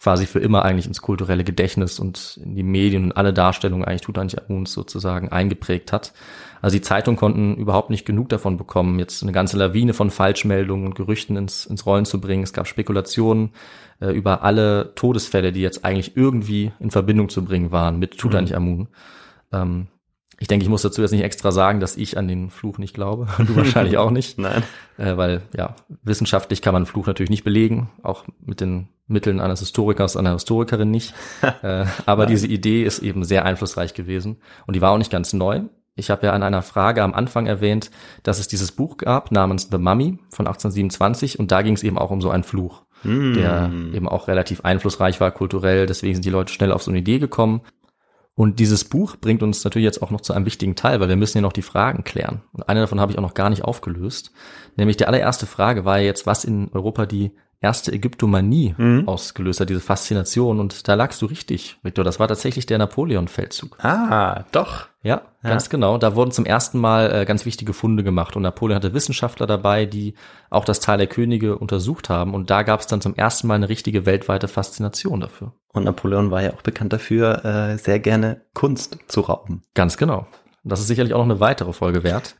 quasi 0.00 0.26
für 0.26 0.40
immer 0.40 0.64
eigentlich 0.64 0.86
ins 0.86 1.00
kulturelle 1.00 1.42
Gedächtnis 1.42 1.98
und 1.98 2.38
in 2.42 2.54
die 2.54 2.62
Medien 2.62 3.04
und 3.04 3.16
alle 3.16 3.32
Darstellungen 3.32 3.84
eigentlich 3.86 4.02
Tutanchamuns 4.02 4.72
sozusagen 4.72 5.30
eingeprägt 5.30 5.92
hat. 5.92 6.12
Also 6.60 6.76
die 6.76 6.82
Zeitungen 6.82 7.16
konnten 7.16 7.56
überhaupt 7.56 7.90
nicht 7.90 8.04
genug 8.04 8.28
davon 8.28 8.56
bekommen, 8.56 8.98
jetzt 8.98 9.22
eine 9.22 9.32
ganze 9.32 9.56
Lawine 9.56 9.94
von 9.94 10.10
Falschmeldungen 10.10 10.86
und 10.86 10.94
Gerüchten 10.94 11.36
ins, 11.36 11.66
ins 11.66 11.86
Rollen 11.86 12.04
zu 12.04 12.20
bringen. 12.20 12.42
Es 12.42 12.52
gab 12.52 12.66
Spekulationen 12.66 13.50
äh, 14.00 14.10
über 14.10 14.42
alle 14.42 14.92
Todesfälle, 14.94 15.52
die 15.52 15.60
jetzt 15.60 15.84
eigentlich 15.84 16.16
irgendwie 16.16 16.72
in 16.80 16.90
Verbindung 16.90 17.28
zu 17.28 17.44
bringen 17.44 17.72
waren 17.72 17.98
mit 17.98 18.18
Tutanchamun. 18.18 18.88
Ähm, 19.52 19.88
ich 20.40 20.46
denke, 20.46 20.62
ich 20.62 20.68
muss 20.68 20.82
dazu 20.82 21.02
jetzt 21.02 21.10
nicht 21.10 21.24
extra 21.24 21.50
sagen, 21.50 21.80
dass 21.80 21.96
ich 21.96 22.16
an 22.16 22.28
den 22.28 22.50
Fluch 22.50 22.78
nicht 22.78 22.94
glaube. 22.94 23.26
Du 23.38 23.56
wahrscheinlich 23.56 23.98
auch 23.98 24.10
nicht 24.10 24.38
Nein. 24.38 24.62
äh, 24.96 25.16
weil 25.16 25.42
ja, 25.56 25.74
wissenschaftlich 26.02 26.62
kann 26.62 26.74
man 26.74 26.86
Fluch 26.86 27.06
natürlich 27.06 27.30
nicht 27.30 27.44
belegen, 27.44 27.90
auch 28.02 28.24
mit 28.44 28.60
den 28.60 28.88
Mitteln 29.06 29.40
eines 29.40 29.60
Historikers, 29.60 30.16
einer 30.16 30.34
Historikerin 30.34 30.90
nicht. 30.90 31.14
äh, 31.62 31.86
aber 32.06 32.26
diese 32.26 32.46
Idee 32.46 32.84
ist 32.84 33.00
eben 33.00 33.24
sehr 33.24 33.44
einflussreich 33.44 33.94
gewesen 33.94 34.36
und 34.66 34.76
die 34.76 34.80
war 34.80 34.92
auch 34.92 34.98
nicht 34.98 35.10
ganz 35.10 35.32
neu. 35.32 35.62
Ich 35.98 36.10
habe 36.10 36.26
ja 36.26 36.32
an 36.32 36.42
einer 36.42 36.62
Frage 36.62 37.02
am 37.02 37.14
Anfang 37.14 37.46
erwähnt, 37.46 37.90
dass 38.22 38.38
es 38.38 38.48
dieses 38.48 38.72
Buch 38.72 38.96
gab 38.96 39.32
namens 39.32 39.68
The 39.70 39.78
Mummy 39.78 40.18
von 40.30 40.46
1827 40.46 41.38
und 41.38 41.50
da 41.50 41.62
ging 41.62 41.74
es 41.74 41.82
eben 41.82 41.98
auch 41.98 42.10
um 42.10 42.20
so 42.20 42.30
einen 42.30 42.44
Fluch, 42.44 42.84
der 43.04 43.70
eben 43.92 44.08
auch 44.08 44.28
relativ 44.28 44.62
einflussreich 44.62 45.20
war 45.20 45.30
kulturell. 45.30 45.86
Deswegen 45.86 46.14
sind 46.14 46.24
die 46.24 46.30
Leute 46.30 46.52
schnell 46.52 46.72
auf 46.72 46.82
so 46.82 46.90
eine 46.90 47.00
Idee 47.00 47.18
gekommen. 47.18 47.62
Und 48.34 48.60
dieses 48.60 48.84
Buch 48.84 49.16
bringt 49.16 49.42
uns 49.42 49.64
natürlich 49.64 49.84
jetzt 49.84 50.00
auch 50.00 50.12
noch 50.12 50.20
zu 50.20 50.32
einem 50.32 50.46
wichtigen 50.46 50.76
Teil, 50.76 51.00
weil 51.00 51.08
wir 51.08 51.16
müssen 51.16 51.38
ja 51.38 51.42
noch 51.42 51.52
die 51.52 51.62
Fragen 51.62 52.04
klären. 52.04 52.42
Und 52.52 52.68
eine 52.68 52.80
davon 52.80 53.00
habe 53.00 53.10
ich 53.10 53.18
auch 53.18 53.22
noch 53.22 53.34
gar 53.34 53.50
nicht 53.50 53.64
aufgelöst. 53.64 54.30
Nämlich 54.76 54.96
die 54.96 55.06
allererste 55.06 55.46
Frage 55.46 55.84
war 55.84 55.98
ja 55.98 56.04
jetzt, 56.04 56.24
was 56.24 56.44
in 56.44 56.70
Europa 56.72 57.06
die 57.06 57.32
erste 57.60 57.92
Ägyptomanie 57.92 58.74
ausgelöst 59.06 59.60
hat, 59.60 59.68
diese 59.68 59.80
Faszination. 59.80 60.60
Und 60.60 60.86
da 60.86 60.94
lagst 60.94 61.20
du 61.22 61.26
richtig, 61.26 61.76
Victor. 61.82 62.04
Das 62.04 62.20
war 62.20 62.28
tatsächlich 62.28 62.66
der 62.66 62.78
Napoleon-Feldzug. 62.78 63.78
Ah, 63.82 64.44
doch. 64.52 64.86
Ja, 65.02 65.22
ganz 65.42 65.70
genau. 65.70 65.96
Da 65.96 66.16
wurden 66.16 66.32
zum 66.32 66.44
ersten 66.44 66.78
Mal 66.78 67.12
äh, 67.12 67.24
ganz 67.24 67.46
wichtige 67.46 67.72
Funde 67.72 68.02
gemacht 68.02 68.36
und 68.36 68.42
Napoleon 68.42 68.76
hatte 68.76 68.94
Wissenschaftler 68.94 69.46
dabei, 69.46 69.86
die 69.86 70.14
auch 70.50 70.64
das 70.64 70.80
Tal 70.80 70.98
der 70.98 71.06
Könige 71.06 71.56
untersucht 71.56 72.08
haben 72.08 72.34
und 72.34 72.50
da 72.50 72.62
gab 72.62 72.80
es 72.80 72.88
dann 72.88 73.00
zum 73.00 73.14
ersten 73.14 73.46
Mal 73.46 73.54
eine 73.54 73.68
richtige 73.68 74.06
weltweite 74.06 74.48
Faszination 74.48 75.20
dafür. 75.20 75.52
Und 75.72 75.84
Napoleon 75.84 76.32
war 76.32 76.42
ja 76.42 76.52
auch 76.52 76.62
bekannt 76.62 76.92
dafür, 76.92 77.44
äh, 77.44 77.78
sehr 77.78 78.00
gerne 78.00 78.42
Kunst 78.54 78.98
zu 79.06 79.20
rauben. 79.20 79.62
Ganz 79.74 79.96
genau. 79.96 80.26
Das 80.64 80.80
ist 80.80 80.88
sicherlich 80.88 81.14
auch 81.14 81.24
noch 81.24 81.32
eine 81.32 81.40
weitere 81.40 81.72
Folge 81.72 82.02
wert. 82.02 82.36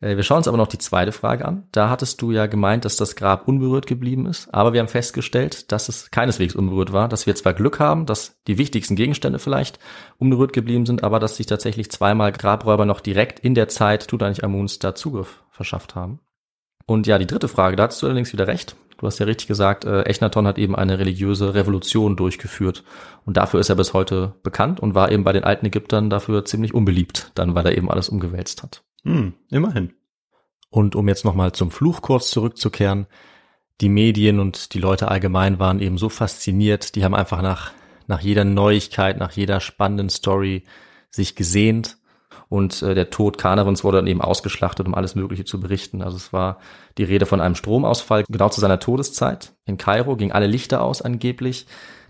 Äh, 0.00 0.16
wir 0.16 0.22
schauen 0.22 0.38
uns 0.38 0.48
aber 0.48 0.56
noch 0.56 0.66
die 0.66 0.78
zweite 0.78 1.12
Frage 1.12 1.44
an. 1.44 1.64
Da 1.72 1.90
hattest 1.90 2.20
du 2.22 2.32
ja 2.32 2.46
gemeint, 2.46 2.84
dass 2.84 2.96
das 2.96 3.16
Grab 3.16 3.46
unberührt 3.46 3.86
geblieben 3.86 4.26
ist, 4.26 4.52
aber 4.52 4.72
wir 4.72 4.80
haben 4.80 4.88
festgestellt, 4.88 5.70
dass 5.72 5.88
es 5.88 6.10
keineswegs 6.10 6.54
unberührt 6.54 6.92
war, 6.92 7.08
dass 7.08 7.26
wir 7.26 7.34
zwar 7.34 7.54
Glück 7.54 7.80
haben, 7.80 8.06
dass 8.06 8.40
die 8.46 8.58
wichtigsten 8.58 8.96
Gegenstände 8.96 9.38
vielleicht 9.38 9.78
unberührt 10.18 10.52
geblieben 10.52 10.86
sind, 10.86 11.04
aber 11.04 11.18
dass 11.18 11.36
sich 11.36 11.46
tatsächlich 11.46 11.90
zweimal 11.90 12.32
Grabräuber 12.32 12.86
noch 12.86 13.00
direkt 13.00 13.40
in 13.40 13.54
der 13.54 13.68
Zeit 13.68 14.08
Tutanchamuns 14.08 14.78
da 14.78 14.94
Zugriff 14.94 15.42
verschafft 15.50 15.94
haben. 15.94 16.20
Und 16.86 17.06
ja, 17.06 17.18
die 17.18 17.26
dritte 17.26 17.48
Frage, 17.48 17.76
da 17.76 17.86
hast 17.86 18.02
du 18.02 18.06
allerdings 18.06 18.32
wieder 18.32 18.48
recht. 18.48 18.74
Du 19.00 19.06
hast 19.06 19.18
ja 19.18 19.24
richtig 19.24 19.48
gesagt, 19.48 19.86
äh, 19.86 20.02
Echnaton 20.02 20.46
hat 20.46 20.58
eben 20.58 20.76
eine 20.76 20.98
religiöse 20.98 21.54
Revolution 21.54 22.16
durchgeführt. 22.16 22.84
Und 23.24 23.38
dafür 23.38 23.58
ist 23.58 23.70
er 23.70 23.76
bis 23.76 23.94
heute 23.94 24.34
bekannt 24.42 24.78
und 24.78 24.94
war 24.94 25.10
eben 25.10 25.24
bei 25.24 25.32
den 25.32 25.42
alten 25.42 25.64
Ägyptern 25.64 26.10
dafür 26.10 26.44
ziemlich 26.44 26.74
unbeliebt, 26.74 27.32
dann 27.34 27.54
weil 27.54 27.64
er 27.64 27.78
eben 27.78 27.90
alles 27.90 28.10
umgewälzt 28.10 28.62
hat. 28.62 28.84
Hm, 29.04 29.32
immerhin. 29.50 29.94
Und 30.68 30.96
um 30.96 31.08
jetzt 31.08 31.24
nochmal 31.24 31.52
zum 31.52 31.70
Fluch 31.70 32.02
kurz 32.02 32.30
zurückzukehren, 32.30 33.06
die 33.80 33.88
Medien 33.88 34.38
und 34.38 34.74
die 34.74 34.80
Leute 34.80 35.08
allgemein 35.08 35.58
waren 35.58 35.80
eben 35.80 35.96
so 35.96 36.10
fasziniert, 36.10 36.94
die 36.94 37.02
haben 37.02 37.14
einfach 37.14 37.40
nach, 37.40 37.72
nach 38.06 38.20
jeder 38.20 38.44
Neuigkeit, 38.44 39.16
nach 39.18 39.32
jeder 39.32 39.60
spannenden 39.60 40.10
Story 40.10 40.64
sich 41.08 41.36
gesehnt. 41.36 41.96
Und 42.50 42.82
äh, 42.82 42.96
der 42.96 43.10
Tod 43.10 43.38
Kanarins 43.38 43.84
wurde 43.84 43.98
dann 43.98 44.08
eben 44.08 44.20
ausgeschlachtet, 44.20 44.84
um 44.86 44.96
alles 44.96 45.14
Mögliche 45.14 45.44
zu 45.44 45.60
berichten. 45.60 46.02
Also 46.02 46.16
es 46.16 46.32
war 46.32 46.58
die 46.98 47.04
Rede 47.04 47.24
von 47.24 47.40
einem 47.40 47.54
Stromausfall 47.54 48.24
genau 48.28 48.48
zu 48.48 48.60
seiner 48.60 48.80
Todeszeit. 48.80 49.52
In 49.66 49.78
Kairo 49.78 50.16
gingen 50.16 50.32
alle 50.32 50.48
Lichter 50.48 50.82
aus 50.82 51.00
angeblich. 51.00 51.66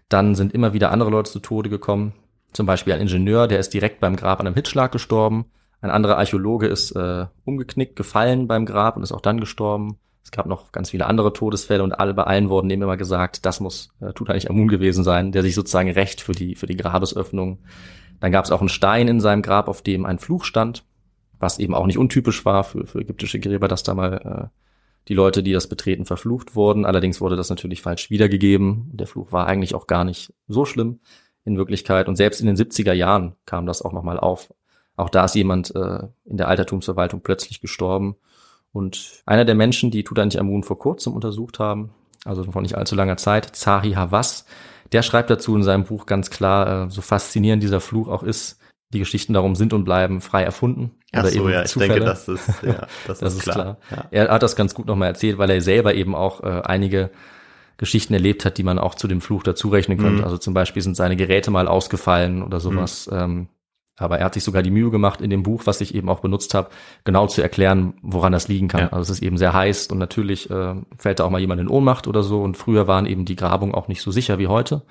Dann 0.09 0.34
sind 0.34 0.55
immer 0.55 0.72
wieder 0.72 0.93
andere 0.93 1.11
Leute 1.11 1.30
zu 1.30 1.41
Tode 1.41 1.68
gekommen. 1.68 2.14
Zum 2.55 2.64
Beispiel 2.64 2.95
ein 2.95 3.03
Ingenieur, 3.03 3.49
der 3.49 3.61
ist 3.61 3.74
direkt 3.74 4.01
beim 4.01 4.16
Grab 4.16 4.41
an 4.41 4.47
einem 4.47 4.57
Hitzschlag 4.57 4.91
gestorben. 4.93 5.45
Ein 5.82 5.91
anderer 5.91 6.16
Archäologe 6.16 6.68
ist 6.68 6.93
äh, 6.93 7.26
umgeknickt, 7.45 7.95
gefallen 7.95 8.49
beim 8.49 8.64
Grab 8.64 8.97
und 8.97 9.03
ist 9.03 9.12
auch 9.12 9.20
dann 9.20 9.41
gestorben. 9.41 9.99
Es 10.24 10.30
gab 10.30 10.47
noch 10.47 10.72
ganz 10.72 10.91
viele 10.91 11.05
andere 11.05 11.34
Todesfälle 11.34 11.82
und 11.82 11.93
alle 11.93 12.14
bei 12.14 12.24
allen 12.24 12.49
wurden 12.49 12.70
eben 12.70 12.82
immer 12.82 12.97
gesagt, 12.97 13.45
das 13.45 13.61
muss 13.61 13.91
äh, 14.01 14.14
Tutanchamun 14.14 14.68
gewesen 14.68 15.05
sein, 15.05 15.32
der 15.32 15.43
sich 15.43 15.55
sozusagen 15.55 15.91
recht 15.91 16.22
für 16.22 16.32
die 16.32 16.55
für 16.55 16.66
die 16.66 16.76
Grabesöffnung. 16.76 17.59
Dann 18.21 18.33
gab 18.33 18.45
es 18.45 18.51
auch 18.51 18.61
einen 18.61 18.68
Stein 18.68 19.09
in 19.09 19.21
seinem 19.21 19.43
Grab, 19.43 19.68
auf 19.68 19.83
dem 19.83 20.07
ein 20.07 20.18
Fluch 20.18 20.45
stand, 20.45 20.85
was 21.39 21.59
eben 21.59 21.75
auch 21.75 21.87
nicht 21.87 21.99
untypisch 21.99 22.45
war 22.45 22.64
für, 22.64 22.87
für 22.87 23.01
ägyptische 23.01 23.41
Gräber, 23.41 23.66
dass 23.66 23.83
da 23.83 23.95
mal 23.95 24.51
äh, 24.53 24.61
die 25.09 25.14
Leute, 25.14 25.43
die 25.43 25.53
das 25.53 25.68
betreten, 25.68 26.05
verflucht 26.05 26.55
wurden. 26.55 26.85
Allerdings 26.85 27.21
wurde 27.21 27.37
das 27.37 27.51
natürlich 27.51 27.83
falsch 27.83 28.11
wiedergegeben. 28.11 28.91
Der 28.93 29.07
Fluch 29.07 29.33
war 29.33 29.47
eigentlich 29.47 29.75
auch 29.75 29.87
gar 29.87 30.05
nicht 30.05 30.33
so 30.47 30.64
schlimm 30.64 31.01
in 31.45 31.57
Wirklichkeit. 31.57 32.09
Und 32.09 32.16
selbst 32.16 32.41
in 32.41 32.47
den 32.47 32.57
70er 32.57 32.93
Jahren 32.93 33.35
kam 33.47 33.66
das 33.66 33.83
auch 33.83 33.93
nochmal 33.93 34.21
auf. 34.21 34.53
Auch 34.97 35.09
da 35.09 35.25
ist 35.25 35.35
jemand 35.35 35.75
äh, 35.75 36.01
in 36.27 36.37
der 36.37 36.49
Altertumsverwaltung 36.49 37.23
plötzlich 37.23 37.61
gestorben. 37.61 38.16
Und 38.73 39.23
einer 39.27 39.45
der 39.45 39.55
Menschen, 39.55 39.91
die 39.91 40.05
Tutanchamun 40.05 40.62
vor 40.62 40.79
kurzem 40.79 41.14
untersucht 41.14 41.59
haben, 41.59 41.91
also 42.25 42.45
vor 42.45 42.62
nicht 42.62 42.77
allzu 42.77 42.95
langer 42.95 43.16
Zeit, 43.16 43.57
Zahi 43.57 43.93
Hawass, 43.93 44.45
der 44.93 45.03
schreibt 45.03 45.30
dazu 45.30 45.57
in 45.57 45.62
seinem 45.62 45.84
Buch 45.84 46.07
ganz 46.07 46.30
klar, 46.30 46.86
äh, 46.86 46.91
so 46.91 47.01
faszinierend 47.01 47.62
dieser 47.62 47.80
Fluch 47.80 48.09
auch 48.09 48.22
ist, 48.22 48.59
die 48.93 48.99
Geschichten 48.99 49.34
darum 49.34 49.55
sind 49.55 49.72
und 49.72 49.84
bleiben 49.84 50.20
frei 50.20 50.43
erfunden. 50.43 50.93
Ach 51.12 51.24
so, 51.26 51.49
ja, 51.49 51.62
ich 51.62 51.70
Zufälle. 51.70 51.95
denke, 51.95 52.07
das 52.07 52.28
ist, 52.28 52.49
ja, 52.62 52.86
das, 53.07 53.20
das 53.20 53.34
ist 53.34 53.43
klar. 53.43 53.55
klar. 53.55 53.78
Ja. 53.91 54.07
Er 54.11 54.28
hat 54.30 54.43
das 54.43 54.57
ganz 54.57 54.74
gut 54.74 54.86
nochmal 54.86 55.09
erzählt, 55.09 55.38
weil 55.38 55.51
er 55.51 55.61
selber 55.61 55.95
eben 55.95 56.14
auch 56.14 56.43
äh, 56.43 56.62
einige 56.64 57.11
Geschichten 57.76 58.12
erlebt 58.14 58.45
hat, 58.45 58.59
die 58.59 58.62
man 58.62 58.78
auch 58.78 58.95
zu 58.95 59.09
dem 59.09 59.20
Fluch 59.20 59.43
dazu 59.43 59.68
rechnen 59.68 59.97
könnte. 59.97 60.18
Mhm. 60.18 60.24
Also 60.24 60.38
zum 60.38 60.55
Beispiel 60.55 60.82
sind 60.82 60.97
seine 60.97 61.16
Geräte 61.16 61.51
mal 61.51 61.68
ausgefallen 61.68 62.43
oder 62.43 62.61
sowas. 62.61 63.09
Mhm. 63.11 63.18
Ähm, 63.18 63.49
aber 64.01 64.19
er 64.19 64.27
hat 64.27 64.35
sich 64.35 64.45
sogar 64.45 64.63
die 64.63 64.71
Mühe 64.71 64.91
gemacht, 64.91 65.21
in 65.21 65.31
dem 65.31 65.43
Buch, 65.43 65.63
was 65.67 65.81
ich 65.81 65.95
eben 65.95 66.09
auch 66.09 66.21
benutzt 66.21 66.55
habe, 66.55 66.71
genau 67.05 67.27
zu 67.27 67.43
erklären, 67.43 67.95
woran 68.03 68.33
das 68.33 68.49
liegen 68.49 68.69
kann. 68.69 68.83
Ja. 68.83 68.93
Also 68.93 69.13
es 69.13 69.19
ist 69.19 69.23
eben 69.23 69.39
sehr 69.39 69.53
heiß 69.53 69.89
und 69.89 69.99
natürlich 69.99 70.51
äh, 70.51 70.75
fällt 70.99 71.21
da 71.21 71.25
auch 71.25 71.31
mal 71.31 71.41
jemand 71.41 71.61
in 71.61 71.69
Ohnmacht 71.69 72.07
oder 72.07 72.23
so. 72.23 72.43
Und 72.43 72.57
früher 72.57 72.87
waren 72.87 73.07
eben 73.07 73.25
die 73.25 73.37
Grabungen 73.37 73.75
auch 73.75 73.89
nicht 73.89 74.03
so 74.03 74.11
sicher 74.11 74.39
wie 74.39 74.49
heute. 74.49 74.83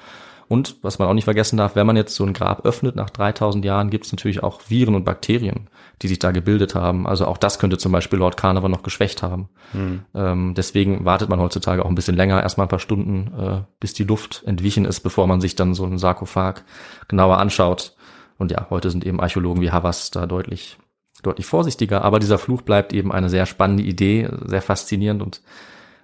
Und 0.50 0.78
was 0.82 0.98
man 0.98 1.08
auch 1.08 1.14
nicht 1.14 1.26
vergessen 1.26 1.58
darf, 1.58 1.76
wenn 1.76 1.86
man 1.86 1.96
jetzt 1.96 2.16
so 2.16 2.26
ein 2.26 2.34
Grab 2.34 2.66
öffnet 2.66 2.96
nach 2.96 3.12
3000 3.12 3.64
Jahren, 3.64 3.92
gibt 3.92 4.08
es 4.08 4.12
natürlich 4.12 4.42
auch 4.42 4.62
Viren 4.68 4.96
und 4.96 5.06
Bakterien, 5.06 5.70
die 6.02 6.08
sich 6.08 6.18
da 6.18 6.32
gebildet 6.32 6.74
haben. 6.74 7.06
Also 7.06 7.28
auch 7.28 7.38
das 7.38 7.60
könnte 7.60 7.78
zum 7.78 7.92
Beispiel 7.92 8.18
Lord 8.18 8.36
Carnarvon 8.36 8.72
noch 8.72 8.82
geschwächt 8.82 9.22
haben. 9.22 9.48
Hm. 9.74 10.02
Ähm, 10.16 10.54
deswegen 10.56 11.06
wartet 11.06 11.30
man 11.30 11.40
heutzutage 11.40 11.86
auch 11.86 11.90
ein 11.90 11.94
bisschen 11.94 12.16
länger, 12.16 12.42
erstmal 12.42 12.66
ein 12.66 12.70
paar 12.70 12.80
Stunden, 12.80 13.32
äh, 13.40 13.62
bis 13.80 13.94
die 13.94 14.06
Luft 14.06 14.42
entwichen 14.48 14.86
ist, 14.86 15.02
bevor 15.02 15.28
man 15.28 15.40
sich 15.40 15.56
dann 15.56 15.76
so 15.76 15.86
einen 15.86 16.00
Sarkophag 16.00 16.64
genauer 17.08 17.38
anschaut. 17.38 17.96
Und 18.40 18.52
ja, 18.52 18.68
heute 18.72 18.90
sind 18.90 19.06
eben 19.06 19.20
Archäologen 19.20 19.62
wie 19.62 19.70
Havas 19.70 20.10
da 20.10 20.26
deutlich, 20.26 20.80
deutlich 21.22 21.46
vorsichtiger. 21.46 22.04
Aber 22.04 22.18
dieser 22.18 22.40
Fluch 22.40 22.64
bleibt 22.64 22.94
eben 22.94 23.12
eine 23.12 23.30
sehr 23.30 23.46
spannende 23.46 23.84
Idee, 23.84 24.28
sehr 24.46 24.64
faszinierend 24.64 25.22
und 25.22 25.42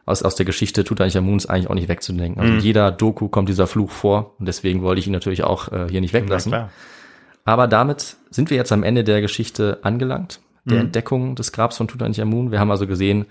aus, 0.06 0.22
aus 0.22 0.36
der 0.36 0.46
Geschichte 0.46 0.84
tut 0.84 1.02
eigentlich 1.02 1.20
Moons 1.20 1.48
eigentlich 1.48 1.70
auch 1.70 1.74
nicht 1.74 1.88
wegzudenken. 1.88 2.40
Also 2.40 2.54
mhm. 2.54 2.60
jeder 2.60 2.92
Doku 2.92 3.28
kommt 3.28 3.50
dieser 3.50 3.66
Fluch 3.66 3.90
vor 3.90 4.36
und 4.38 4.48
deswegen 4.48 4.84
wollte 4.84 5.00
ich 5.00 5.08
ihn 5.08 5.14
natürlich 5.14 5.44
auch 5.44 5.72
äh, 5.72 5.88
hier 5.90 6.02
nicht 6.02 6.14
weglassen. 6.14 6.54
Aber 7.44 7.68
damit 7.68 8.18
sind 8.30 8.50
wir 8.50 8.58
jetzt 8.58 8.72
am 8.72 8.84
Ende 8.84 9.04
der 9.04 9.22
Geschichte 9.22 9.80
angelangt, 9.82 10.42
der 10.66 10.78
mhm. 10.78 10.86
Entdeckung 10.86 11.36
des 11.36 11.52
Grabs 11.52 11.78
von 11.78 11.88
Tutanchamun. 11.88 12.52
Wir 12.52 12.60
haben 12.60 12.70
also 12.70 12.86
gesehen, 12.86 13.26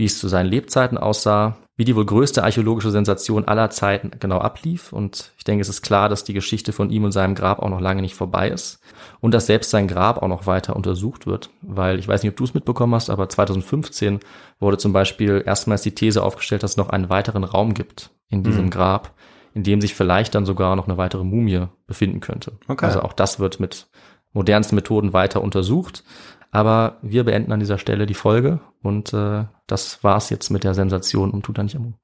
wie 0.00 0.06
es 0.06 0.18
zu 0.18 0.28
seinen 0.28 0.46
Lebzeiten 0.46 0.96
aussah, 0.96 1.58
wie 1.76 1.84
die 1.84 1.94
wohl 1.94 2.06
größte 2.06 2.42
archäologische 2.42 2.90
Sensation 2.90 3.44
aller 3.44 3.68
Zeiten 3.68 4.12
genau 4.18 4.38
ablief. 4.38 4.94
Und 4.94 5.32
ich 5.36 5.44
denke, 5.44 5.60
es 5.60 5.68
ist 5.68 5.82
klar, 5.82 6.08
dass 6.08 6.24
die 6.24 6.32
Geschichte 6.32 6.72
von 6.72 6.88
ihm 6.88 7.04
und 7.04 7.12
seinem 7.12 7.34
Grab 7.34 7.58
auch 7.58 7.68
noch 7.68 7.82
lange 7.82 8.00
nicht 8.00 8.14
vorbei 8.14 8.48
ist. 8.48 8.80
Und 9.20 9.34
dass 9.34 9.44
selbst 9.44 9.70
sein 9.70 9.88
Grab 9.88 10.22
auch 10.22 10.28
noch 10.28 10.46
weiter 10.46 10.74
untersucht 10.74 11.26
wird. 11.26 11.50
Weil 11.60 11.98
ich 11.98 12.08
weiß 12.08 12.22
nicht, 12.22 12.30
ob 12.30 12.36
du 12.38 12.44
es 12.44 12.54
mitbekommen 12.54 12.94
hast, 12.94 13.10
aber 13.10 13.28
2015 13.28 14.20
wurde 14.58 14.78
zum 14.78 14.94
Beispiel 14.94 15.42
erstmals 15.44 15.82
die 15.82 15.94
These 15.94 16.22
aufgestellt, 16.22 16.62
dass 16.62 16.72
es 16.72 16.76
noch 16.78 16.88
einen 16.88 17.10
weiteren 17.10 17.44
Raum 17.44 17.74
gibt 17.74 18.08
in 18.30 18.42
diesem 18.42 18.66
mhm. 18.66 18.70
Grab, 18.70 19.12
in 19.52 19.64
dem 19.64 19.82
sich 19.82 19.94
vielleicht 19.94 20.34
dann 20.34 20.46
sogar 20.46 20.76
noch 20.76 20.88
eine 20.88 20.96
weitere 20.96 21.24
Mumie 21.24 21.66
befinden 21.86 22.20
könnte. 22.20 22.52
Okay. 22.68 22.86
Also 22.86 23.02
auch 23.02 23.12
das 23.12 23.38
wird 23.38 23.60
mit 23.60 23.86
modernsten 24.32 24.76
Methoden 24.76 25.12
weiter 25.12 25.42
untersucht. 25.42 26.04
Aber 26.50 26.98
wir 27.02 27.24
beenden 27.24 27.52
an 27.52 27.60
dieser 27.60 27.78
Stelle 27.78 28.06
die 28.06 28.14
Folge 28.14 28.60
und 28.82 29.12
äh, 29.12 29.44
das 29.66 30.02
war's 30.02 30.30
jetzt 30.30 30.50
mit 30.50 30.64
der 30.64 30.74
Sensation 30.74 31.30
um 31.30 31.42
Tutanchamun. 31.42 31.94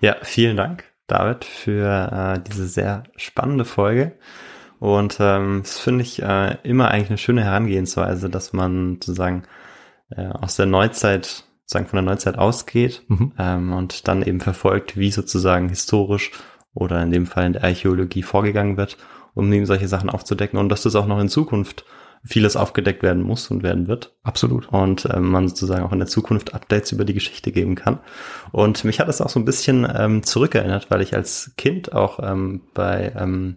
Ja, 0.00 0.16
vielen 0.22 0.56
Dank, 0.56 0.84
David, 1.06 1.44
für 1.44 2.36
äh, 2.36 2.40
diese 2.40 2.66
sehr 2.66 3.04
spannende 3.16 3.64
Folge. 3.64 4.12
Und 4.78 5.18
ähm, 5.20 5.60
das 5.62 5.78
finde 5.78 6.02
ich 6.02 6.22
äh, 6.22 6.56
immer 6.64 6.90
eigentlich 6.90 7.10
eine 7.10 7.18
schöne 7.18 7.44
Herangehensweise, 7.44 8.28
dass 8.28 8.52
man 8.52 8.94
sozusagen 8.94 9.44
äh, 10.10 10.26
aus 10.26 10.56
der 10.56 10.66
Neuzeit, 10.66 11.44
sozusagen 11.60 11.86
von 11.86 11.98
der 11.98 12.02
Neuzeit 12.02 12.36
ausgeht 12.36 13.04
mhm. 13.06 13.32
ähm, 13.38 13.72
und 13.72 14.08
dann 14.08 14.22
eben 14.22 14.40
verfolgt, 14.40 14.96
wie 14.96 15.12
sozusagen 15.12 15.68
historisch 15.68 16.32
oder 16.74 17.02
in 17.02 17.12
dem 17.12 17.26
Fall 17.26 17.46
in 17.46 17.52
der 17.52 17.64
Archäologie 17.64 18.22
vorgegangen 18.22 18.76
wird, 18.76 18.96
um 19.34 19.52
eben 19.52 19.66
solche 19.66 19.86
Sachen 19.86 20.10
aufzudecken 20.10 20.58
und 20.58 20.68
dass 20.68 20.82
das 20.82 20.96
auch 20.96 21.06
noch 21.06 21.20
in 21.20 21.28
Zukunft 21.28 21.84
vieles 22.24 22.56
aufgedeckt 22.56 23.02
werden 23.02 23.22
muss 23.22 23.50
und 23.50 23.62
werden 23.62 23.88
wird. 23.88 24.14
Absolut. 24.22 24.68
Und 24.68 25.08
ähm, 25.12 25.30
man 25.30 25.48
sozusagen 25.48 25.82
auch 25.82 25.92
in 25.92 25.98
der 25.98 26.08
Zukunft 26.08 26.54
Updates 26.54 26.92
über 26.92 27.04
die 27.04 27.14
Geschichte 27.14 27.50
geben 27.50 27.74
kann. 27.74 27.98
Und 28.52 28.84
mich 28.84 29.00
hat 29.00 29.08
es 29.08 29.20
auch 29.20 29.28
so 29.28 29.40
ein 29.40 29.44
bisschen 29.44 29.86
ähm, 29.92 30.22
zurückerinnert, 30.22 30.90
weil 30.90 31.02
ich 31.02 31.14
als 31.14 31.52
Kind 31.56 31.92
auch 31.92 32.20
ähm, 32.22 32.62
bei 32.74 33.12
ähm, 33.16 33.56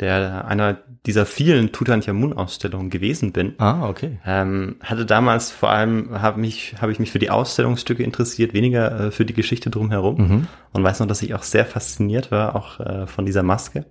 der 0.00 0.46
einer 0.46 0.78
dieser 1.06 1.26
vielen 1.26 1.72
Tutanchamun-Ausstellungen 1.72 2.90
gewesen 2.90 3.32
bin. 3.32 3.54
Ah, 3.58 3.88
okay. 3.88 4.18
Ähm, 4.26 4.76
hatte 4.80 5.06
damals 5.06 5.50
vor 5.50 5.70
allem 5.70 6.20
habe 6.22 6.40
mich 6.40 6.76
habe 6.80 6.92
ich 6.92 6.98
mich 6.98 7.10
für 7.10 7.18
die 7.18 7.30
Ausstellungsstücke 7.30 8.02
interessiert, 8.02 8.52
weniger 8.52 9.06
äh, 9.06 9.10
für 9.10 9.24
die 9.24 9.34
Geschichte 9.34 9.70
drumherum 9.70 10.16
mhm. 10.16 10.46
und 10.72 10.84
weiß 10.84 11.00
noch, 11.00 11.06
dass 11.06 11.22
ich 11.22 11.34
auch 11.34 11.42
sehr 11.42 11.64
fasziniert 11.64 12.30
war, 12.30 12.54
auch 12.54 12.78
äh, 12.78 13.06
von 13.06 13.26
dieser 13.26 13.42
Maske. 13.42 13.86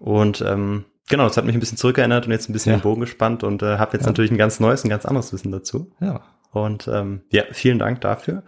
Und 0.00 0.44
ähm, 0.46 0.84
Genau, 1.08 1.24
das 1.24 1.36
hat 1.36 1.44
mich 1.44 1.54
ein 1.54 1.60
bisschen 1.60 1.78
zurückerinnert 1.78 2.26
und 2.26 2.32
jetzt 2.32 2.48
ein 2.48 2.52
bisschen 2.52 2.72
ja. 2.72 2.78
den 2.78 2.82
Bogen 2.82 3.00
gespannt 3.00 3.44
und 3.44 3.62
äh, 3.62 3.78
habe 3.78 3.92
jetzt 3.94 4.04
ja. 4.04 4.10
natürlich 4.10 4.30
ein 4.30 4.38
ganz 4.38 4.60
neues, 4.60 4.84
ein 4.84 4.90
ganz 4.90 5.06
anderes 5.06 5.32
Wissen 5.32 5.50
dazu. 5.52 5.90
Ja. 6.00 6.20
Und 6.52 6.88
ähm, 6.88 7.22
ja, 7.30 7.44
vielen 7.52 7.78
Dank 7.78 8.00
dafür. 8.00 8.42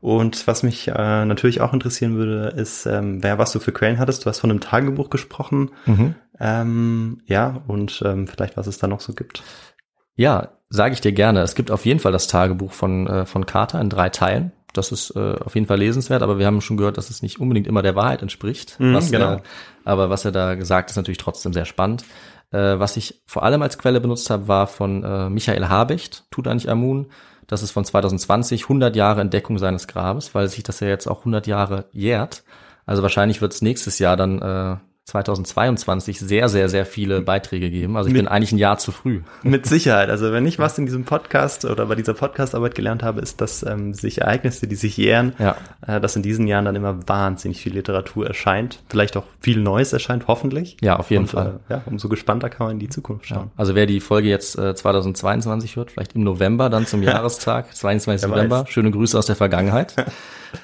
Und 0.00 0.46
was 0.46 0.62
mich 0.62 0.88
äh, 0.88 1.24
natürlich 1.24 1.62
auch 1.62 1.72
interessieren 1.72 2.16
würde, 2.16 2.48
ist, 2.48 2.84
ähm, 2.84 3.22
wer 3.22 3.38
was 3.38 3.52
du 3.52 3.58
für 3.58 3.72
Quellen 3.72 3.98
hattest. 3.98 4.24
Du 4.24 4.28
hast 4.28 4.38
von 4.38 4.50
einem 4.50 4.60
Tagebuch 4.60 5.08
gesprochen. 5.08 5.70
Mhm. 5.86 6.14
Ähm, 6.38 7.22
ja, 7.24 7.62
und 7.66 8.02
ähm, 8.04 8.26
vielleicht 8.26 8.56
was 8.56 8.66
es 8.66 8.76
da 8.76 8.86
noch 8.86 9.00
so 9.00 9.14
gibt. 9.14 9.42
Ja, 10.14 10.58
sage 10.68 10.92
ich 10.92 11.00
dir 11.00 11.12
gerne. 11.12 11.40
Es 11.40 11.54
gibt 11.54 11.70
auf 11.70 11.86
jeden 11.86 12.00
Fall 12.00 12.12
das 12.12 12.26
Tagebuch 12.26 12.72
von, 12.72 13.06
äh, 13.06 13.24
von 13.24 13.46
Carter 13.46 13.80
in 13.80 13.88
drei 13.88 14.10
Teilen. 14.10 14.52
Das 14.74 14.92
ist 14.92 15.10
äh, 15.16 15.36
auf 15.44 15.54
jeden 15.54 15.66
Fall 15.66 15.78
lesenswert, 15.78 16.22
aber 16.22 16.38
wir 16.38 16.46
haben 16.46 16.60
schon 16.60 16.76
gehört, 16.76 16.98
dass 16.98 17.08
es 17.08 17.22
nicht 17.22 17.40
unbedingt 17.40 17.66
immer 17.66 17.82
der 17.82 17.94
Wahrheit 17.94 18.22
entspricht. 18.22 18.78
Mhm, 18.78 18.94
was, 18.94 19.10
genau. 19.10 19.34
äh, 19.34 19.40
aber 19.84 20.10
was 20.10 20.24
er 20.24 20.32
da 20.32 20.54
gesagt 20.54 20.90
ist 20.90 20.96
natürlich 20.96 21.18
trotzdem 21.18 21.52
sehr 21.52 21.64
spannend. 21.64 22.04
Äh, 22.50 22.78
was 22.78 22.96
ich 22.96 23.22
vor 23.26 23.42
allem 23.42 23.62
als 23.62 23.78
Quelle 23.78 24.00
benutzt 24.00 24.28
habe, 24.30 24.48
war 24.48 24.66
von 24.66 25.02
äh, 25.02 25.30
Michael 25.30 25.68
Habicht, 25.68 26.24
Tutanchamun. 26.30 27.06
Das 27.46 27.62
ist 27.62 27.70
von 27.70 27.84
2020, 27.84 28.64
100 28.64 28.96
Jahre 28.96 29.20
Entdeckung 29.20 29.58
seines 29.58 29.86
Grabes, 29.86 30.34
weil 30.34 30.48
sich 30.48 30.62
das 30.62 30.80
ja 30.80 30.88
jetzt 30.88 31.06
auch 31.06 31.20
100 31.20 31.46
Jahre 31.46 31.86
jährt. 31.92 32.42
Also 32.86 33.02
wahrscheinlich 33.02 33.40
wird 33.40 33.52
es 33.52 33.62
nächstes 33.62 33.98
Jahr 33.98 34.16
dann 34.16 34.42
äh, 34.42 34.76
2022 35.06 36.18
sehr, 36.18 36.48
sehr, 36.48 36.68
sehr 36.70 36.86
viele 36.86 37.20
Beiträge 37.20 37.70
geben. 37.70 37.96
Also 37.96 38.08
ich 38.08 38.14
Mit- 38.14 38.22
bin 38.22 38.28
eigentlich 38.28 38.52
ein 38.52 38.58
Jahr 38.58 38.78
zu 38.78 38.90
früh. 38.90 39.20
Mit 39.42 39.66
Sicherheit. 39.74 40.08
Also 40.08 40.32
wenn 40.32 40.46
ich 40.46 40.58
was 40.58 40.78
in 40.78 40.86
diesem 40.86 41.04
Podcast 41.04 41.64
oder 41.66 41.86
bei 41.86 41.94
dieser 41.94 42.14
Podcastarbeit 42.14 42.74
gelernt 42.74 43.02
habe, 43.02 43.20
ist, 43.20 43.40
dass 43.42 43.62
ähm, 43.64 43.92
sich 43.92 44.22
Ereignisse, 44.22 44.66
die 44.66 44.76
sich 44.76 44.96
jähren, 44.96 45.34
Ja. 45.38 45.56
äh, 45.86 46.00
dass 46.00 46.16
in 46.16 46.22
diesen 46.22 46.46
Jahren 46.46 46.64
dann 46.64 46.74
immer 46.74 47.06
wahnsinnig 47.06 47.60
viel 47.60 47.74
Literatur 47.74 48.26
erscheint. 48.26 48.80
Vielleicht 48.88 49.16
auch 49.18 49.24
viel 49.40 49.58
Neues 49.60 49.92
erscheint, 49.92 50.26
hoffentlich. 50.26 50.78
Ja, 50.80 50.96
auf 50.96 51.10
jeden 51.10 51.24
Und, 51.24 51.30
Fall. 51.30 51.60
Äh, 51.68 51.74
ja, 51.74 51.82
umso 51.86 52.08
gespannter 52.08 52.48
kann 52.48 52.66
man 52.68 52.72
in 52.76 52.80
die 52.80 52.88
Zukunft 52.88 53.26
schauen. 53.26 53.50
Also 53.56 53.74
wer 53.74 53.84
die 53.86 54.00
Folge 54.00 54.28
jetzt 54.28 54.58
äh, 54.58 54.74
2022 54.74 55.76
hört, 55.76 55.90
vielleicht 55.90 56.14
im 56.14 56.24
November 56.24 56.70
dann 56.70 56.86
zum 56.86 57.02
Jahrestag, 57.04 57.74
22. 57.76 58.22
Wer 58.30 58.36
November. 58.36 58.64
Schöne 58.68 58.90
Grüße 58.90 59.18
aus 59.18 59.26
der 59.26 59.36
Vergangenheit. 59.36 59.94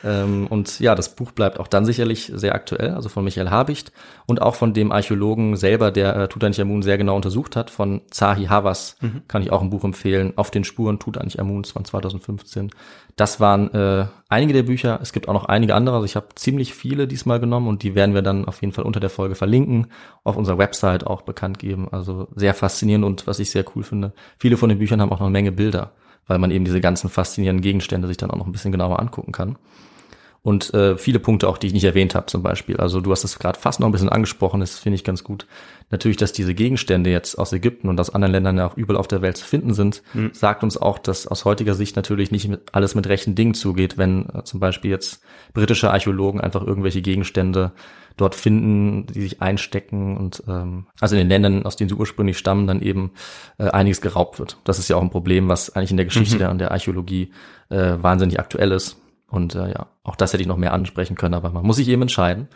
ähm, 0.04 0.46
und 0.48 0.80
ja, 0.80 0.94
das 0.94 1.14
Buch 1.14 1.32
bleibt 1.32 1.60
auch 1.60 1.68
dann 1.68 1.84
sicherlich 1.84 2.30
sehr 2.34 2.54
aktuell, 2.54 2.90
also 2.94 3.08
von 3.08 3.24
Michael 3.24 3.50
Habicht 3.50 3.92
und 4.26 4.42
auch 4.42 4.54
von 4.54 4.74
dem 4.74 4.92
Archäologen 4.92 5.56
selber, 5.56 5.90
der 5.90 6.16
äh, 6.16 6.28
Tutanchamun 6.28 6.82
sehr 6.82 6.98
genau 6.98 7.16
untersucht 7.16 7.56
hat, 7.56 7.70
von 7.70 8.02
Zahi 8.10 8.46
Hawass, 8.46 8.96
kann 9.28 9.42
ich 9.42 9.52
auch 9.52 9.62
ein 9.62 9.70
Buch 9.70 9.84
empfehlen, 9.84 10.32
Auf 10.36 10.50
den 10.50 10.64
Spuren 10.64 10.98
Tutanchamuns 10.98 11.70
von 11.70 11.84
2015. 11.84 12.70
Das 13.16 13.40
waren 13.40 13.72
äh, 13.74 14.06
einige 14.28 14.52
der 14.52 14.62
Bücher. 14.62 14.98
Es 15.02 15.12
gibt 15.12 15.28
auch 15.28 15.34
noch 15.34 15.44
einige 15.44 15.74
andere. 15.74 15.96
Also 15.96 16.06
ich 16.06 16.16
habe 16.16 16.28
ziemlich 16.36 16.74
viele 16.74 17.06
diesmal 17.06 17.40
genommen 17.40 17.68
und 17.68 17.82
die 17.82 17.94
werden 17.94 18.14
wir 18.14 18.22
dann 18.22 18.46
auf 18.46 18.60
jeden 18.62 18.72
Fall 18.72 18.84
unter 18.84 19.00
der 19.00 19.10
Folge 19.10 19.34
verlinken, 19.34 19.88
auf 20.24 20.36
unserer 20.36 20.58
Website 20.58 21.06
auch 21.06 21.22
bekannt 21.22 21.58
geben. 21.58 21.88
Also 21.90 22.28
sehr 22.34 22.54
faszinierend 22.54 23.04
und 23.04 23.26
was 23.26 23.38
ich 23.38 23.50
sehr 23.50 23.64
cool 23.74 23.82
finde, 23.82 24.12
viele 24.38 24.56
von 24.56 24.68
den 24.68 24.78
Büchern 24.78 25.00
haben 25.00 25.12
auch 25.12 25.18
noch 25.18 25.26
eine 25.26 25.32
Menge 25.32 25.52
Bilder, 25.52 25.92
weil 26.26 26.38
man 26.38 26.50
eben 26.50 26.64
diese 26.64 26.80
ganzen 26.80 27.10
faszinierenden 27.10 27.62
Gegenstände 27.62 28.08
sich 28.08 28.16
dann 28.16 28.30
auch 28.30 28.36
noch 28.36 28.46
ein 28.46 28.52
bisschen 28.52 28.72
genauer 28.72 29.00
angucken 29.00 29.32
kann. 29.32 29.56
Und 30.42 30.72
äh, 30.72 30.96
viele 30.96 31.18
Punkte 31.18 31.48
auch, 31.48 31.58
die 31.58 31.66
ich 31.66 31.74
nicht 31.74 31.84
erwähnt 31.84 32.14
habe 32.14 32.26
zum 32.26 32.42
Beispiel. 32.42 32.78
Also 32.78 33.02
du 33.02 33.10
hast 33.10 33.24
es 33.24 33.38
gerade 33.38 33.58
fast 33.60 33.78
noch 33.78 33.86
ein 33.86 33.92
bisschen 33.92 34.08
angesprochen, 34.08 34.60
das 34.60 34.78
finde 34.78 34.94
ich 34.94 35.04
ganz 35.04 35.22
gut. 35.22 35.46
Natürlich, 35.90 36.16
dass 36.16 36.32
diese 36.32 36.54
Gegenstände 36.54 37.10
jetzt 37.10 37.34
aus 37.34 37.52
Ägypten 37.52 37.90
und 37.90 38.00
aus 38.00 38.08
anderen 38.08 38.32
Ländern 38.32 38.56
ja 38.56 38.66
auch 38.66 38.76
überall 38.76 38.98
auf 38.98 39.08
der 39.08 39.20
Welt 39.20 39.36
zu 39.36 39.44
finden 39.44 39.74
sind, 39.74 40.02
sagt 40.32 40.62
uns 40.62 40.78
auch, 40.78 40.98
dass 40.98 41.26
aus 41.26 41.44
heutiger 41.44 41.74
Sicht 41.74 41.94
natürlich 41.94 42.30
nicht 42.30 42.48
mit, 42.48 42.60
alles 42.72 42.94
mit 42.94 43.06
rechten 43.06 43.34
Dingen 43.34 43.52
zugeht, 43.52 43.98
wenn 43.98 44.30
äh, 44.30 44.44
zum 44.44 44.60
Beispiel 44.60 44.90
jetzt 44.90 45.22
britische 45.52 45.90
Archäologen 45.90 46.40
einfach 46.40 46.66
irgendwelche 46.66 47.02
Gegenstände 47.02 47.72
dort 48.20 48.34
finden, 48.34 49.06
die 49.06 49.20
sich 49.22 49.40
einstecken 49.40 50.16
und 50.16 50.42
ähm, 50.46 50.86
also 51.00 51.16
in 51.16 51.20
den 51.20 51.28
Ländern, 51.28 51.66
aus 51.66 51.76
denen 51.76 51.88
sie 51.88 51.94
ursprünglich 51.94 52.38
stammen, 52.38 52.66
dann 52.66 52.82
eben 52.82 53.12
äh, 53.58 53.68
einiges 53.68 54.00
geraubt 54.00 54.38
wird. 54.38 54.58
Das 54.64 54.78
ist 54.78 54.88
ja 54.88 54.96
auch 54.96 55.02
ein 55.02 55.10
Problem, 55.10 55.48
was 55.48 55.74
eigentlich 55.74 55.90
in 55.90 55.96
der 55.96 56.06
Geschichte 56.06 56.38
der, 56.38 56.52
der 56.54 56.70
Archäologie 56.70 57.32
äh, 57.70 57.94
wahnsinnig 58.00 58.38
aktuell 58.38 58.72
ist. 58.72 59.00
Und 59.28 59.54
äh, 59.54 59.70
ja, 59.70 59.86
auch 60.02 60.16
das 60.16 60.32
hätte 60.32 60.42
ich 60.42 60.48
noch 60.48 60.56
mehr 60.56 60.72
ansprechen 60.72 61.16
können, 61.16 61.34
aber 61.34 61.50
man 61.50 61.64
muss 61.64 61.76
sich 61.76 61.88
eben 61.88 62.02
entscheiden. 62.02 62.48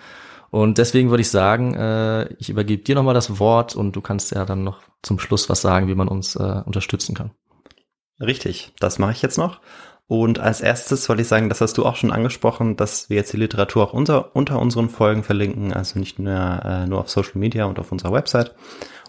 Und 0.51 0.79
deswegen 0.79 1.11
würde 1.11 1.23
ich 1.23 1.31
sagen, 1.31 1.75
äh, 1.75 2.33
ich 2.35 2.49
übergebe 2.49 2.83
dir 2.83 2.95
nochmal 2.95 3.15
das 3.15 3.39
Wort 3.41 3.75
und 3.75 3.97
du 3.97 4.01
kannst 4.01 4.33
ja 4.33 4.45
dann 4.45 4.63
noch 4.63 4.83
zum 5.03 5.19
Schluss 5.19 5.49
was 5.49 5.61
sagen, 5.61 5.89
wie 5.89 5.95
man 5.95 6.09
uns 6.09 6.37
äh, 6.37 6.63
unterstützen 6.65 7.15
kann. 7.15 7.33
Richtig, 8.21 8.73
das 8.79 8.99
mache 8.99 9.13
ich 9.13 9.23
jetzt 9.23 9.39
noch. 9.39 9.61
Und 10.07 10.39
als 10.39 10.61
erstes 10.61 11.09
wollte 11.09 11.23
ich 11.23 11.29
sagen, 11.29 11.49
das 11.49 11.63
hast 11.63 11.79
du 11.79 11.87
auch 11.87 11.97
schon 11.97 12.13
angesprochen, 12.13 12.77
dass 12.77 13.09
wir 13.09 13.17
jetzt 13.17 13.33
die 13.33 13.39
Literatur 13.39 13.85
auch 13.85 13.95
unter, 13.95 14.37
unter 14.37 14.61
unseren 14.61 14.91
Folgen 14.91 15.23
verlinken, 15.23 15.73
also 15.73 15.99
nicht 15.99 16.19
nur, 16.19 16.35
äh, 16.35 16.87
nur 16.87 17.01
auf 17.01 17.09
Social 17.09 17.39
Media 17.39 17.65
und 17.65 17.79
auf 17.79 17.91
unserer 17.91 18.13
Website. 18.13 18.55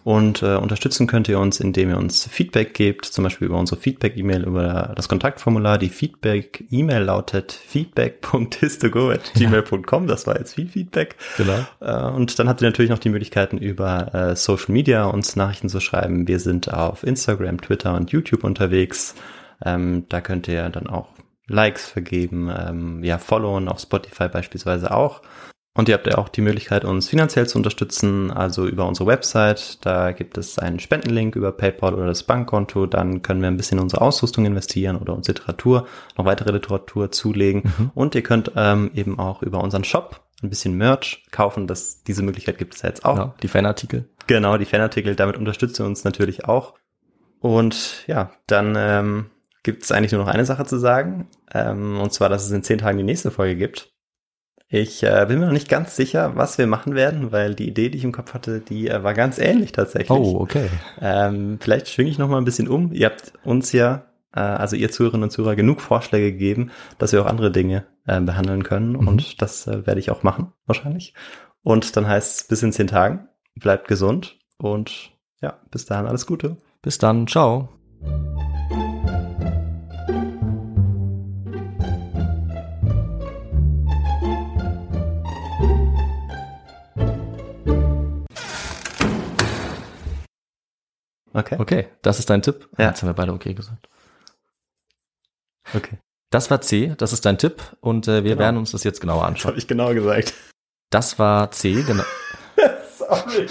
Und 0.05 0.41
äh, 0.43 0.55
unterstützen 0.57 1.07
könnt 1.07 1.27
ihr 1.27 1.39
uns, 1.39 1.59
indem 1.59 1.89
ihr 1.89 1.97
uns 1.97 2.27
Feedback 2.27 2.75
gebt, 2.75 3.05
zum 3.05 3.23
Beispiel 3.23 3.47
über 3.47 3.57
unsere 3.57 3.81
Feedback-E-Mail, 3.81 4.43
über 4.43 4.93
das 4.95 5.09
Kontaktformular. 5.09 5.79
Die 5.79 5.89
Feedback-E-Mail 5.89 7.01
lautet 7.01 7.51
feedback.histogo.gmail.com. 7.51 10.05
Das 10.05 10.27
war 10.27 10.37
jetzt 10.37 10.53
viel 10.53 10.67
Feedback. 10.67 11.15
Genau. 11.37 11.57
Äh, 11.81 12.15
Und 12.15 12.37
dann 12.37 12.47
habt 12.47 12.61
ihr 12.61 12.67
natürlich 12.67 12.91
noch 12.91 12.99
die 12.99 13.09
Möglichkeiten 13.09 13.57
über 13.57 14.13
äh, 14.13 14.35
Social 14.35 14.71
Media 14.71 15.05
uns 15.05 15.35
Nachrichten 15.35 15.69
zu 15.69 15.79
schreiben. 15.79 16.27
Wir 16.27 16.39
sind 16.39 16.71
auf 16.71 17.01
Instagram, 17.01 17.59
Twitter 17.59 17.95
und 17.95 18.11
YouTube 18.11 18.43
unterwegs. 18.43 19.15
Ähm, 19.65 20.05
da 20.09 20.21
könnt 20.21 20.47
ihr 20.47 20.69
dann 20.69 20.87
auch 20.87 21.09
Likes 21.47 21.89
vergeben, 21.89 22.49
ähm, 22.55 23.03
ja, 23.03 23.17
followen 23.17 23.67
auf 23.67 23.79
Spotify 23.79 24.29
beispielsweise 24.29 24.91
auch. 24.91 25.21
Und 25.77 25.89
ihr 25.89 25.95
habt 25.95 26.07
ja 26.07 26.17
auch 26.17 26.29
die 26.29 26.41
Möglichkeit, 26.41 26.85
uns 26.85 27.09
finanziell 27.09 27.47
zu 27.47 27.57
unterstützen, 27.57 28.31
also 28.31 28.65
über 28.65 28.87
unsere 28.87 29.07
Website. 29.07 29.85
Da 29.85 30.13
gibt 30.13 30.37
es 30.37 30.57
einen 30.57 30.79
Spendenlink 30.79 31.35
über 31.35 31.51
PayPal 31.51 31.93
oder 31.93 32.07
das 32.07 32.23
Bankkonto. 32.23 32.85
Dann 32.85 33.21
können 33.21 33.41
wir 33.41 33.49
ein 33.49 33.57
bisschen 33.57 33.77
in 33.77 33.83
unsere 33.83 34.01
Ausrüstung 34.01 34.45
investieren 34.45 34.95
oder 34.95 35.13
uns 35.13 35.27
Literatur, 35.27 35.85
noch 36.17 36.23
weitere 36.23 36.53
Literatur 36.53 37.11
zulegen. 37.11 37.73
Und 37.93 38.15
ihr 38.15 38.23
könnt 38.23 38.53
ähm, 38.55 38.91
eben 38.95 39.19
auch 39.19 39.41
über 39.41 39.61
unseren 39.61 39.83
Shop 39.83 40.21
ein 40.41 40.49
bisschen 40.49 40.77
Merch 40.77 41.25
kaufen. 41.31 41.67
Das, 41.67 42.03
diese 42.03 42.23
Möglichkeit 42.23 42.57
gibt 42.57 42.75
es 42.75 42.81
ja 42.81 42.89
jetzt 42.89 43.03
auch. 43.03 43.15
Genau, 43.15 43.33
die 43.43 43.47
Fanartikel. 43.49 44.09
Genau, 44.27 44.57
die 44.57 44.65
Fanartikel, 44.65 45.15
damit 45.15 45.35
unterstützt 45.35 45.77
ihr 45.81 45.85
uns 45.85 46.05
natürlich 46.05 46.45
auch. 46.45 46.75
Und 47.41 48.05
ja, 48.07 48.31
dann 48.47 48.75
ähm, 48.77 49.25
gibt 49.65 49.83
es 49.83 49.91
eigentlich 49.91 50.11
nur 50.11 50.21
noch 50.21 50.31
eine 50.31 50.45
Sache 50.45 50.63
zu 50.63 50.77
sagen. 50.77 51.27
Ähm, 51.53 51.99
und 51.99 52.13
zwar, 52.13 52.29
dass 52.29 52.45
es 52.45 52.51
in 52.51 52.63
zehn 52.63 52.77
Tagen 52.77 52.99
die 52.99 53.03
nächste 53.03 53.31
Folge 53.31 53.57
gibt. 53.57 53.91
Ich 54.67 55.03
äh, 55.03 55.25
bin 55.27 55.39
mir 55.39 55.47
noch 55.47 55.53
nicht 55.53 55.69
ganz 55.69 55.95
sicher, 55.95 56.35
was 56.35 56.57
wir 56.57 56.67
machen 56.67 56.95
werden, 56.95 57.31
weil 57.31 57.55
die 57.55 57.67
Idee, 57.67 57.89
die 57.89 57.97
ich 57.97 58.03
im 58.03 58.11
Kopf 58.11 58.33
hatte, 58.33 58.61
die 58.61 58.87
äh, 58.87 59.03
war 59.03 59.13
ganz 59.13 59.37
ähnlich 59.39 59.71
tatsächlich. 59.71 60.11
Oh, 60.11 60.39
okay. 60.39 60.69
Ähm, 61.01 61.57
vielleicht 61.59 61.89
schwinge 61.89 62.09
ich 62.09 62.17
noch 62.17 62.29
mal 62.29 62.37
ein 62.37 62.45
bisschen 62.45 62.67
um. 62.67 62.93
Ihr 62.93 63.07
habt 63.07 63.33
uns 63.43 63.71
ja, 63.71 64.05
äh, 64.33 64.39
also 64.39 64.75
ihr 64.75 64.91
Zuhörerinnen 64.91 65.23
und 65.23 65.31
Zuhörer, 65.31 65.55
genug 65.55 65.81
Vorschläge 65.81 66.31
gegeben, 66.31 66.71
dass 66.99 67.11
wir 67.11 67.21
auch 67.21 67.27
andere 67.27 67.51
Dinge 67.51 67.85
äh, 68.05 68.21
behandeln 68.21 68.63
können. 68.63 68.95
Und 68.95 69.41
das 69.41 69.65
äh, 69.67 69.85
werde 69.87 69.99
ich 69.99 70.11
auch 70.11 70.23
machen, 70.23 70.53
wahrscheinlich. 70.65 71.15
Und 71.63 71.95
dann 71.97 72.07
heißt 72.07 72.41
es 72.41 72.47
bis 72.47 72.61
in 72.61 72.71
zehn 72.71 72.87
Tagen. 72.87 73.27
Bleibt 73.55 73.87
gesund 73.87 74.37
und 74.57 75.11
ja, 75.41 75.59
bis 75.71 75.85
dahin 75.85 76.05
alles 76.05 76.27
Gute. 76.27 76.57
Bis 76.81 76.97
dann. 76.99 77.27
Ciao. 77.27 77.69
Okay. 91.35 91.57
Okay, 91.59 91.89
das 92.01 92.19
ist 92.19 92.29
dein 92.29 92.41
Tipp. 92.41 92.69
Ja. 92.77 92.87
Jetzt 92.89 93.01
haben 93.01 93.09
wir 93.09 93.13
beide 93.13 93.33
okay 93.33 93.53
gesagt. 93.53 93.89
Okay. 95.73 95.97
Das 96.31 96.49
war 96.49 96.61
C, 96.61 96.95
das 96.97 97.11
ist 97.13 97.25
dein 97.25 97.37
Tipp 97.37 97.61
und 97.81 98.07
äh, 98.07 98.23
wir 98.23 98.31
Genau. 98.31 98.39
werden 98.39 98.57
uns 98.57 98.71
das 98.71 98.83
jetzt 98.83 99.01
genauer 99.01 99.21
Das 99.21 99.27
anschauen. 99.29 99.49
habe 99.51 99.59
ich 99.59 99.67
genau 99.67 99.93
gesagt. 99.93 100.33
Das 100.89 101.19
war 101.19 101.51
C, 101.51 101.81
genau. 101.83 102.03
Sorry. 102.97 103.47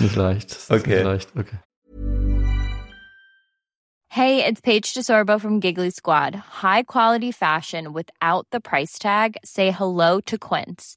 Nicht 0.00 0.16
leicht. 0.16 0.50
Ist 0.52 0.70
Okay. 0.70 0.94
Nicht 0.94 1.04
leicht. 1.04 1.30
Okay. 1.36 1.58
Hey, 4.08 4.48
it's 4.48 4.60
Paige 4.60 4.92
DeSorbo 4.94 5.40
from 5.40 5.58
Giggly 5.60 5.90
Squad. 5.90 6.36
High 6.62 6.84
quality 6.86 7.32
fashion 7.32 7.94
without 7.94 8.46
the 8.52 8.60
price 8.60 8.96
tag. 8.98 9.36
Say 9.44 9.72
hello 9.72 10.20
to 10.20 10.38
Quince. 10.38 10.96